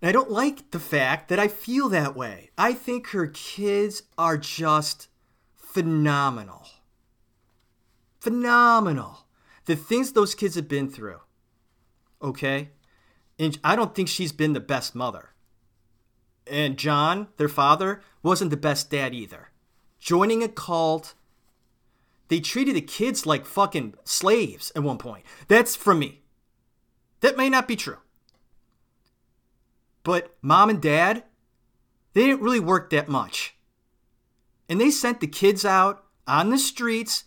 And 0.00 0.08
I 0.08 0.12
don't 0.12 0.30
like 0.30 0.70
the 0.70 0.80
fact 0.80 1.28
that 1.28 1.38
I 1.38 1.48
feel 1.48 1.88
that 1.90 2.16
way. 2.16 2.50
I 2.56 2.72
think 2.72 3.08
her 3.08 3.26
kids 3.26 4.02
are 4.16 4.38
just 4.38 5.08
phenomenal. 5.56 6.66
Phenomenal. 8.20 9.26
The 9.64 9.76
things 9.76 10.12
those 10.12 10.34
kids 10.34 10.54
have 10.54 10.68
been 10.68 10.88
through. 10.88 11.20
Okay? 12.22 12.70
And 13.38 13.58
I 13.64 13.74
don't 13.74 13.94
think 13.94 14.08
she's 14.08 14.32
been 14.32 14.52
the 14.52 14.60
best 14.60 14.94
mother. 14.94 15.30
And 16.46 16.76
John, 16.76 17.28
their 17.36 17.48
father, 17.48 18.02
wasn't 18.22 18.50
the 18.50 18.56
best 18.56 18.90
dad 18.90 19.14
either. 19.14 19.50
Joining 19.98 20.42
a 20.42 20.48
cult, 20.48 21.14
they 22.28 22.40
treated 22.40 22.76
the 22.76 22.80
kids 22.80 23.26
like 23.26 23.46
fucking 23.46 23.94
slaves 24.04 24.70
at 24.76 24.82
one 24.82 24.98
point. 24.98 25.24
That's 25.48 25.76
from 25.76 25.98
me. 25.98 26.22
That 27.20 27.36
may 27.36 27.48
not 27.48 27.68
be 27.68 27.76
true. 27.76 27.98
But 30.02 30.36
mom 30.42 30.70
and 30.70 30.80
dad, 30.80 31.24
they 32.14 32.26
didn't 32.26 32.42
really 32.42 32.60
work 32.60 32.90
that 32.90 33.08
much. 33.08 33.56
And 34.68 34.80
they 34.80 34.90
sent 34.90 35.20
the 35.20 35.26
kids 35.26 35.64
out 35.64 36.04
on 36.26 36.50
the 36.50 36.58
streets 36.58 37.24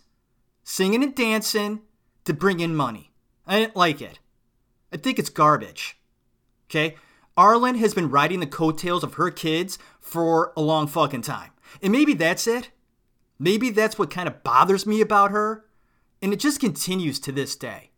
singing 0.64 1.04
and 1.04 1.14
dancing 1.14 1.82
to 2.24 2.32
bring 2.32 2.60
in 2.60 2.74
money. 2.74 3.12
I 3.46 3.60
didn't 3.60 3.76
like 3.76 4.00
it. 4.00 4.18
I 4.92 4.96
think 4.96 5.18
it's 5.18 5.30
garbage. 5.30 5.98
Okay? 6.68 6.96
Arlyn 7.36 7.78
has 7.78 7.94
been 7.94 8.10
riding 8.10 8.40
the 8.40 8.46
coattails 8.46 9.04
of 9.04 9.14
her 9.14 9.30
kids 9.30 9.78
for 10.00 10.52
a 10.56 10.62
long 10.62 10.86
fucking 10.86 11.22
time. 11.22 11.50
And 11.82 11.92
maybe 11.92 12.14
that's 12.14 12.46
it. 12.46 12.70
Maybe 13.38 13.70
that's 13.70 13.98
what 13.98 14.10
kind 14.10 14.28
of 14.28 14.42
bothers 14.42 14.86
me 14.86 15.00
about 15.00 15.32
her. 15.32 15.64
And 16.22 16.32
it 16.32 16.40
just 16.40 16.60
continues 16.60 17.18
to 17.20 17.32
this 17.32 17.56
day. 17.56 17.90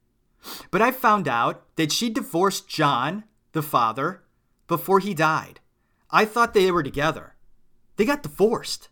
But 0.71 0.83
I 0.83 0.91
found 0.91 1.29
out 1.29 1.65
that 1.77 1.93
she 1.93 2.11
divorced 2.11 2.69
John, 2.69 3.25
the 3.53 3.63
father, 3.63 4.23
before 4.67 5.01
he 5.01 5.15
died. 5.15 5.61
I 6.11 6.25
thought 6.25 6.55
they 6.55 6.71
were 6.71 6.83
together. 6.83 7.35
They 7.97 8.05
got 8.05 8.23
divorced. 8.23 8.89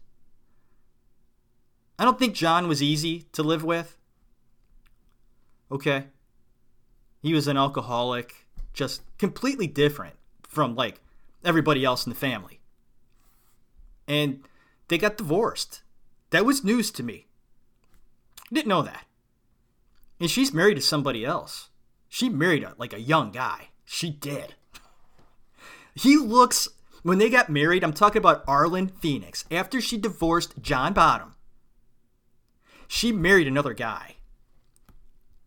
I 1.99 2.05
don't 2.05 2.19
think 2.19 2.35
John 2.35 2.69
was 2.69 2.83
easy 2.83 3.27
to 3.33 3.43
live 3.43 3.65
with. 3.65 3.97
Okay. 5.71 6.07
He 7.23 7.33
was 7.33 7.49
an 7.49 7.57
alcoholic, 7.57 8.47
just 8.73 9.03
completely 9.19 9.67
different 9.67 10.17
from 10.49 10.75
like 10.75 11.01
everybody 11.45 11.85
else 11.85 12.07
in 12.07 12.11
the 12.11 12.19
family. 12.19 12.61
And 14.07 14.41
they 14.89 14.99
got 14.99 15.17
divorced. 15.17 15.83
That 16.31 16.45
was 16.45 16.65
news 16.65 16.91
to 16.93 17.03
me. 17.03 17.27
Didn't 18.53 18.69
know 18.69 18.83
that. 18.83 19.07
And 20.21 20.31
she's 20.31 20.53
married 20.53 20.75
to 20.75 20.81
somebody 20.81 21.25
else. 21.25 21.71
She 22.09 22.29
married 22.29 22.63
a, 22.63 22.75
like 22.77 22.93
a 22.93 23.01
young 23.01 23.31
guy. 23.31 23.69
She 23.85 24.11
did. 24.11 24.55
He 25.97 26.17
looks 26.17 26.69
when 27.05 27.19
they 27.19 27.29
got 27.29 27.51
married, 27.51 27.85
I'm 27.85 27.93
talking 27.93 28.19
about 28.19 28.47
Arlyn 28.47 28.91
Phoenix. 28.91 29.45
After 29.51 29.79
she 29.79 29.99
divorced 29.99 30.55
John 30.63 30.95
Bottom, 30.95 31.34
she 32.89 33.13
married 33.13 33.47
another 33.47 33.75
guy. 33.75 34.17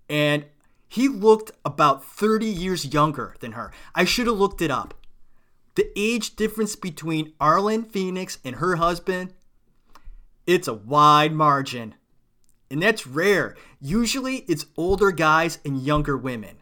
And 0.09 0.45
he 0.87 1.07
looked 1.07 1.51
about 1.65 2.03
30 2.03 2.45
years 2.45 2.93
younger 2.93 3.35
than 3.39 3.53
her. 3.53 3.71
I 3.93 4.05
should 4.05 4.27
have 4.27 4.37
looked 4.37 4.61
it 4.61 4.71
up. 4.71 4.93
The 5.75 5.91
age 5.95 6.35
difference 6.35 6.75
between 6.75 7.33
Arlyn 7.39 7.89
Phoenix 7.89 8.39
and 8.43 8.55
her 8.55 8.77
husband, 8.77 9.33
it's 10.47 10.67
a 10.67 10.73
wide 10.73 11.33
margin. 11.33 11.93
And 12.71 12.81
that's 12.81 13.05
rare. 13.05 13.55
Usually 13.79 14.37
it's 14.47 14.65
older 14.75 15.11
guys 15.11 15.59
and 15.63 15.81
younger 15.81 16.17
women. 16.17 16.57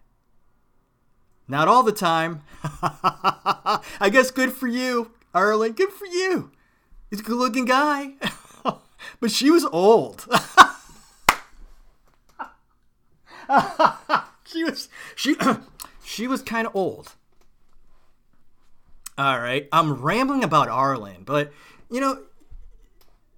Not 1.48 1.68
all 1.68 1.84
the 1.84 1.92
time. 1.92 2.42
I 2.82 4.10
guess 4.12 4.32
good 4.32 4.52
for 4.52 4.68
you, 4.68 5.12
Arlyn. 5.34 5.76
Good 5.76 5.92
for 5.92 6.08
you. 6.08 6.52
He's 7.10 7.20
a 7.20 7.24
good 7.24 7.38
looking 7.38 7.66
guy. 7.66 8.14
but 9.20 9.32
she 9.32 9.52
was 9.52 9.66
old. 9.66 10.28
she 14.46 14.64
was 14.64 14.90
she 15.16 15.36
she 16.04 16.28
was 16.28 16.42
kind 16.42 16.68
of 16.68 16.76
old. 16.76 17.14
All 19.18 19.40
right, 19.40 19.68
I'm 19.72 20.02
rambling 20.02 20.44
about 20.44 20.68
Arlyn, 20.68 21.24
but 21.24 21.52
you 21.90 22.02
know, 22.02 22.24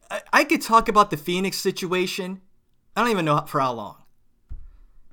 I, 0.09 0.21
I 0.33 0.43
could 0.43 0.61
talk 0.61 0.89
about 0.89 1.11
the 1.11 1.17
Phoenix 1.17 1.57
situation. 1.57 2.41
I 2.95 3.01
don't 3.01 3.11
even 3.11 3.25
know 3.25 3.41
for 3.41 3.59
how 3.59 3.73
long. 3.73 4.03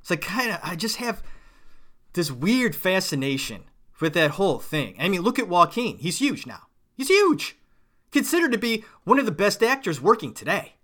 It's 0.01 0.11
like 0.11 0.23
kind 0.23 0.51
of 0.51 0.61
I 0.63 0.77
just 0.77 0.97
have 0.97 1.23
this 2.15 2.31
weird 2.31 2.75
fascination 2.75 3.65
with 4.01 4.15
that 4.15 4.33
whole 4.33 4.59
thing. 4.59 4.97
I 4.99 5.09
mean, 5.09 5.23
look 5.23 5.39
at 5.39 5.49
Joaquin. 5.49 5.99
He's 5.99 6.19
huge 6.19 6.47
now. 6.47 6.69
He's 6.97 7.09
huge. 7.09 7.57
Considered 8.13 8.53
to 8.53 8.59
be 8.59 8.85
one 9.05 9.19
of 9.19 9.27
the 9.27 9.33
best 9.33 9.63
actors 9.63 10.01
working 10.01 10.33
today. 10.33 10.75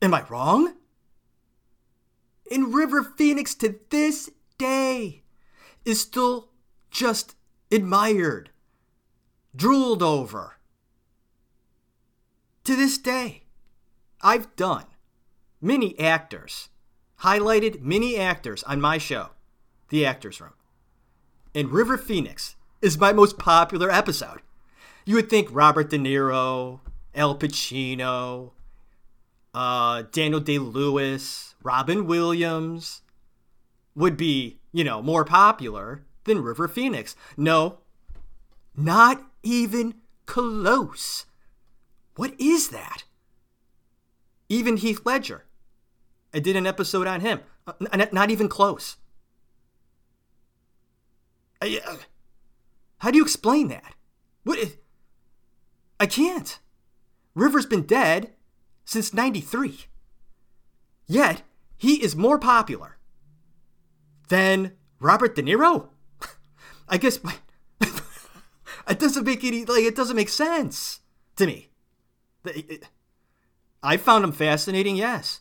Am 0.00 0.14
I 0.14 0.22
wrong? 0.28 0.74
In 2.50 2.72
River 2.72 3.04
Phoenix 3.04 3.54
to 3.54 3.76
this 3.90 4.28
day 4.58 5.22
is 5.84 6.00
still 6.00 6.48
just 6.90 7.36
admired, 7.70 8.50
drooled 9.54 10.02
over. 10.02 10.56
To 12.64 12.74
this 12.74 12.98
day, 12.98 13.44
I've 14.20 14.54
done 14.56 14.86
many 15.60 15.96
actors, 15.98 16.68
highlighted 17.20 17.82
many 17.82 18.16
actors 18.16 18.64
on 18.64 18.80
my 18.80 18.98
show 18.98 19.30
the 19.88 20.06
Actors 20.06 20.40
Room. 20.40 20.52
And 21.54 21.70
River 21.70 21.98
Phoenix 21.98 22.56
is 22.80 22.98
my 22.98 23.12
most 23.12 23.38
popular 23.38 23.90
episode. 23.90 24.40
You 25.04 25.16
would 25.16 25.28
think 25.28 25.48
Robert 25.50 25.90
De 25.90 25.98
Niro, 25.98 26.80
Al 27.14 27.36
Pacino, 27.36 28.52
uh, 29.52 30.04
Daniel 30.12 30.40
Day 30.40 30.58
Lewis, 30.58 31.49
Robin 31.62 32.06
Williams 32.06 33.02
would 33.94 34.16
be, 34.16 34.60
you 34.72 34.84
know, 34.84 35.02
more 35.02 35.24
popular 35.24 36.04
than 36.24 36.42
River 36.42 36.68
Phoenix. 36.68 37.16
No, 37.36 37.78
not 38.76 39.22
even 39.42 39.94
close. 40.26 41.26
What 42.16 42.34
is 42.38 42.68
that? 42.68 43.04
Even 44.48 44.76
Heath 44.76 45.00
Ledger. 45.04 45.44
I 46.32 46.38
did 46.38 46.56
an 46.56 46.66
episode 46.66 47.06
on 47.06 47.20
him. 47.20 47.40
Uh, 47.66 48.06
not 48.12 48.30
even 48.30 48.48
close. 48.48 48.96
Uh, 51.60 51.68
how 52.98 53.10
do 53.10 53.18
you 53.18 53.24
explain 53.24 53.68
that? 53.68 53.94
What? 54.44 54.58
I 55.98 56.06
can't. 56.06 56.58
River's 57.34 57.66
been 57.66 57.82
dead 57.82 58.32
since 58.84 59.12
93. 59.12 59.86
Yet, 61.06 61.42
he 61.80 61.94
is 62.04 62.14
more 62.14 62.38
popular 62.38 62.98
than 64.28 64.72
Robert 65.00 65.34
De 65.34 65.42
Niro? 65.42 65.88
I 66.90 66.98
guess 66.98 67.18
it 67.80 68.98
doesn't 68.98 69.24
make 69.24 69.42
any 69.42 69.64
like 69.64 69.84
it 69.84 69.96
doesn't 69.96 70.14
make 70.14 70.28
sense 70.28 71.00
to 71.36 71.46
me. 71.46 71.70
I 73.82 73.96
found 73.96 74.24
him 74.24 74.32
fascinating, 74.32 74.96
yes. 74.96 75.40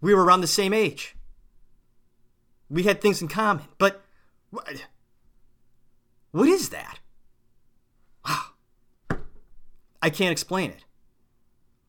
We 0.00 0.12
were 0.12 0.24
around 0.24 0.40
the 0.40 0.48
same 0.48 0.74
age. 0.74 1.14
We 2.68 2.82
had 2.82 3.00
things 3.00 3.22
in 3.22 3.28
common, 3.28 3.66
but 3.78 4.02
what, 4.50 4.86
what 6.32 6.48
is 6.48 6.70
that? 6.70 6.98
I 10.02 10.10
can't 10.10 10.32
explain 10.32 10.70
it. 10.72 10.84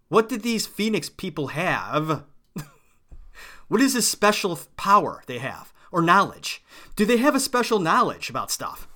What 0.09 0.29
did 0.29 0.43
these 0.43 0.67
Phoenix 0.67 1.09
people 1.09 1.47
have? 1.47 2.25
What 3.73 3.81
is 3.81 3.95
this 3.95 4.07
special 4.07 4.59
power 4.77 5.23
they 5.25 5.39
have 5.39 5.73
or 5.91 6.03
knowledge? 6.03 6.63
Do 6.95 7.05
they 7.05 7.17
have 7.17 7.33
a 7.33 7.39
special 7.39 7.79
knowledge 7.79 8.29
about 8.29 8.51
stuff? 8.51 8.87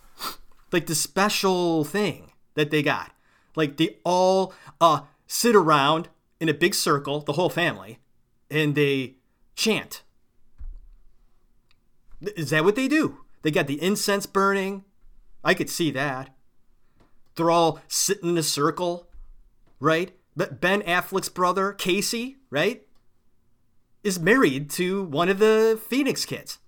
Like 0.71 0.85
the 0.85 0.93
special 0.93 1.83
thing 1.83 2.33
that 2.53 2.69
they 2.69 2.83
got. 2.83 3.11
Like 3.55 3.77
they 3.77 3.97
all 4.03 4.53
uh, 4.79 5.01
sit 5.25 5.55
around 5.55 6.09
in 6.39 6.47
a 6.47 6.53
big 6.53 6.75
circle, 6.75 7.21
the 7.21 7.33
whole 7.33 7.49
family, 7.49 7.97
and 8.51 8.75
they 8.75 9.15
chant. 9.55 10.03
Is 12.21 12.51
that 12.51 12.63
what 12.63 12.75
they 12.75 12.87
do? 12.87 13.21
They 13.41 13.49
got 13.49 13.65
the 13.65 13.81
incense 13.81 14.27
burning. 14.27 14.83
I 15.43 15.55
could 15.55 15.71
see 15.71 15.89
that. 15.89 16.35
They're 17.33 17.49
all 17.49 17.79
sitting 17.87 18.29
in 18.29 18.37
a 18.37 18.43
circle, 18.43 19.07
right? 19.79 20.11
But 20.35 20.61
Ben 20.61 20.83
Affleck's 20.83 21.29
brother, 21.29 21.73
Casey, 21.73 22.35
right, 22.51 22.86
is 24.07 24.19
married 24.21 24.69
to 24.69 25.03
one 25.03 25.27
of 25.27 25.37
the 25.37 25.77
Phoenix 25.89 26.23
kids. 26.23 26.59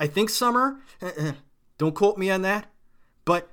I 0.00 0.08
think 0.08 0.28
Summer, 0.28 0.80
uh-uh, 1.00 1.34
don't 1.78 1.94
quote 1.94 2.18
me 2.18 2.32
on 2.32 2.42
that, 2.42 2.66
but 3.24 3.48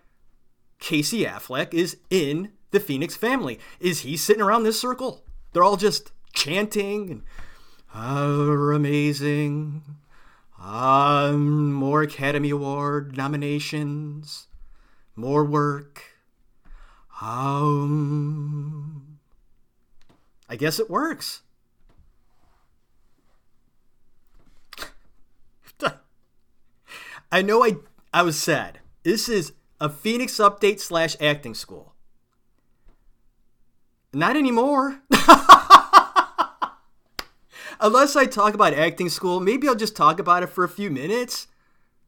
Casey 0.79 1.23
Affleck 1.23 1.71
is 1.71 1.97
in 2.09 2.51
the 2.71 2.79
Phoenix 2.79 3.15
family. 3.15 3.59
Is 3.79 3.99
he 3.99 4.17
sitting 4.17 4.41
around 4.41 4.63
this 4.63 4.81
circle? 4.81 5.23
They're 5.53 5.63
all 5.63 5.77
just 5.77 6.11
chanting 6.33 7.11
and 7.11 7.23
are 7.93 8.73
amazing. 8.73 9.83
Um, 10.59 11.71
more 11.73 12.01
Academy 12.01 12.49
Award 12.49 13.15
nominations, 13.17 14.47
more 15.15 15.45
work. 15.45 16.01
Um, 17.21 19.19
I 20.49 20.55
guess 20.55 20.79
it 20.79 20.89
works. 20.89 21.43
I 27.31 27.41
know 27.41 27.63
I 27.63 27.77
I 28.13 28.21
was 28.21 28.37
sad. 28.41 28.79
This 29.03 29.27
is 29.29 29.53
a 29.79 29.89
Phoenix 29.89 30.37
update 30.37 30.79
slash 30.79 31.15
acting 31.21 31.53
school. 31.53 31.93
Not 34.13 34.35
anymore. 34.35 35.01
Unless 37.79 38.15
I 38.15 38.25
talk 38.25 38.53
about 38.55 38.73
acting 38.73 39.09
school, 39.09 39.39
maybe 39.39 39.67
I'll 39.67 39.75
just 39.75 39.95
talk 39.95 40.19
about 40.19 40.41
it 40.41 40.47
for 40.47 40.63
a 40.63 40.69
few 40.69 40.89
minutes. 40.89 41.47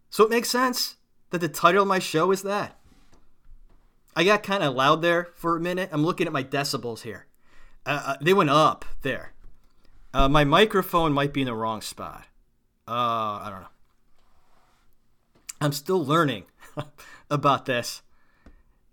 So 0.10 0.24
it 0.24 0.32
makes 0.32 0.50
sense 0.50 0.96
that 1.30 1.42
the 1.42 1.50
title 1.50 1.84
of 1.84 1.88
my 1.88 2.00
show 2.00 2.32
is 2.32 2.42
that. 2.42 2.80
I 4.16 4.24
got 4.24 4.42
kind 4.42 4.64
of 4.64 4.74
loud 4.74 5.02
there 5.02 5.28
for 5.36 5.56
a 5.56 5.60
minute. 5.62 5.90
I'm 5.92 6.04
looking 6.04 6.26
at 6.26 6.34
my 6.34 6.44
decibels 6.44 7.02
here. 7.02 7.28
Uh, 7.86 8.02
uh, 8.06 8.16
they 8.20 8.34
went 8.34 8.50
up 8.50 8.86
there. 9.04 9.34
Uh, 10.14 10.28
my 10.28 10.44
microphone 10.44 11.14
might 11.14 11.34
be 11.34 11.42
in 11.42 11.46
the 11.46 11.54
wrong 11.54 11.82
spot. 11.82 12.26
Uh, 12.88 12.92
I 13.44 13.48
don't 13.52 13.62
know. 13.62 13.68
I'm 15.62 15.72
still 15.74 16.04
learning 16.04 16.46
about 17.30 17.66
this. 17.66 18.02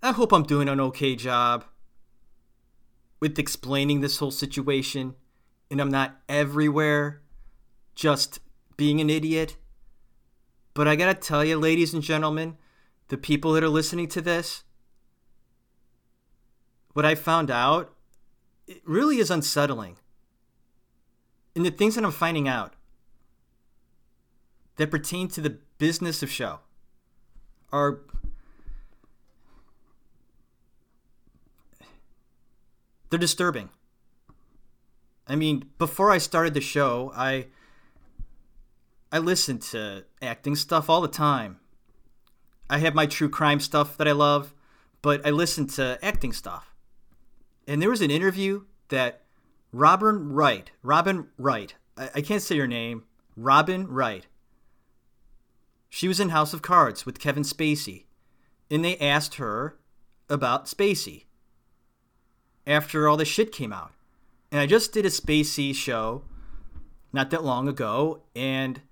I 0.03 0.13
hope 0.13 0.33
I'm 0.33 0.43
doing 0.43 0.69
an 0.69 0.81
okay 0.81 1.17
job 1.17 1.65
with 3.21 3.39
explaining 3.39 4.01
this 4.01 4.19
whole 4.19 4.31
situation 4.31 5.15
and 5.71 5.81
I'm 5.81 5.91
not 5.91 6.21
everywhere 6.29 7.23
just 7.95 8.41
being 8.77 9.01
an 9.01 9.11
idiot. 9.11 9.57
But 10.75 10.87
I 10.87 10.97
gotta 10.97 11.15
tell 11.15 11.45
you, 11.45 11.59
ladies 11.59 11.95
and 11.95 12.03
gentlemen, 12.03 12.57
the 13.09 13.17
people 13.17 13.53
that 13.53 13.65
are 13.65 13.69
listening 13.69 14.09
to 14.09 14.21
this, 14.21 14.65
what 16.93 17.05
I 17.05 17.15
found 17.15 17.51
out, 17.51 17.95
it 18.67 18.83
really 18.85 19.19
is 19.19 19.31
unsettling. 19.31 19.97
And 21.55 21.65
the 21.65 21.71
things 21.71 21.95
that 21.95 22.05
I'm 22.05 22.13
finding 22.13 22.49
out 22.49 22.76
that 24.77 24.91
pertain 24.91 25.29
to 25.29 25.41
the 25.41 25.59
business 25.79 26.23
of 26.23 26.31
show 26.31 26.61
are 27.73 28.01
they're 33.11 33.19
disturbing. 33.19 33.71
I 35.27 35.37
mean, 35.37 35.71
before 35.79 36.11
I 36.11 36.19
started 36.19 36.55
the 36.55 36.61
show, 36.61 37.13
I 37.15 37.47
I 39.11 39.19
listened 39.19 39.63
to 39.63 40.05
acting 40.21 40.57
stuff 40.57 40.89
all 40.91 41.01
the 41.01 41.09
time. 41.09 41.59
I 42.69 42.79
have 42.79 42.95
my 42.95 43.07
true 43.07 43.29
crime 43.29 43.61
stuff 43.61 43.97
that 43.97 44.09
I 44.09 44.13
love, 44.13 44.53
but 45.03 45.25
I 45.27 45.31
listened 45.31 45.71
to 45.71 45.99
acting 46.03 46.33
stuff. 46.33 46.75
And 47.67 47.81
there 47.81 47.91
was 47.91 48.03
an 48.03 48.11
interview 48.11 48.65
that 48.89 49.23
Robin 49.73 50.33
Wright, 50.33 50.71
Robin 50.83 51.29
Wright, 51.39 51.75
I, 51.97 52.11
I 52.17 52.21
can't 52.21 52.43
say 52.43 52.57
your 52.57 52.67
name, 52.67 53.05
Robin 53.37 53.87
Wright. 53.89 54.27
She 55.97 56.09
was 56.09 56.21
in 56.21 56.29
House 56.29 56.53
of 56.53 56.61
Cards 56.61 57.07
with 57.07 57.19
Kevin 57.19 57.43
Spacey, 57.43 58.05
and 58.71 58.85
they 58.85 58.99
asked 58.99 59.37
her 59.37 59.79
about 60.29 60.67
Spacey 60.67 61.25
after 62.67 63.09
all 63.09 63.17
the 63.17 63.25
shit 63.25 63.51
came 63.51 63.73
out. 63.73 63.93
And 64.53 64.61
I 64.61 64.67
just 64.67 64.93
did 64.93 65.07
a 65.07 65.09
Spacey 65.09 65.75
show 65.75 66.25
not 67.15 67.31
that 67.31 67.45
long 67.45 67.67
ago, 67.67 68.21
and 68.35 68.83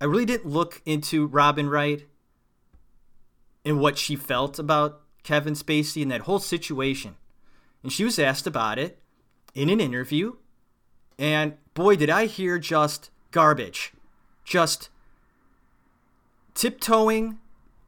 I 0.00 0.06
really 0.06 0.24
didn't 0.24 0.50
look 0.50 0.82
into 0.84 1.28
Robin 1.28 1.70
Wright 1.70 2.08
and 3.64 3.78
what 3.78 3.96
she 3.96 4.16
felt 4.16 4.58
about 4.58 5.00
Kevin 5.22 5.54
Spacey 5.54 6.02
and 6.02 6.10
that 6.10 6.22
whole 6.22 6.40
situation. 6.40 7.14
And 7.84 7.92
she 7.92 8.02
was 8.02 8.18
asked 8.18 8.48
about 8.48 8.80
it 8.80 8.98
in 9.54 9.70
an 9.70 9.80
interview, 9.80 10.38
and 11.20 11.54
boy, 11.74 11.94
did 11.94 12.10
I 12.10 12.26
hear 12.26 12.58
just 12.58 13.10
garbage. 13.30 13.92
Just 14.44 14.88
tiptoeing 16.54 17.38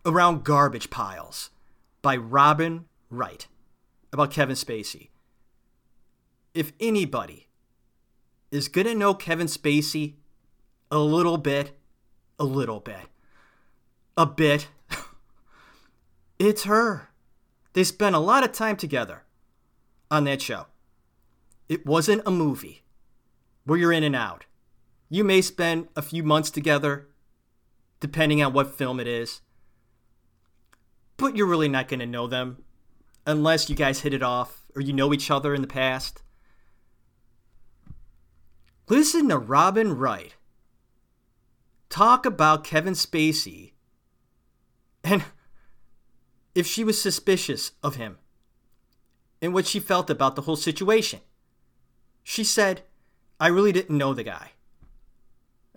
around 0.07 0.45
garbage 0.45 0.91
piles 0.91 1.51
by 2.03 2.17
Robin 2.17 2.87
Wright 3.11 3.47
about 4.12 4.31
Kevin 4.31 4.57
Spacey 4.57 5.09
if 6.55 6.73
anybody 6.79 7.49
is 8.51 8.69
going 8.69 8.87
to 8.87 8.95
know 8.95 9.12
Kevin 9.12 9.49
Spacey 9.49 10.15
a 10.91 10.99
little 10.99 11.37
bit, 11.37 11.77
a 12.39 12.45
little 12.45 12.79
bit, 12.79 13.09
a 14.17 14.25
bit, 14.25 14.69
it's 16.39 16.62
her. 16.62 17.11
They 17.73 17.83
spent 17.83 18.15
a 18.15 18.21
lot 18.21 18.45
of 18.45 18.53
time 18.53 18.77
together 18.77 19.25
on 20.11 20.25
that 20.25 20.41
show. 20.41 20.67
It 21.69 21.85
wasn't 21.85 22.23
a 22.25 22.31
movie 22.31 22.83
where 23.65 23.79
you're 23.79 23.93
in 23.93 24.05
and 24.05 24.15
out. 24.15 24.45
You 25.09 25.25
may 25.25 25.43
spend 25.43 25.89
a 25.97 26.03
few 26.03 26.23
months 26.23 26.51
together, 26.51 27.09
depending 28.05 28.43
on 28.43 28.53
what 28.53 28.77
film 28.77 29.01
it 29.01 29.07
is, 29.07 29.41
but 31.17 31.35
you're 31.35 31.47
really 31.47 31.71
not 31.71 31.89
going 31.89 32.01
to 32.01 32.07
know 32.07 32.27
them 32.27 32.63
unless 33.27 33.71
you 33.71 33.75
guys 33.75 34.01
hit 34.01 34.13
it 34.13 34.23
off 34.23 34.63
or 34.77 34.83
you 34.83 34.93
know 34.93 35.15
each 35.15 35.31
other 35.31 35.55
in 35.55 35.63
the 35.63 35.67
past. 35.67 36.23
Listen 38.91 39.31
to 39.31 39.39
Robin 39.39 39.97
Wright 39.97 40.35
talk 41.89 42.27
about 42.27 42.63
Kevin 42.63 42.93
Spacey 42.93 43.73
and 45.03 45.25
if 46.55 46.67
she 46.67 46.85
was 46.85 47.01
suspicious 47.01 47.73
of 47.83 47.97
him 47.97 48.19
and 49.41 49.55
what 49.55 49.67
she 49.67 49.81
felt 49.81 50.11
about 50.11 50.37
the 50.37 50.43
whole 50.43 50.57
situation. 50.57 51.21
She 52.23 52.45
said, 52.45 52.83
I 53.41 53.47
really 53.47 53.73
didn't 53.73 53.97
know 53.97 54.13
the 54.13 54.25
guy. 54.25 54.51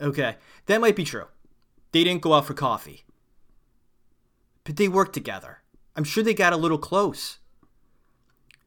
Okay, 0.01 0.35
that 0.65 0.81
might 0.81 0.97
be 0.97 1.05
true. 1.05 1.27
They 1.91 2.03
didn't 2.03 2.21
go 2.21 2.33
out 2.33 2.45
for 2.45 2.53
coffee. 2.53 3.05
But 4.63 4.75
they 4.75 4.87
worked 4.87 5.13
together. 5.13 5.59
I'm 5.95 6.03
sure 6.03 6.23
they 6.23 6.33
got 6.33 6.53
a 6.53 6.57
little 6.57 6.77
close. 6.77 7.39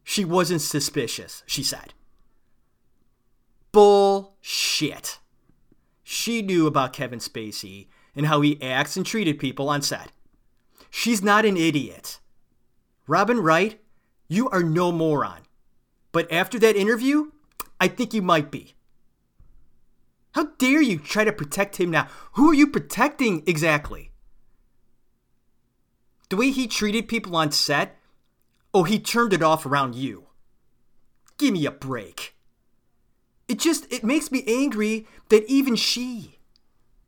She 0.02 0.24
wasn't 0.24 0.62
suspicious, 0.62 1.42
she 1.46 1.62
said. 1.62 1.94
Bullshit. 3.72 5.20
She 6.02 6.42
knew 6.42 6.66
about 6.66 6.92
Kevin 6.92 7.20
Spacey 7.20 7.86
and 8.16 8.26
how 8.26 8.40
he 8.40 8.60
acts 8.60 8.96
and 8.96 9.06
treated 9.06 9.38
people 9.38 9.68
on 9.68 9.82
set. 9.82 10.10
She's 10.90 11.22
not 11.22 11.44
an 11.44 11.56
idiot. 11.56 12.18
Robin 13.06 13.38
Wright, 13.38 13.80
you 14.26 14.48
are 14.50 14.62
no 14.62 14.90
moron. 14.90 15.42
But 16.12 16.30
after 16.32 16.58
that 16.58 16.76
interview, 16.76 17.30
I 17.80 17.88
think 17.88 18.12
you 18.12 18.22
might 18.22 18.50
be. 18.50 18.74
How 20.32 20.46
dare 20.58 20.80
you 20.80 20.98
try 20.98 21.24
to 21.24 21.32
protect 21.32 21.76
him 21.76 21.90
now? 21.90 22.08
Who 22.32 22.50
are 22.50 22.54
you 22.54 22.68
protecting 22.68 23.42
exactly? 23.46 24.12
The 26.28 26.36
way 26.36 26.50
he 26.50 26.68
treated 26.68 27.08
people 27.08 27.34
on 27.34 27.50
set? 27.50 27.96
Oh, 28.72 28.84
he 28.84 29.00
turned 29.00 29.32
it 29.32 29.42
off 29.42 29.66
around 29.66 29.96
you. 29.96 30.26
Give 31.38 31.52
me 31.52 31.66
a 31.66 31.72
break. 31.72 32.36
It 33.48 33.58
just 33.58 33.92
it 33.92 34.04
makes 34.04 34.30
me 34.30 34.44
angry 34.46 35.08
that 35.28 35.44
even 35.50 35.74
she 35.74 36.38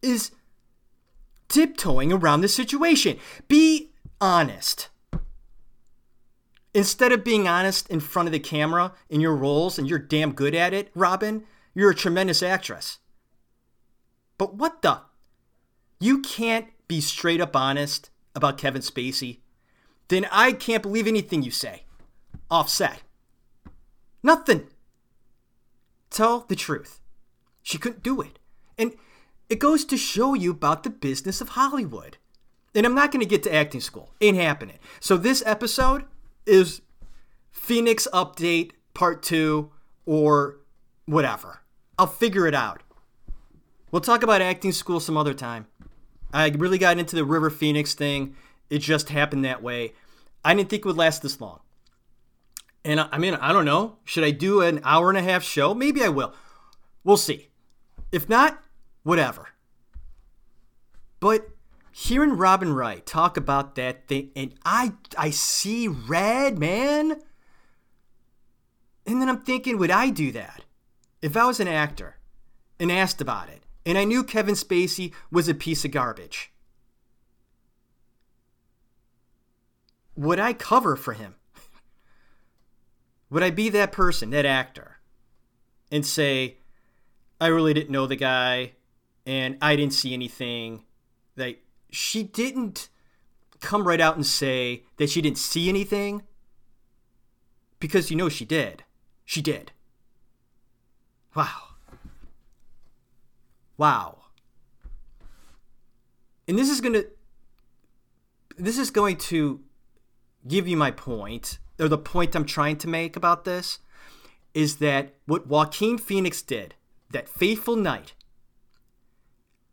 is 0.03 0.33
tiptoeing 1.49 2.13
around 2.13 2.41
the 2.41 2.49
situation. 2.49 3.19
Be 3.47 3.93
honest. 4.21 4.89
Instead 6.75 7.13
of 7.13 7.23
being 7.23 7.47
honest 7.47 7.89
in 7.91 8.01
front 8.01 8.27
of 8.27 8.33
the 8.33 8.41
camera 8.41 8.93
in 9.09 9.21
your 9.21 9.37
roles, 9.37 9.79
and 9.79 9.89
you're 9.89 9.99
damn 9.99 10.33
good 10.33 10.55
at 10.55 10.73
it, 10.73 10.91
Robin, 10.95 11.45
you're 11.75 11.91
a 11.91 11.95
tremendous 11.95 12.43
actress. 12.43 12.99
But 14.39 14.55
what 14.55 14.83
the? 14.83 15.01
You 16.01 16.21
can't 16.21 16.67
be 16.89 17.01
straight 17.01 17.41
up 17.41 17.55
honest 17.55 18.11
about 18.35 18.59
Kevin 18.59 18.83
Spacey. 18.83 19.39
Then 20.09 20.27
I 20.31 20.53
can't 20.53 20.83
believe 20.83 21.07
anything 21.07 21.43
you 21.43 21.51
say. 21.51 21.85
Offset. 22.51 23.03
Nothing 24.23 24.69
tell 26.13 26.41
the 26.41 26.57
truth. 26.57 27.01
She 27.63 27.79
couldn't 27.79 28.03
do 28.03 28.21
it. 28.21 28.39
And 28.79 28.95
it 29.49 29.59
goes 29.59 29.85
to 29.87 29.97
show 29.97 30.35
you 30.35 30.51
about 30.53 30.83
the 30.83 30.91
business 30.91 31.41
of 31.41 31.51
Hollywood. 31.51 32.19
And 32.75 32.87
I'm 32.87 32.95
not 32.95 33.13
going 33.13 33.21
to 33.21 33.29
get 33.29 33.43
to 33.45 33.55
acting 33.55 33.81
school. 33.81 34.13
Ain't 34.21 34.37
happening. 34.37 34.79
So 35.01 35.17
this 35.17 35.43
episode 35.45 36.05
is 36.47 36.83
Phoenix 37.51 38.09
Update 38.13 38.73
Part 38.95 39.23
2 39.23 39.71
or 40.07 40.59
whatever. 41.07 41.61
I'll 41.99 42.07
figure 42.07 42.47
it 42.47 42.55
out. 42.55 42.83
We'll 43.93 44.01
talk 44.01 44.23
about 44.23 44.41
acting 44.41 44.73
school 44.73 44.99
some 44.99 45.17
other 45.17 45.35
time. 45.35 45.67
I 46.33 46.49
really 46.49 46.79
got 46.79 46.99
into 46.99 47.15
the 47.15 47.27
River 47.27 47.51
Phoenix 47.51 47.95
thing. 47.95 48.35
It 48.71 48.79
just 48.79 49.11
happened 49.11 49.45
that 49.45 49.63
way. 49.63 49.93
I 50.43 50.55
didn't 50.55 50.71
think 50.71 50.81
it 50.81 50.87
would 50.87 50.97
last 50.97 51.23
this 51.23 51.41
long. 51.41 51.61
And 52.85 53.01
I 53.01 53.19
mean, 53.19 53.35
I 53.35 53.53
don't 53.53 53.67
know. 53.67 53.99
Should 54.05 54.25
I 54.25 54.31
do 54.31 54.63
an 54.63 54.81
hour 54.83 55.11
and 55.11 55.19
a 55.19 55.23
half 55.23 55.45
show? 55.45 55.75
Maybe 55.75 56.03
I 56.03 56.09
will. 56.09 56.35
We'll 57.05 57.19
see. 57.19 57.51
If 58.11 58.29
not, 58.29 58.61
whatever. 59.03 59.51
But 61.21 61.51
hearing 61.93 62.33
Robin 62.37 62.73
Wright 62.73 63.05
talk 63.05 63.37
about 63.37 63.75
that 63.77 64.09
thing, 64.09 64.31
and 64.35 64.55
I 64.65 64.95
I 65.17 65.31
see 65.31 65.87
red, 65.87 66.59
man. 66.59 67.21
And 69.07 69.21
then 69.21 69.29
I'm 69.29 69.43
thinking, 69.43 69.79
would 69.79 69.91
I 69.91 70.11
do 70.11 70.33
that 70.33 70.65
if 71.21 71.37
I 71.37 71.45
was 71.45 71.61
an 71.61 71.69
actor 71.69 72.17
and 72.81 72.91
asked 72.91 73.21
about 73.21 73.49
it, 73.49 73.62
and 73.85 73.99
I 73.99 74.05
knew 74.05 74.23
Kevin 74.25 74.55
Spacey 74.55 75.13
was 75.31 75.49
a 75.49 75.55
piece 75.55 75.85
of 75.85 75.91
garbage? 75.91 76.53
Would 80.15 80.39
I 80.39 80.53
cover 80.53 80.97
for 80.97 81.15
him? 81.15 81.37
Would 83.31 83.43
I 83.43 83.51
be 83.51 83.71
that 83.71 83.93
person, 83.93 84.31
that 84.31 84.45
actor, 84.45 84.99
and 85.91 86.05
say, 86.05 86.59
I 87.41 87.47
really 87.47 87.73
didn't 87.73 87.91
know 87.91 88.07
the 88.07 88.17
guy 88.17 88.73
and 89.25 89.57
I 89.63 89.75
didn't 89.75 89.95
see 89.95 90.13
anything? 90.13 90.85
Like, 91.37 91.65
she 91.91 92.23
didn't 92.23 92.91
come 93.61 93.89
right 93.89 94.01
out 94.01 94.17
and 94.17 94.27
say 94.27 94.85
that 94.99 95.09
she 95.09 95.23
didn't 95.23 95.39
see 95.39 95.69
anything 95.69 96.23
because 97.81 98.11
you 98.11 98.17
know 98.17 98.29
she 98.29 98.45
did. 98.45 98.85
She 99.25 99.41
did. 99.41 99.73
Wow. 101.35 101.72
Wow. 103.83 104.19
And 106.47 106.57
this 106.57 106.71
is 106.71 106.81
going 106.81 106.93
to 106.93 107.07
this 108.57 108.79
is 108.79 108.93
going 108.93 109.17
to 109.33 109.61
give 110.47 110.69
you 110.69 110.77
my 110.77 110.93
point 110.93 111.59
or 111.81 111.89
the 111.89 111.99
point 111.99 112.37
I'm 112.37 112.45
trying 112.45 112.77
to 112.77 112.89
make 112.89 113.17
about 113.17 113.45
this 113.45 113.81
is 114.55 114.77
that 114.77 115.15
what 115.27 115.49
Joaquin 115.49 115.99
Phoenix 115.99 116.43
did, 116.43 116.77
that 117.11 117.29
fateful 117.29 117.75
night, 117.75 118.15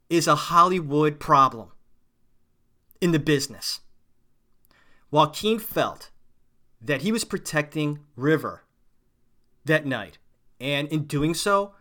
is 0.09 0.25
a 0.25 0.49
Hollywood 0.49 1.19
problem 1.19 1.69
in 2.99 3.11
the 3.11 3.19
business. 3.19 3.81
Joaquin 5.11 5.59
felt 5.59 6.09
that 6.81 7.03
he 7.03 7.11
was 7.11 7.25
protecting 7.25 7.99
River 8.15 8.63
that 9.65 9.85
night, 9.85 10.17
and 10.59 10.87
in 10.87 11.03
doing 11.03 11.35
so, 11.35 11.75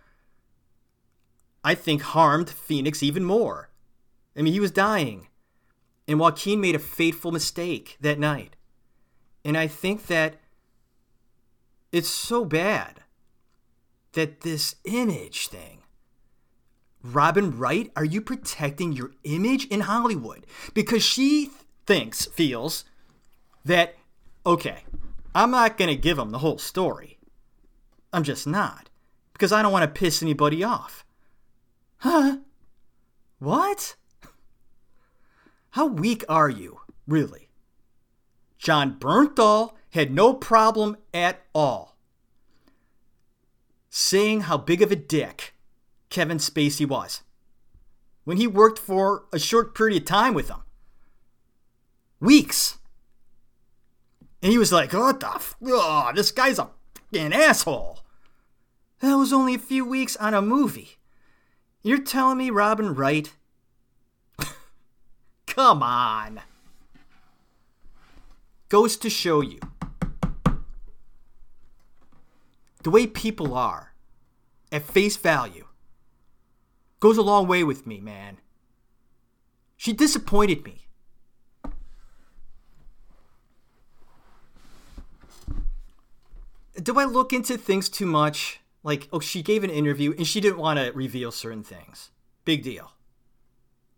I 1.69 1.75
think 1.75 2.01
harmed 2.01 2.49
Phoenix 2.49 3.03
even 3.03 3.25
more. 3.25 3.69
I 4.35 4.41
mean, 4.41 4.55
he 4.55 4.59
was 4.59 4.71
dying, 4.71 5.27
and 6.07 6.19
Joaquin 6.19 6.62
made 6.62 6.75
a 6.75 6.79
fateful 6.79 7.31
mistake 7.31 7.99
that 8.01 8.19
night. 8.19 8.57
And 9.45 9.55
I 9.55 9.66
think 9.66 10.07
that 10.07 10.37
it's 11.93 12.09
so 12.09 12.47
bad 12.47 13.03
that 14.12 14.41
this 14.41 14.77
image 14.87 15.49
thing. 15.49 15.83
Robin 17.03 17.59
Wright, 17.59 17.93
are 17.95 18.05
you 18.05 18.23
protecting 18.23 18.93
your 18.93 19.11
image 19.25 19.66
in 19.66 19.81
Hollywood? 19.81 20.47
Because 20.73 21.03
she 21.03 21.51
thinks, 21.87 22.25
feels 22.25 22.87
that, 23.66 23.95
okay, 24.47 24.85
I'm 25.35 25.51
not 25.51 25.77
going 25.77 25.91
to 25.91 25.97
give 25.97 26.19
him 26.19 26.31
the 26.31 26.39
whole 26.39 26.57
story. 26.57 27.19
I'm 28.11 28.23
just 28.23 28.47
not. 28.47 28.89
Because 29.35 29.53
I 29.53 29.61
don't 29.61 29.73
want 29.73 29.83
to 29.83 30.01
piss 30.01 30.23
anybody 30.23 30.64
off. 30.64 31.05
Huh? 31.99 32.39
What? 33.39 33.97
How 35.71 35.87
weak 35.87 36.25
are 36.29 36.49
you, 36.49 36.81
really? 37.07 37.51
Jon 38.59 38.99
Bernthal 38.99 39.73
had 39.91 40.13
no 40.13 40.35
problem 40.35 40.97
at 41.15 41.45
all 41.55 41.97
saying 43.91 44.43
how 44.43 44.57
big 44.57 44.83
of 44.83 44.93
a 44.93 44.97
dick 44.97 45.55
Kevin 46.11 46.39
Spacey 46.39 46.87
was 46.87 47.23
when 48.25 48.37
he 48.37 48.47
worked 48.47 48.79
for 48.79 49.25
a 49.33 49.39
short 49.39 49.75
period 49.75 50.03
of 50.03 50.07
time 50.07 50.35
with 50.35 50.49
him. 50.49 50.63
Weeks. 52.21 52.79
And 54.43 54.53
he 54.53 54.59
was 54.59 54.73
like, 54.73 54.93
what 54.93 55.21
the 55.21 55.29
f- 55.29 55.57
oh, 55.65 56.13
this 56.15 56.31
guy's 56.31 56.59
a 56.59 56.71
fucking 56.95 57.33
asshole. 57.33 58.01
That 59.01 59.17
was 59.17 59.33
only 59.33 59.55
a 59.55 59.59
few 59.59 59.85
weeks 59.85 60.17
on 60.17 60.35
a 60.35 60.43
movie. 60.43 60.98
You're 61.89 62.05
telling 62.05 62.36
me 62.36 62.51
Robin 62.51 62.95
Wright? 62.95 63.32
Come 65.47 65.82
on 65.82 66.43
goes 68.68 68.99
to 68.99 69.09
show 69.09 69.41
you 69.41 69.59
the 72.82 72.91
way 72.91 73.07
people 73.07 73.55
are 73.55 73.95
at 74.70 74.82
face 74.82 75.16
value 75.16 75.64
goes 77.01 77.16
a 77.16 77.22
long 77.22 77.47
way 77.47 77.64
with 77.64 77.86
me, 77.86 78.01
man. 78.01 78.36
She 79.78 79.95
disappointed 79.95 80.66
me. 80.66 80.89
Do 86.82 86.99
I 86.99 87.05
look 87.05 87.32
into 87.32 87.57
things 87.57 87.89
too 87.89 88.05
much? 88.05 88.61
Like, 88.89 89.07
oh, 89.12 89.20
she 89.20 89.43
gave 89.43 89.64
an 89.64 89.70
interview 89.70 90.14
and 90.16 90.26
she 90.26 90.41
didn't 90.41 90.57
want 90.57 90.78
to 90.78 90.93
reveal 90.93 91.30
certain 91.30 91.62
things. 91.62 92.11
Big 92.47 92.62
deal. 92.62 92.93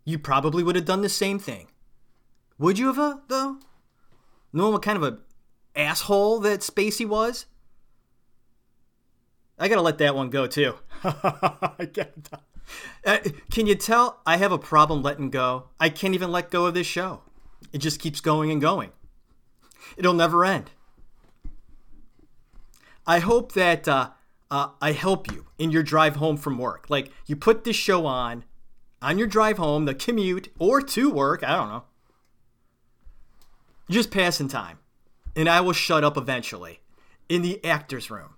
You 0.03 0.19
probably 0.19 0.63
would 0.63 0.75
have 0.75 0.83
done 0.83 1.01
the 1.01 1.07
same 1.07 1.39
thing. 1.39 1.67
Would 2.59 2.77
you 2.77 2.87
have, 2.87 2.99
uh, 2.99 3.17
though? 3.29 3.59
Knowing 4.51 4.73
what 4.73 4.81
kind 4.81 5.01
of 5.01 5.03
a 5.03 5.19
asshole 5.79 6.41
that 6.41 6.59
Spacey 6.59 7.07
was? 7.07 7.45
I 9.57 9.69
gotta 9.69 9.81
let 9.81 9.97
that 9.99 10.13
one 10.13 10.29
go 10.29 10.45
too. 10.45 10.75
uh, 11.05 11.77
can 13.49 13.67
you 13.67 13.75
tell 13.75 14.19
I 14.25 14.35
have 14.35 14.51
a 14.51 14.59
problem 14.59 15.01
letting 15.01 15.29
go? 15.29 15.69
I 15.79 15.87
can't 15.87 16.15
even 16.15 16.33
let 16.33 16.51
go 16.51 16.65
of 16.65 16.73
this 16.73 16.85
show. 16.85 17.21
It 17.71 17.77
just 17.77 18.01
keeps 18.01 18.19
going 18.19 18.51
and 18.51 18.59
going. 18.59 18.91
It'll 19.95 20.11
never 20.11 20.43
end. 20.43 20.71
I 23.07 23.19
hope 23.19 23.53
that 23.53 23.87
uh, 23.87 24.09
uh, 24.51 24.69
I 24.79 24.91
help 24.91 25.31
you 25.31 25.47
in 25.57 25.71
your 25.71 25.81
drive 25.81 26.17
home 26.17 26.37
from 26.37 26.59
work. 26.59 26.85
Like 26.89 27.11
you 27.25 27.35
put 27.35 27.63
this 27.63 27.75
show 27.75 28.05
on 28.05 28.43
on 29.01 29.17
your 29.17 29.27
drive 29.27 29.57
home, 29.57 29.85
the 29.85 29.95
commute, 29.95 30.49
or 30.59 30.81
to 30.81 31.09
work. 31.09 31.43
I 31.43 31.55
don't 31.55 31.69
know 31.69 31.85
just 33.91 34.09
passing 34.09 34.47
time. 34.47 34.79
And 35.35 35.47
I 35.47 35.61
will 35.61 35.73
shut 35.73 36.03
up 36.03 36.17
eventually 36.17 36.79
in 37.29 37.41
the 37.41 37.63
actor's 37.63 38.09
room. 38.09 38.35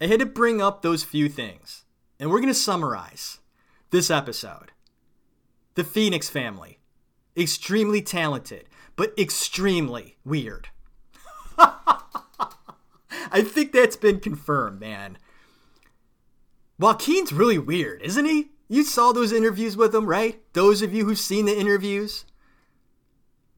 I 0.00 0.06
had 0.06 0.20
to 0.20 0.26
bring 0.26 0.60
up 0.60 0.82
those 0.82 1.04
few 1.04 1.28
things. 1.28 1.84
And 2.18 2.30
we're 2.30 2.40
going 2.40 2.48
to 2.48 2.54
summarize 2.54 3.38
this 3.90 4.10
episode. 4.10 4.72
The 5.74 5.84
Phoenix 5.84 6.28
family. 6.28 6.78
Extremely 7.36 8.00
talented, 8.00 8.68
but 8.94 9.12
extremely 9.18 10.16
weird. 10.24 10.68
I 13.30 13.42
think 13.42 13.72
that's 13.72 13.96
been 13.96 14.20
confirmed, 14.20 14.80
man. 14.80 15.18
Joaquin's 16.78 17.32
really 17.32 17.58
weird, 17.58 18.02
isn't 18.02 18.24
he? 18.24 18.50
You 18.68 18.82
saw 18.82 19.12
those 19.12 19.32
interviews 19.32 19.76
with 19.76 19.94
him, 19.94 20.06
right? 20.06 20.40
Those 20.52 20.82
of 20.82 20.92
you 20.92 21.04
who've 21.04 21.18
seen 21.18 21.46
the 21.46 21.58
interviews. 21.58 22.24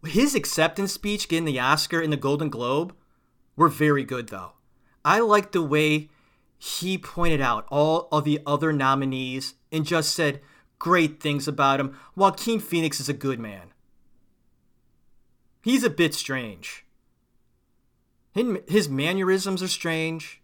His 0.05 0.35
acceptance 0.35 0.93
speech 0.93 1.29
getting 1.29 1.45
the 1.45 1.61
Oscar 1.61 2.01
and 2.01 2.13
the 2.13 2.17
Golden 2.17 2.49
Globe 2.49 2.95
were 3.57 3.69
very 3.69 4.05
good, 4.05 4.29
though. 4.29 4.53
I 5.05 5.21
liked 5.21 5.53
the 5.53 5.63
way 5.63 6.11
he 6.59 6.99
pointed 6.99 7.41
out 7.41 7.67
all 7.71 8.09
of 8.11 8.25
the 8.25 8.41
other 8.47 8.73
nominees 8.73 9.55
and 9.71 9.87
just 9.87 10.15
said 10.15 10.41
great 10.79 11.21
things 11.21 11.47
about 11.47 11.81
him. 11.81 11.97
Joaquin 12.15 12.61
Phoenix 12.61 13.01
is 13.01 13.09
a 13.09 13.15
good 13.15 13.39
man. 13.39 13.73
He's 15.63 15.85
a 15.85 15.91
bit 15.91 16.15
strange. 16.15 16.86
His 18.37 18.87
mannerisms 18.87 19.63
are 19.63 19.69
strange. 19.69 20.43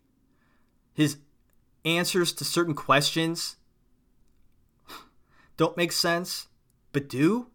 His 0.95 1.19
answers 1.85 2.33
to 2.33 2.45
certain 2.45 2.75
questions 2.75 3.57
don't 5.59 5.77
make 5.77 5.93
sense, 5.93 6.49
but 6.93 7.07
do. 7.07 7.49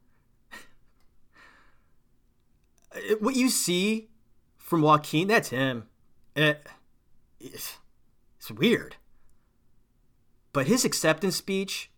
what 3.20 3.36
you 3.36 3.50
see 3.50 4.10
from 4.58 4.84
Joaquin, 4.84 5.28
that's 5.28 5.50
him. 5.50 5.88
Eh, 6.36 6.54
it's, 7.40 7.78
it's 8.38 8.52
weird. 8.52 8.98
But 10.54 10.68
his 10.68 10.86
acceptance 10.86 11.36
speech, 11.36 11.90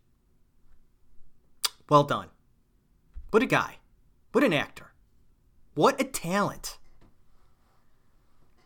well 1.90 2.06
done. 2.06 2.28
What 3.32 3.44
a 3.44 3.48
guy. 3.48 3.80
What 4.32 4.46
an 4.46 4.54
actor. 4.54 4.94
What 5.74 6.00
a 6.00 6.06
talent. 6.06 6.78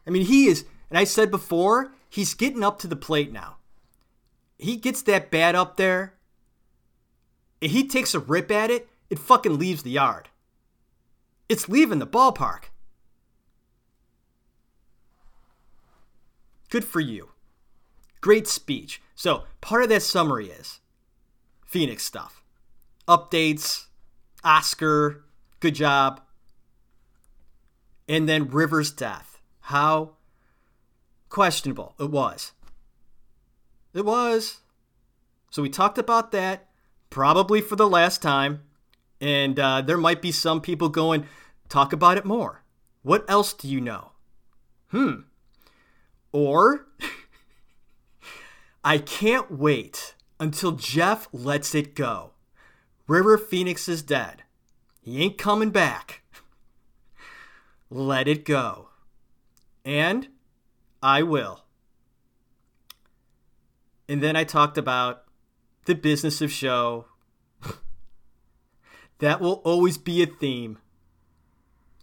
I 0.05 0.09
mean, 0.09 0.25
he 0.25 0.47
is, 0.47 0.65
and 0.89 0.97
I 0.97 1.03
said 1.03 1.31
before, 1.31 1.93
he's 2.09 2.33
getting 2.33 2.63
up 2.63 2.79
to 2.79 2.87
the 2.87 2.95
plate 2.95 3.31
now. 3.31 3.57
He 4.57 4.75
gets 4.75 5.01
that 5.03 5.31
bat 5.31 5.55
up 5.55 5.77
there 5.77 6.13
he 7.69 7.87
takes 7.87 8.13
a 8.13 8.19
rip 8.19 8.51
at 8.51 8.69
it, 8.69 8.87
it 9.09 9.19
fucking 9.19 9.57
leaves 9.57 9.83
the 9.83 9.91
yard. 9.91 10.29
It's 11.49 11.69
leaving 11.69 11.99
the 11.99 12.07
ballpark. 12.07 12.65
Good 16.69 16.85
for 16.85 16.99
you. 16.99 17.29
Great 18.21 18.47
speech. 18.47 19.01
So, 19.15 19.43
part 19.61 19.83
of 19.83 19.89
that 19.89 20.01
summary 20.01 20.49
is 20.49 20.79
Phoenix 21.65 22.03
stuff, 22.03 22.43
updates, 23.07 23.85
Oscar, 24.43 25.23
good 25.59 25.75
job. 25.75 26.21
And 28.07 28.27
then 28.27 28.49
River's 28.49 28.91
death. 28.91 29.32
How 29.67 30.17
questionable 31.29 31.95
it 31.97 32.11
was. 32.11 32.51
It 33.93 34.03
was. 34.05 34.59
So 35.51 35.61
we 35.61 35.69
talked 35.69 35.97
about 35.97 36.31
that 36.31 36.67
probably 37.09 37.61
for 37.61 37.75
the 37.75 37.87
last 37.87 38.21
time. 38.21 38.63
And 39.21 39.57
uh, 39.57 39.81
there 39.81 39.97
might 39.97 40.21
be 40.21 40.33
some 40.33 40.59
people 40.59 40.89
going, 40.89 41.25
talk 41.69 41.93
about 41.93 42.17
it 42.17 42.25
more. 42.25 42.63
What 43.03 43.23
else 43.29 43.53
do 43.53 43.69
you 43.69 43.79
know? 43.79 44.11
Hmm. 44.89 45.21
Or, 46.31 46.87
I 48.83 48.97
can't 48.97 49.49
wait 49.49 50.15
until 50.41 50.73
Jeff 50.73 51.29
lets 51.31 51.73
it 51.73 51.95
go. 51.95 52.31
River 53.07 53.37
Phoenix 53.37 53.87
is 53.87 54.01
dead. 54.01 54.43
He 55.01 55.23
ain't 55.23 55.37
coming 55.37 55.69
back. 55.69 56.21
Let 57.89 58.27
it 58.27 58.43
go. 58.43 58.89
And 59.85 60.27
I 61.01 61.23
will. 61.23 61.65
And 64.07 64.21
then 64.21 64.35
I 64.35 64.43
talked 64.43 64.77
about 64.77 65.23
the 65.85 65.95
business 65.95 66.41
of 66.41 66.51
show. 66.51 67.05
that 69.19 69.41
will 69.41 69.61
always 69.65 69.97
be 69.97 70.21
a 70.21 70.25
theme. 70.25 70.77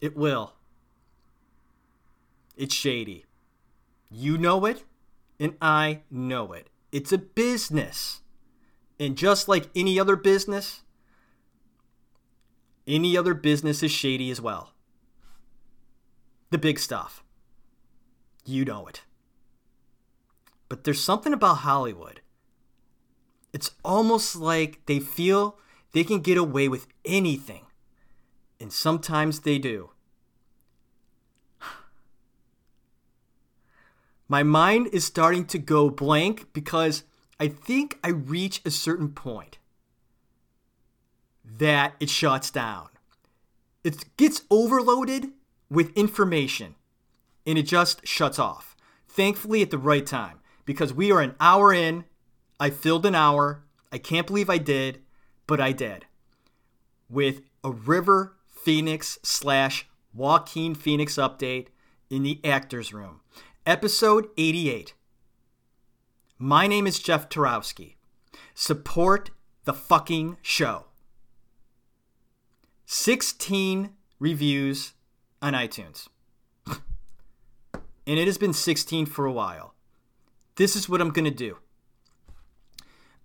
It 0.00 0.16
will. 0.16 0.54
It's 2.56 2.74
shady. 2.74 3.24
You 4.10 4.36
know 4.36 4.64
it, 4.66 4.84
and 5.38 5.54
I 5.62 6.00
know 6.10 6.52
it. 6.52 6.68
It's 6.92 7.12
a 7.12 7.18
business. 7.18 8.20
And 8.98 9.16
just 9.16 9.48
like 9.48 9.70
any 9.74 9.98
other 9.98 10.16
business, 10.16 10.82
any 12.86 13.16
other 13.16 13.34
business 13.34 13.82
is 13.82 13.90
shady 13.90 14.30
as 14.30 14.40
well. 14.40 14.72
The 16.50 16.58
big 16.58 16.78
stuff. 16.78 17.22
You 18.44 18.64
know 18.64 18.86
it. 18.86 19.02
But 20.68 20.84
there's 20.84 21.02
something 21.02 21.32
about 21.32 21.58
Hollywood. 21.58 22.20
It's 23.52 23.72
almost 23.84 24.36
like 24.36 24.86
they 24.86 25.00
feel 25.00 25.58
they 25.92 26.04
can 26.04 26.20
get 26.20 26.38
away 26.38 26.68
with 26.68 26.86
anything. 27.04 27.66
And 28.60 28.72
sometimes 28.72 29.40
they 29.40 29.58
do. 29.58 29.90
My 34.28 34.42
mind 34.44 34.88
is 34.92 35.04
starting 35.04 35.44
to 35.46 35.58
go 35.58 35.90
blank 35.90 36.52
because 36.52 37.02
I 37.40 37.48
think 37.48 37.98
I 38.04 38.10
reach 38.10 38.60
a 38.64 38.70
certain 38.70 39.08
point 39.10 39.58
that 41.44 41.94
it 41.98 42.10
shuts 42.10 42.50
down. 42.50 42.88
It 43.82 44.16
gets 44.16 44.42
overloaded 44.50 45.30
with 45.68 45.96
information 45.96 46.76
and 47.46 47.58
it 47.58 47.62
just 47.62 48.06
shuts 48.06 48.38
off. 48.38 48.76
Thankfully, 49.08 49.62
at 49.62 49.70
the 49.70 49.78
right 49.78 50.06
time 50.06 50.40
because 50.64 50.94
we 50.94 51.10
are 51.10 51.20
an 51.20 51.34
hour 51.40 51.72
in. 51.72 52.04
I 52.58 52.70
filled 52.70 53.06
an 53.06 53.14
hour. 53.14 53.64
I 53.90 53.98
can't 53.98 54.26
believe 54.26 54.48
I 54.48 54.58
did, 54.58 55.00
but 55.46 55.60
I 55.60 55.72
did. 55.72 56.06
With 57.08 57.42
a 57.64 57.72
River 57.72 58.36
Phoenix 58.46 59.18
slash 59.22 59.88
Joaquin 60.14 60.74
Phoenix 60.74 61.14
update 61.16 61.68
in 62.08 62.22
the 62.22 62.40
actor's 62.44 62.92
room. 62.92 63.20
Episode 63.66 64.28
88. 64.36 64.94
My 66.38 66.66
name 66.66 66.86
is 66.86 67.00
Jeff 67.00 67.28
Tarowski. 67.28 67.94
Support 68.54 69.30
the 69.64 69.74
fucking 69.74 70.36
show. 70.42 70.86
16 72.86 73.90
reviews 74.18 74.92
on 75.42 75.54
iTunes. 75.54 76.08
And 78.10 78.18
it 78.18 78.26
has 78.26 78.38
been 78.38 78.52
16 78.52 79.06
for 79.06 79.24
a 79.24 79.30
while. 79.30 79.72
This 80.56 80.74
is 80.74 80.88
what 80.88 81.00
I'm 81.00 81.10
going 81.10 81.26
to 81.26 81.30
do 81.30 81.58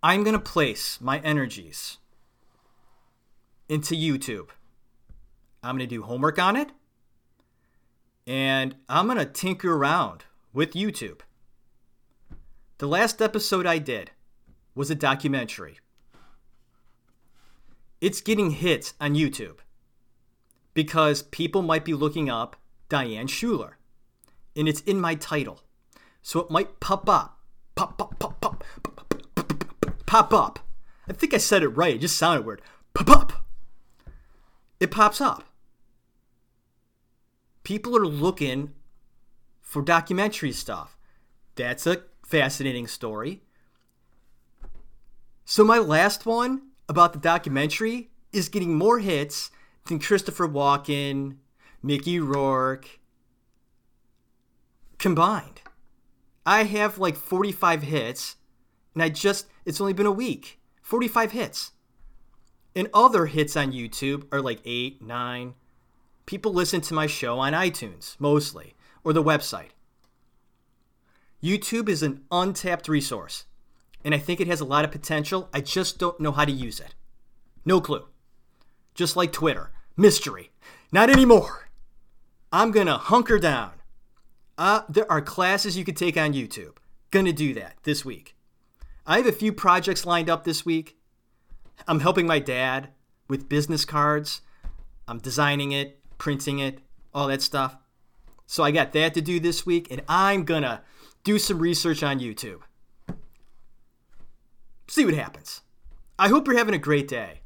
I'm 0.03 0.23
going 0.23 0.35
to 0.35 0.39
place 0.39 1.01
my 1.01 1.17
energies 1.21 1.97
into 3.67 3.95
YouTube. 3.95 4.49
I'm 5.63 5.75
going 5.77 5.89
to 5.89 5.95
do 5.95 6.03
homework 6.03 6.37
on 6.37 6.55
it. 6.55 6.69
And 8.27 8.75
I'm 8.87 9.07
going 9.07 9.17
to 9.17 9.25
tinker 9.25 9.73
around 9.75 10.25
with 10.53 10.73
YouTube. 10.73 11.21
The 12.77 12.87
last 12.87 13.23
episode 13.23 13.65
I 13.65 13.79
did 13.79 14.11
was 14.75 14.91
a 14.91 14.95
documentary. 14.95 15.79
It's 18.01 18.21
getting 18.21 18.51
hits 18.51 18.93
on 19.01 19.15
YouTube 19.15 19.57
because 20.75 21.23
people 21.23 21.63
might 21.63 21.85
be 21.85 21.95
looking 21.95 22.29
up 22.29 22.55
Diane 22.87 23.25
Schuler, 23.25 23.79
and 24.55 24.67
it's 24.67 24.81
in 24.81 24.99
my 24.99 25.15
title. 25.15 25.61
So 26.21 26.39
it 26.39 26.49
might 26.49 26.79
pop 26.79 27.09
up. 27.09 27.39
Pop, 27.75 27.97
pop, 27.97 28.17
pop, 28.19 28.39
pop, 28.39 28.63
pop, 28.83 29.35
pop, 29.35 30.05
pop 30.05 30.33
up. 30.33 30.59
I 31.07 31.13
think 31.13 31.33
I 31.33 31.37
said 31.37 31.61
it 31.61 31.69
right. 31.69 31.95
It 31.95 32.01
just 32.01 32.17
sounded 32.17 32.45
weird. 32.45 32.61
Pop 32.93 33.09
up. 33.09 33.45
It 34.79 34.91
pops 34.91 35.21
up. 35.21 35.43
People 37.63 37.97
are 37.97 38.05
looking 38.05 38.73
for 39.61 39.81
documentary 39.81 40.51
stuff. 40.51 40.97
That's 41.55 41.85
a 41.85 42.03
fascinating 42.23 42.87
story. 42.87 43.41
So, 45.45 45.63
my 45.63 45.77
last 45.77 46.25
one 46.25 46.69
about 46.87 47.13
the 47.13 47.19
documentary 47.19 48.09
is 48.31 48.49
getting 48.49 48.75
more 48.75 48.99
hits 48.99 49.51
than 49.85 49.99
Christopher 49.99 50.47
Walken, 50.47 51.37
Mickey 51.83 52.19
Rourke 52.19 52.99
combined. 55.05 55.61
I 56.47 56.63
have 56.63 56.97
like 56.97 57.15
45 57.15 57.83
hits, 57.83 58.37
and 58.95 59.03
I 59.03 59.09
just, 59.09 59.45
it's 59.63 59.79
only 59.79 59.93
been 59.93 60.07
a 60.07 60.11
week. 60.11 60.59
45 60.81 61.31
hits. 61.31 61.73
And 62.75 62.89
other 62.91 63.27
hits 63.27 63.55
on 63.55 63.71
YouTube 63.71 64.23
are 64.31 64.41
like 64.41 64.61
8, 64.65 65.03
9. 65.03 65.53
People 66.25 66.51
listen 66.55 66.81
to 66.81 66.95
my 66.95 67.05
show 67.05 67.37
on 67.37 67.53
iTunes, 67.53 68.15
mostly, 68.17 68.73
or 69.03 69.13
the 69.13 69.21
website. 69.21 69.73
YouTube 71.43 71.87
is 71.87 72.01
an 72.01 72.23
untapped 72.31 72.87
resource, 72.87 73.45
and 74.03 74.15
I 74.15 74.17
think 74.17 74.41
it 74.41 74.47
has 74.47 74.59
a 74.59 74.65
lot 74.65 74.85
of 74.85 74.91
potential. 74.91 75.49
I 75.53 75.61
just 75.61 75.99
don't 75.99 76.19
know 76.19 76.31
how 76.31 76.45
to 76.45 76.51
use 76.51 76.79
it. 76.79 76.95
No 77.63 77.79
clue. 77.79 78.07
Just 78.95 79.15
like 79.15 79.31
Twitter. 79.31 79.71
Mystery. 79.95 80.49
Not 80.91 81.11
anymore. 81.11 81.69
I'm 82.51 82.71
going 82.71 82.87
to 82.87 82.97
hunker 82.97 83.37
down. 83.37 83.73
Uh, 84.57 84.81
there 84.87 85.09
are 85.11 85.21
classes 85.21 85.77
you 85.77 85.83
could 85.83 85.97
take 85.97 86.17
on 86.17 86.33
YouTube. 86.33 86.77
Gonna 87.11 87.33
do 87.33 87.53
that 87.53 87.77
this 87.83 88.05
week. 88.05 88.35
I 89.05 89.17
have 89.17 89.27
a 89.27 89.31
few 89.31 89.51
projects 89.53 90.05
lined 90.05 90.29
up 90.29 90.43
this 90.43 90.65
week. 90.65 90.97
I'm 91.87 91.99
helping 91.99 92.25
my 92.25 92.39
dad 92.39 92.89
with 93.27 93.49
business 93.49 93.85
cards. 93.85 94.41
I'm 95.07 95.19
designing 95.19 95.71
it, 95.71 95.99
printing 96.17 96.59
it, 96.59 96.79
all 97.13 97.27
that 97.27 97.41
stuff. 97.41 97.77
So 98.47 98.63
I 98.63 98.71
got 98.71 98.93
that 98.93 99.13
to 99.15 99.21
do 99.21 99.39
this 99.39 99.65
week, 99.65 99.87
and 99.91 100.01
I'm 100.07 100.43
gonna 100.43 100.81
do 101.23 101.37
some 101.37 101.59
research 101.59 102.03
on 102.03 102.19
YouTube. 102.19 102.61
See 104.87 105.03
what 105.03 105.15
happens. 105.15 105.61
I 106.17 106.29
hope 106.29 106.47
you're 106.47 106.57
having 106.57 106.75
a 106.75 106.79
great 106.79 107.07
day. 107.07 107.41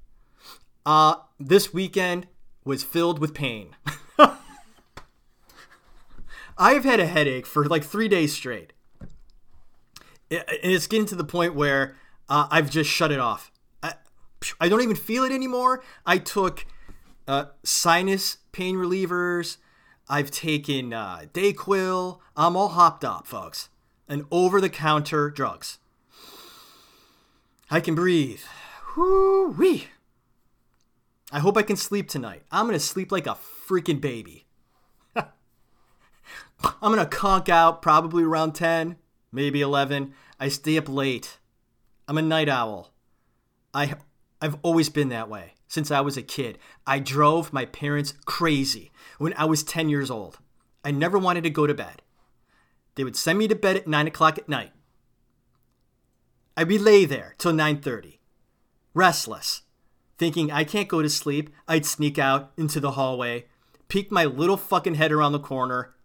Uh, 0.86 1.16
this 1.40 1.74
weekend 1.74 2.28
was 2.64 2.84
filled 2.84 3.20
with 3.20 3.34
pain. 3.34 3.76
I've 6.60 6.84
had 6.84 7.00
a 7.00 7.08
headache 7.08 7.46
for 7.46 7.66
like 7.66 7.86
three 7.86 8.10
days 8.10 8.34
straight. 8.34 8.74
And 10.30 10.44
it's 10.62 10.88
getting 10.88 11.08
to 11.08 11.16
the 11.16 11.24
point 11.24 11.56
where 11.56 11.96
uh, 12.28 12.48
I've 12.52 12.70
just 12.70 12.90
shut 12.90 13.12
it 13.12 13.20
off. 13.20 13.52
I, 13.82 13.94
I, 14.60 14.70
don't 14.70 14.82
even 14.82 14.96
feel 14.96 15.24
it 15.24 15.32
anymore. 15.32 15.82
I 16.06 16.18
took 16.18 16.66
uh, 17.28 17.46
sinus 17.64 18.38
pain 18.52 18.76
relievers. 18.76 19.58
I've 20.08 20.30
taken 20.30 20.94
uh, 20.94 21.22
Dayquil. 21.34 22.20
I'm 22.36 22.56
all 22.56 22.70
hopped 22.70 23.06
up, 23.06 23.26
folks. 23.26 23.70
And 24.08 24.26
over 24.30 24.60
the 24.60 24.70
counter 24.70 25.30
drugs. 25.30 25.80
I 27.72 27.80
can 27.80 27.96
breathe. 27.96 28.42
Whoo 28.96 29.50
wee. 29.50 29.88
I 31.32 31.40
hope 31.40 31.58
I 31.58 31.62
can 31.62 31.76
sleep 31.76 32.10
tonight. 32.10 32.44
I'm 32.52 32.66
going 32.66 32.74
to 32.78 32.84
sleep 32.84 33.12
like 33.12 33.28
a 33.28 33.38
freaking 33.68 34.02
baby. 34.02 34.46
I'm 36.82 36.96
to 36.96 37.06
conk 37.06 37.50
out 37.50 37.82
probably 37.82 38.24
around 38.24 38.54
10, 38.54 38.98
maybe 39.32 39.62
11. 39.62 40.14
I 40.40 40.50
stay 40.50 40.78
up 40.78 40.90
late. 40.90 41.40
I'm 42.08 42.18
a 42.18 42.22
night 42.22 42.50
owl. 42.50 42.92
I 43.74 43.96
I've 44.42 44.58
always 44.62 44.90
been 44.90 45.10
that 45.10 45.30
way 45.30 45.54
since 45.68 45.92
I 45.92 46.02
was 46.02 46.18
a 46.18 46.22
kid. 46.22 46.58
I 46.88 47.00
drove 47.00 47.54
my 47.54 47.66
parents 47.66 48.14
crazy 48.26 48.92
when 49.18 49.34
I 49.38 49.46
was 49.46 49.64
10 49.64 49.90
years 49.90 50.10
old. 50.10 50.40
I 50.84 50.92
never 50.92 51.20
wanted 51.20 51.44
to 51.44 51.50
go 51.50 51.68
to 51.68 51.74
bed. 51.74 52.02
They 52.96 53.04
would 53.04 53.18
send 53.18 53.38
me 53.38 53.48
to 53.48 53.56
bed 53.56 53.78
at 53.78 53.88
9 53.88 54.08
o'clock 54.08 54.38
at 54.38 54.50
night. 54.50 54.72
I'd 56.58 56.68
be 56.68 56.78
lay 56.78 57.06
there 57.06 57.36
till 57.38 57.54
9:30, 57.54 58.20
restless, 58.94 59.62
thinking 60.18 60.52
I 60.52 60.64
can't 60.66 60.90
go 60.90 61.02
to 61.02 61.10
sleep. 61.10 61.52
I'd 61.68 61.86
sneak 61.86 62.18
out 62.18 62.52
into 62.58 62.82
the 62.82 62.92
hallway, 62.92 63.46
peek 63.88 64.12
my 64.12 64.26
little 64.26 64.58
fucking 64.58 64.96
head 64.96 65.12
around 65.12 65.32
the 65.32 65.40
corner, 65.40 65.96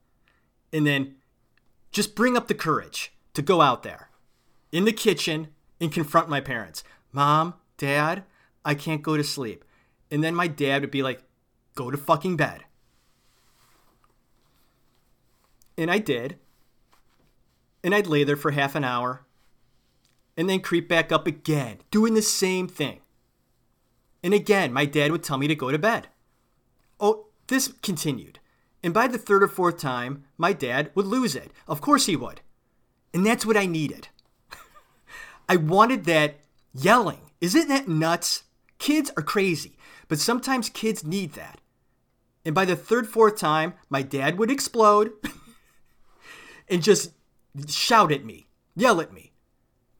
and 0.74 0.84
then 0.84 1.14
just 1.92 2.16
bring 2.16 2.36
up 2.36 2.48
the 2.48 2.54
courage 2.54 3.12
to 3.32 3.40
go 3.40 3.60
out 3.60 3.84
there 3.84 4.10
in 4.72 4.84
the 4.84 4.92
kitchen 4.92 5.48
and 5.80 5.92
confront 5.92 6.28
my 6.28 6.40
parents. 6.40 6.82
Mom, 7.12 7.54
Dad, 7.78 8.24
I 8.64 8.74
can't 8.74 9.02
go 9.02 9.16
to 9.16 9.22
sleep. 9.22 9.64
And 10.10 10.22
then 10.22 10.34
my 10.34 10.48
dad 10.48 10.82
would 10.82 10.90
be 10.90 11.02
like, 11.02 11.22
go 11.76 11.90
to 11.90 11.96
fucking 11.96 12.36
bed. 12.36 12.64
And 15.78 15.90
I 15.90 15.98
did. 15.98 16.38
And 17.84 17.94
I'd 17.94 18.08
lay 18.08 18.24
there 18.24 18.36
for 18.36 18.50
half 18.50 18.74
an 18.74 18.84
hour 18.84 19.24
and 20.36 20.50
then 20.50 20.60
creep 20.60 20.88
back 20.88 21.12
up 21.12 21.28
again, 21.28 21.78
doing 21.92 22.14
the 22.14 22.22
same 22.22 22.66
thing. 22.66 23.00
And 24.24 24.34
again, 24.34 24.72
my 24.72 24.86
dad 24.86 25.12
would 25.12 25.22
tell 25.22 25.38
me 25.38 25.46
to 25.46 25.54
go 25.54 25.70
to 25.70 25.78
bed. 25.78 26.08
Oh, 26.98 27.26
this 27.46 27.72
continued. 27.82 28.40
And 28.84 28.92
by 28.92 29.06
the 29.08 29.16
third 29.16 29.42
or 29.42 29.48
fourth 29.48 29.78
time, 29.78 30.24
my 30.36 30.52
dad 30.52 30.90
would 30.94 31.06
lose 31.06 31.34
it. 31.34 31.50
Of 31.66 31.80
course 31.80 32.04
he 32.04 32.16
would. 32.16 32.42
And 33.14 33.24
that's 33.24 33.46
what 33.46 33.56
I 33.56 33.64
needed. 33.64 34.08
I 35.48 35.56
wanted 35.56 36.04
that 36.04 36.40
yelling. 36.74 37.30
Isn't 37.40 37.68
that 37.68 37.88
nuts? 37.88 38.42
Kids 38.78 39.10
are 39.16 39.22
crazy, 39.22 39.78
but 40.06 40.18
sometimes 40.18 40.68
kids 40.68 41.02
need 41.02 41.32
that. 41.32 41.62
And 42.44 42.54
by 42.54 42.66
the 42.66 42.76
third, 42.76 43.08
fourth 43.08 43.38
time, 43.38 43.72
my 43.88 44.02
dad 44.02 44.38
would 44.38 44.50
explode 44.50 45.12
and 46.68 46.82
just 46.82 47.12
shout 47.66 48.12
at 48.12 48.26
me, 48.26 48.48
yell 48.76 49.00
at 49.00 49.14
me. 49.14 49.32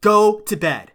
Go 0.03 0.41
to 0.41 0.57
bed. 0.57 0.93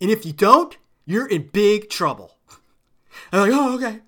And 0.00 0.10
if 0.10 0.26
you 0.26 0.32
don't, 0.32 0.76
you're 1.06 1.28
in 1.28 1.50
big 1.52 1.88
trouble. 1.88 2.36
I'm 3.32 3.42
like, 3.42 3.52
oh, 3.52 3.76
okay. 3.76 4.00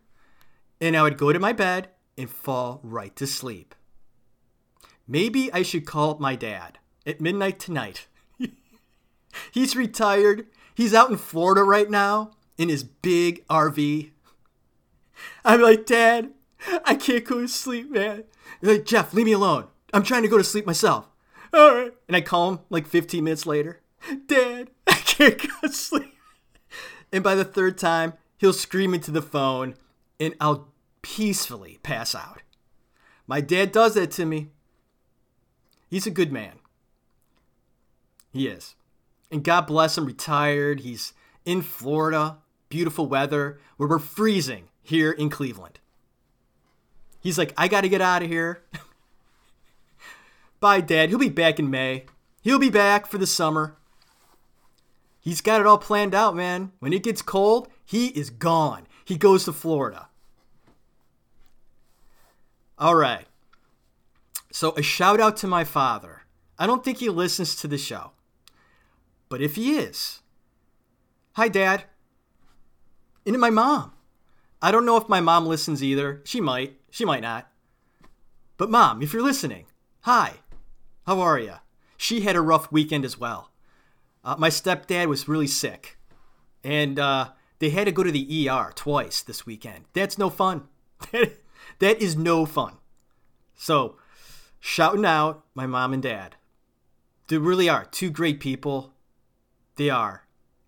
And 0.81 0.97
I 0.97 1.03
would 1.03 1.16
go 1.16 1.33
to 1.33 1.39
my 1.39 1.53
bed 1.53 1.91
and 2.16 2.30
fall 2.30 2.80
right 2.82 3.14
to 3.16 3.26
sleep. 3.26 3.74
Maybe 5.06 5.52
I 5.52 5.62
should 5.62 5.86
call 5.86 6.18
my 6.18 6.36
dad 6.36 6.78
at 7.06 7.20
midnight 7.20 7.58
tonight. 7.58 8.06
He's 9.52 9.74
retired. 9.74 10.46
He's 10.74 10.94
out 10.94 11.11
in 11.11 11.16
Florida 11.16 11.62
right 11.62 11.90
now 11.90 12.32
in 12.56 12.68
his 12.68 12.84
big 12.84 13.46
RV. 13.48 14.11
I'm 15.44 15.61
like, 15.61 15.86
Dad, 15.86 16.30
I 16.84 16.94
can't 16.94 17.24
go 17.24 17.40
to 17.40 17.48
sleep, 17.48 17.90
man. 17.90 18.24
He's 18.61 18.70
like, 18.70 18.84
Jeff, 18.84 19.12
leave 19.12 19.26
me 19.26 19.32
alone. 19.32 19.66
I'm 19.92 20.02
trying 20.02 20.22
to 20.22 20.28
go 20.28 20.38
to 20.38 20.44
sleep 20.44 20.66
myself. 20.66 21.08
All 21.52 21.74
right. 21.74 21.92
And 22.06 22.16
I 22.16 22.20
call 22.20 22.50
him 22.50 22.58
like 22.70 22.86
15 22.86 23.24
minutes 23.24 23.46
later. 23.46 23.80
Dad, 24.26 24.70
I 24.86 24.92
can't 24.92 25.38
go 25.38 25.68
to 25.68 25.68
sleep. 25.72 26.14
And 27.12 27.24
by 27.24 27.34
the 27.34 27.44
third 27.44 27.76
time, 27.76 28.14
he'll 28.38 28.52
scream 28.52 28.94
into 28.94 29.11
the 29.11 29.22
phone 29.22 29.74
and 30.18 30.34
I'll 30.40 30.68
peacefully 31.03 31.78
pass 31.82 32.14
out. 32.14 32.42
My 33.26 33.40
dad 33.40 33.72
does 33.72 33.94
that 33.94 34.11
to 34.12 34.26
me. 34.26 34.48
He's 35.88 36.07
a 36.07 36.11
good 36.11 36.32
man. 36.32 36.59
He 38.32 38.46
is. 38.46 38.74
And 39.30 39.44
God 39.44 39.62
bless 39.62 39.96
him, 39.96 40.07
retired. 40.07 40.80
He's 40.80 41.12
in 41.44 41.62
Florida, 41.62 42.38
beautiful 42.68 43.07
weather, 43.07 43.59
where 43.76 43.88
we're 43.88 43.98
freezing 43.98 44.68
here 44.82 45.12
in 45.12 45.30
Cleveland. 45.30 45.78
He's 47.20 47.38
like, 47.38 47.53
I 47.57 47.68
got 47.68 47.82
to 47.82 47.88
get 47.88 48.01
out 48.01 48.22
of 48.22 48.28
here. 48.28 48.62
Bye, 50.61 50.80
Dad. 50.80 51.09
He'll 51.09 51.18
be 51.18 51.28
back 51.28 51.59
in 51.59 51.70
May. 51.70 52.05
He'll 52.42 52.59
be 52.59 52.70
back 52.70 53.07
for 53.07 53.18
the 53.18 53.26
summer. 53.26 53.76
He's 55.20 55.40
got 55.40 55.61
it 55.61 55.66
all 55.66 55.78
planned 55.78 56.14
out, 56.14 56.34
man. 56.34 56.72
When 56.78 56.92
it 56.92 57.03
gets 57.03 57.22
cold, 57.22 57.68
he 57.84 58.09
is 58.09 58.30
gone. 58.30 58.86
He 59.05 59.16
goes 59.16 59.44
to 59.44 59.53
Florida. 59.53 60.09
All 62.81 62.95
right. 62.95 63.26
So, 64.51 64.72
a 64.72 64.83
shout 64.83 65.20
out 65.20 65.37
to 65.39 65.47
my 65.47 65.64
father. 65.64 66.22
I 66.59 66.66
don't 66.66 66.83
think 66.83 66.99
he 66.99 67.11
listens 67.11 67.55
to 67.57 67.68
the 67.68 67.76
show. 67.76 68.12
But 69.28 69.43
if 69.43 69.55
he 69.55 69.76
is, 69.76 70.20
hi, 71.35 71.49
Dad. 71.49 71.85
And 73.26 73.39
my 73.39 73.51
mom. 73.51 73.93
I 74.62 74.70
don't 74.70 74.87
know 74.87 74.97
if 74.97 75.09
my 75.09 75.20
mom 75.20 75.47
listens 75.47 75.85
either. 75.85 76.22
She 76.24 76.41
might. 76.41 76.78
She 76.91 77.05
might 77.05 77.22
not. 77.22 77.51
But, 78.57 78.70
Mom, 78.70 79.03
if 79.03 79.12
you're 79.12 79.22
listening, 79.22 79.66
hi. 80.01 80.35
How 81.07 81.20
are 81.20 81.39
you? 81.39 81.55
She 81.97 82.22
had 82.22 82.37
a 82.37 82.41
rough 82.41 82.72
weekend 82.72 83.05
as 83.05 83.18
well. 83.18 83.51
Uh, 84.24 84.37
my 84.39 84.49
stepdad 84.49 85.07
was 85.07 85.28
really 85.28 85.47
sick, 85.47 85.99
and 86.62 86.99
uh, 86.99 87.28
they 87.59 87.70
had 87.70 87.87
to 87.87 87.93
go 87.93 88.03
to 88.03 88.11
the 88.11 88.49
ER 88.49 88.72
twice 88.74 89.22
this 89.22 89.47
weekend. 89.47 89.85
That's 89.93 90.18
no 90.18 90.28
fun. 90.28 90.68
that 91.81 92.01
is 92.01 92.16
no 92.16 92.47
fun. 92.47 92.76
So, 93.55 93.97
shouting 94.61 95.05
out 95.05 95.45
my 95.55 95.66
mom 95.66 95.93
and 95.93 96.03
dad. 96.03 96.37
They 97.28 97.39
really 97.39 97.68
are 97.68 97.85
two 97.85 98.11
great 98.11 98.41
people. 98.41 98.93
They 99.76 99.91
are. 99.91 100.26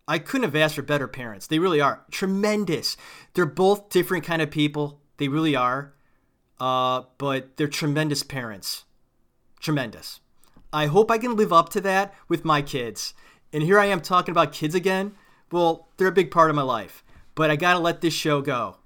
I 0.08 0.18
couldn't 0.18 0.44
have 0.44 0.56
asked 0.56 0.74
for 0.74 0.82
better 0.82 1.08
parents. 1.08 1.46
They 1.46 1.58
really 1.58 1.80
are 1.80 2.04
tremendous. 2.10 2.96
They're 3.34 3.46
both 3.46 3.88
different 3.88 4.24
kind 4.24 4.42
of 4.42 4.50
people. 4.50 5.00
They 5.18 5.28
really 5.28 5.54
are. 5.56 5.94
Uh, 6.58 7.02
but 7.18 7.56
they're 7.56 7.68
tremendous 7.68 8.22
parents. 8.22 8.84
Tremendous. 9.60 10.20
I 10.72 10.86
hope 10.86 11.10
I 11.10 11.18
can 11.18 11.36
live 11.36 11.52
up 11.52 11.68
to 11.70 11.80
that 11.82 12.14
with 12.28 12.44
my 12.44 12.62
kids. 12.62 13.14
And 13.52 13.62
here 13.62 13.78
I 13.78 13.86
am 13.86 14.00
talking 14.00 14.32
about 14.32 14.52
kids 14.52 14.74
again. 14.74 15.12
Well, 15.50 15.88
they're 15.96 16.08
a 16.08 16.12
big 16.12 16.30
part 16.30 16.50
of 16.50 16.56
my 16.56 16.62
life, 16.62 17.04
but 17.34 17.50
I 17.50 17.56
gotta 17.56 17.78
let 17.78 18.00
this 18.00 18.14
show 18.14 18.40
go. 18.40 18.78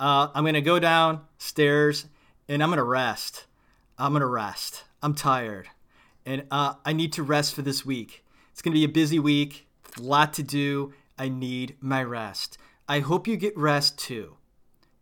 Uh, 0.00 0.30
I'm 0.34 0.46
gonna 0.46 0.62
go 0.62 0.78
downstairs 0.78 2.06
and 2.48 2.62
I'm 2.62 2.70
gonna 2.70 2.82
rest. 2.82 3.44
I'm 3.98 4.14
gonna 4.14 4.26
rest. 4.26 4.84
I'm 5.02 5.14
tired, 5.14 5.68
and 6.24 6.46
uh, 6.50 6.74
I 6.86 6.94
need 6.94 7.12
to 7.14 7.22
rest 7.22 7.54
for 7.54 7.60
this 7.60 7.84
week. 7.84 8.24
It's 8.50 8.62
gonna 8.62 8.74
be 8.74 8.84
a 8.84 8.88
busy 8.88 9.18
week, 9.18 9.68
a 9.98 10.00
lot 10.00 10.32
to 10.34 10.42
do. 10.42 10.94
I 11.18 11.28
need 11.28 11.76
my 11.80 12.02
rest. 12.02 12.56
I 12.88 13.00
hope 13.00 13.28
you 13.28 13.36
get 13.36 13.56
rest 13.58 13.98
too. 13.98 14.36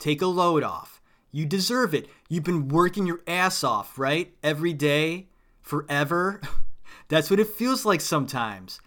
Take 0.00 0.20
a 0.20 0.26
load 0.26 0.64
off. 0.64 1.00
You 1.30 1.46
deserve 1.46 1.94
it. 1.94 2.08
You've 2.28 2.42
been 2.42 2.66
working 2.66 3.06
your 3.06 3.20
ass 3.28 3.62
off, 3.62 4.00
right? 4.00 4.34
Every 4.42 4.72
day, 4.72 5.28
forever. 5.62 6.40
That's 7.08 7.30
what 7.30 7.38
it 7.38 7.46
feels 7.46 7.84
like 7.84 8.00
sometimes. 8.00 8.80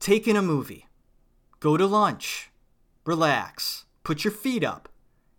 Take 0.00 0.28
in 0.28 0.36
a 0.36 0.42
movie, 0.42 0.86
go 1.60 1.78
to 1.78 1.86
lunch, 1.86 2.50
relax, 3.06 3.86
put 4.02 4.22
your 4.22 4.32
feet 4.32 4.62
up, 4.62 4.90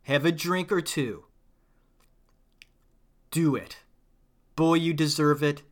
have 0.05 0.25
a 0.25 0.31
drink 0.31 0.71
or 0.71 0.81
two. 0.81 1.25
Do 3.31 3.55
it. 3.55 3.77
Boy, 4.55 4.75
you 4.75 4.93
deserve 4.93 5.43
it. 5.43 5.63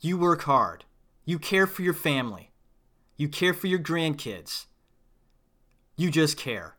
You 0.00 0.18
work 0.18 0.42
hard. 0.42 0.84
You 1.24 1.38
care 1.38 1.66
for 1.66 1.82
your 1.82 1.94
family. 1.94 2.50
You 3.16 3.28
care 3.28 3.52
for 3.52 3.66
your 3.66 3.78
grandkids. 3.78 4.66
You 5.96 6.10
just 6.10 6.36
care. 6.36 6.76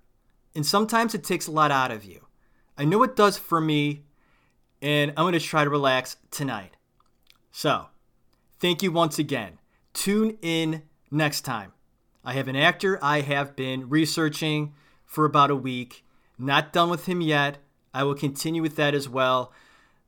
And 0.56 0.66
sometimes 0.66 1.14
it 1.14 1.24
takes 1.24 1.48
a 1.48 1.52
lot 1.52 1.72
out 1.72 1.92
of 1.92 2.04
you. 2.04 2.26
I 2.78 2.86
know 2.86 3.04
it 3.04 3.16
does 3.16 3.38
for 3.38 3.62
me, 3.62 4.06
and 4.82 5.12
I'm 5.12 5.24
going 5.24 5.34
to 5.34 5.40
try 5.40 5.64
to 5.64 5.70
relax 5.70 6.18
tonight. 6.32 6.78
So, 7.52 7.88
thank 8.60 8.82
you 8.82 8.92
once 8.92 9.20
again. 9.20 9.60
Tune 9.94 10.38
in 10.42 10.84
next 11.12 11.42
time. 11.42 11.74
I 12.24 12.34
have 12.34 12.48
an 12.48 12.56
actor 12.56 12.98
I 13.02 13.22
have 13.22 13.56
been 13.56 13.90
researching 13.90 14.74
for 15.06 15.26
about 15.26 15.52
a 15.52 15.56
week. 15.56 16.04
Not 16.40 16.72
done 16.72 16.90
with 16.90 17.06
him 17.06 17.20
yet. 17.20 17.58
I 17.94 18.04
will 18.04 18.16
continue 18.16 18.62
with 18.62 18.78
that 18.78 18.96
as 18.96 19.10
well. 19.10 19.52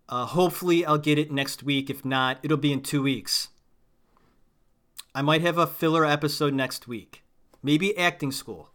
Uh, 0.08 0.26
hopefully, 0.26 0.86
I'll 0.86 0.98
get 0.98 1.20
it 1.20 1.32
next 1.32 1.62
week. 1.62 1.90
If 1.90 2.06
not, 2.06 2.40
it'll 2.42 2.58
be 2.58 2.72
in 2.72 2.82
two 2.82 3.04
weeks. 3.04 3.50
I 5.14 5.22
might 5.22 5.42
have 5.42 5.58
a 5.58 5.68
filler 5.68 6.06
episode 6.06 6.54
next 6.54 6.88
week. 6.88 7.24
Maybe 7.62 7.98
acting 7.98 8.32
school. 8.32 8.70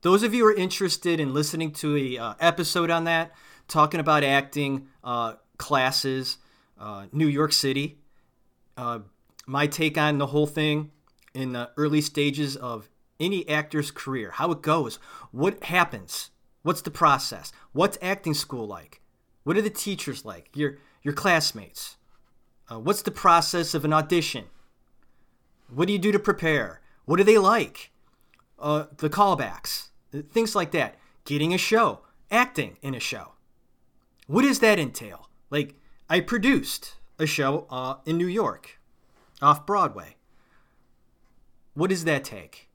Those 0.00 0.22
of 0.22 0.34
you 0.34 0.44
who 0.44 0.48
are 0.50 0.54
interested 0.54 1.20
in 1.20 1.34
listening 1.34 1.72
to 1.74 1.96
a 1.96 2.18
uh, 2.18 2.34
episode 2.40 2.90
on 2.90 3.04
that, 3.04 3.32
talking 3.68 4.00
about 4.00 4.24
acting 4.24 4.88
uh, 5.04 5.34
classes, 5.58 6.38
uh, 6.80 7.06
New 7.12 7.28
York 7.28 7.52
City, 7.52 7.98
uh, 8.76 9.00
my 9.46 9.66
take 9.66 9.98
on 9.98 10.18
the 10.18 10.26
whole 10.26 10.46
thing, 10.46 10.90
in 11.34 11.52
the 11.52 11.70
early 11.76 12.00
stages 12.00 12.56
of 12.56 12.88
any 13.20 13.48
actor's 13.48 13.90
career, 13.90 14.32
how 14.32 14.50
it 14.50 14.62
goes, 14.62 14.98
what 15.30 15.62
happens, 15.64 16.30
what's 16.62 16.82
the 16.82 16.90
process, 16.90 17.52
what's 17.72 17.98
acting 18.00 18.34
school 18.34 18.66
like, 18.66 19.00
what 19.44 19.56
are 19.56 19.62
the 19.62 19.70
teachers 19.70 20.24
like, 20.24 20.50
your 20.54 20.78
your 21.02 21.14
classmates, 21.14 21.96
uh, 22.70 22.78
what's 22.78 23.02
the 23.02 23.10
process 23.10 23.74
of 23.74 23.84
an 23.84 23.92
audition, 23.92 24.44
what 25.68 25.86
do 25.86 25.92
you 25.92 25.98
do 25.98 26.12
to 26.12 26.18
prepare, 26.18 26.80
what 27.04 27.18
are 27.18 27.24
they 27.24 27.38
like, 27.38 27.90
uh, 28.58 28.84
the 28.98 29.10
callbacks, 29.10 29.88
things 30.30 30.54
like 30.54 30.70
that, 30.70 30.96
getting 31.24 31.52
a 31.52 31.58
show, 31.58 32.00
acting 32.30 32.76
in 32.82 32.94
a 32.94 33.00
show, 33.00 33.32
what 34.26 34.42
does 34.42 34.60
that 34.60 34.78
entail? 34.78 35.28
Like 35.50 35.74
I 36.08 36.20
produced 36.20 36.96
a 37.18 37.26
show 37.26 37.66
uh, 37.70 37.96
in 38.06 38.16
New 38.16 38.26
York, 38.26 38.78
off 39.40 39.66
Broadway. 39.66 40.16
What 41.74 41.90
does 41.90 42.04
that 42.04 42.22
take? 42.24 42.68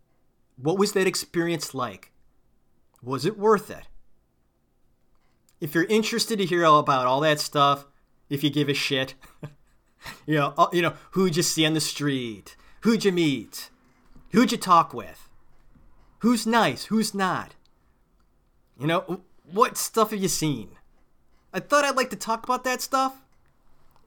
What 0.57 0.77
was 0.77 0.93
that 0.93 1.07
experience 1.07 1.73
like? 1.73 2.11
Was 3.01 3.25
it 3.25 3.37
worth 3.37 3.69
it? 3.69 3.87
If 5.59 5.73
you're 5.73 5.85
interested 5.85 6.37
to 6.37 6.45
hear 6.45 6.65
all 6.65 6.79
about 6.79 7.07
all 7.07 7.19
that 7.21 7.39
stuff, 7.39 7.85
if 8.29 8.43
you 8.43 8.49
give 8.49 8.69
a 8.69 8.73
shit, 8.73 9.15
you 10.25 10.35
know, 10.35 10.53
uh, 10.57 10.67
you 10.71 10.81
know, 10.81 10.93
who'd 11.11 11.35
you 11.35 11.43
see 11.43 11.65
on 11.65 11.73
the 11.73 11.81
street? 11.81 12.55
Who'd 12.81 13.05
you 13.05 13.11
meet? 13.11 13.69
Who'd 14.31 14.51
you 14.51 14.57
talk 14.57 14.93
with? 14.93 15.29
Who's 16.19 16.45
nice? 16.45 16.85
Who's 16.85 17.13
not? 17.13 17.55
You 18.79 18.87
know, 18.87 19.21
what 19.51 19.77
stuff 19.77 20.11
have 20.11 20.21
you 20.21 20.27
seen? 20.27 20.69
I 21.53 21.59
thought 21.59 21.85
I'd 21.85 21.95
like 21.95 22.09
to 22.11 22.15
talk 22.15 22.43
about 22.43 22.63
that 22.65 22.81
stuff. 22.81 23.23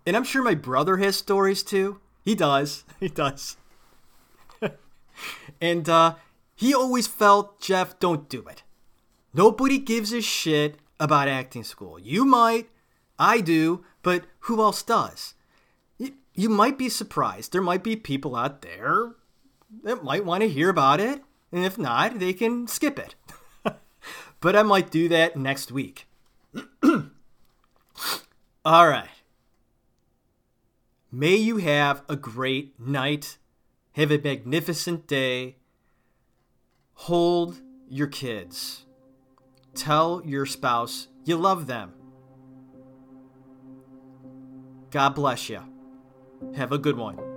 And 0.07 0.17
I'm 0.17 0.25
sure 0.25 0.43
my 0.43 0.55
brother 0.55 0.99
has 0.99 1.17
stories 1.17 1.63
too. 1.63 2.01
He 2.23 2.35
does. 2.35 2.85
He 3.01 3.09
does. 3.09 3.57
and 5.61 5.89
uh, 5.89 6.15
he 6.55 6.75
always 6.75 7.07
felt, 7.07 7.61
Jeff, 7.61 7.99
don't 7.99 8.29
do 8.29 8.47
it. 8.47 8.63
Nobody 9.33 9.79
gives 9.79 10.13
a 10.13 10.21
shit 10.21 10.77
about 10.99 11.29
acting 11.29 11.65
school. 11.65 11.99
You 11.99 12.25
might, 12.25 12.69
I 13.19 13.41
do, 13.41 13.85
but 14.03 14.25
who 14.41 14.61
else 14.61 14.83
does? 14.83 15.35
You, 15.99 16.49
might 16.49 16.79
be 16.79 16.89
surprised. 16.89 17.53
There 17.53 17.63
might 17.63 17.85
be 17.85 17.97
people 17.97 18.35
out 18.35 18.63
there 18.63 19.13
that 19.85 20.03
might 20.03 20.25
want 20.25 20.43
to 20.43 20.49
hear 20.49 20.69
about 20.69 21.01
it. 21.01 21.23
And 21.53 21.65
if 21.65 21.79
not, 21.79 22.19
they 22.19 22.33
can 22.33 22.67
skip 22.67 22.99
it. 22.99 23.15
but 24.41 24.57
I 24.57 24.63
might 24.63 24.91
do 24.91 25.09
that 25.09 25.37
next 25.37 25.71
week. 25.71 26.07
All 28.65 28.89
right. 28.89 29.09
May 31.13 31.37
you 31.37 31.59
have 31.59 32.03
a 32.09 32.17
great 32.17 32.79
night. 32.79 33.39
Have 33.93 34.11
a 34.11 34.19
magnificent 34.19 35.07
day. 35.07 35.57
Hold 36.95 37.61
your 37.89 38.07
kids. 38.07 38.87
Tell 39.81 40.21
your 40.27 40.45
spouse 40.45 41.09
you 41.25 41.39
love 41.39 41.67
them. 41.67 41.95
God 44.91 45.15
bless 45.15 45.49
you. 45.49 45.63
Have 46.55 46.73
a 46.73 46.77
good 46.77 46.99
one. 46.99 47.30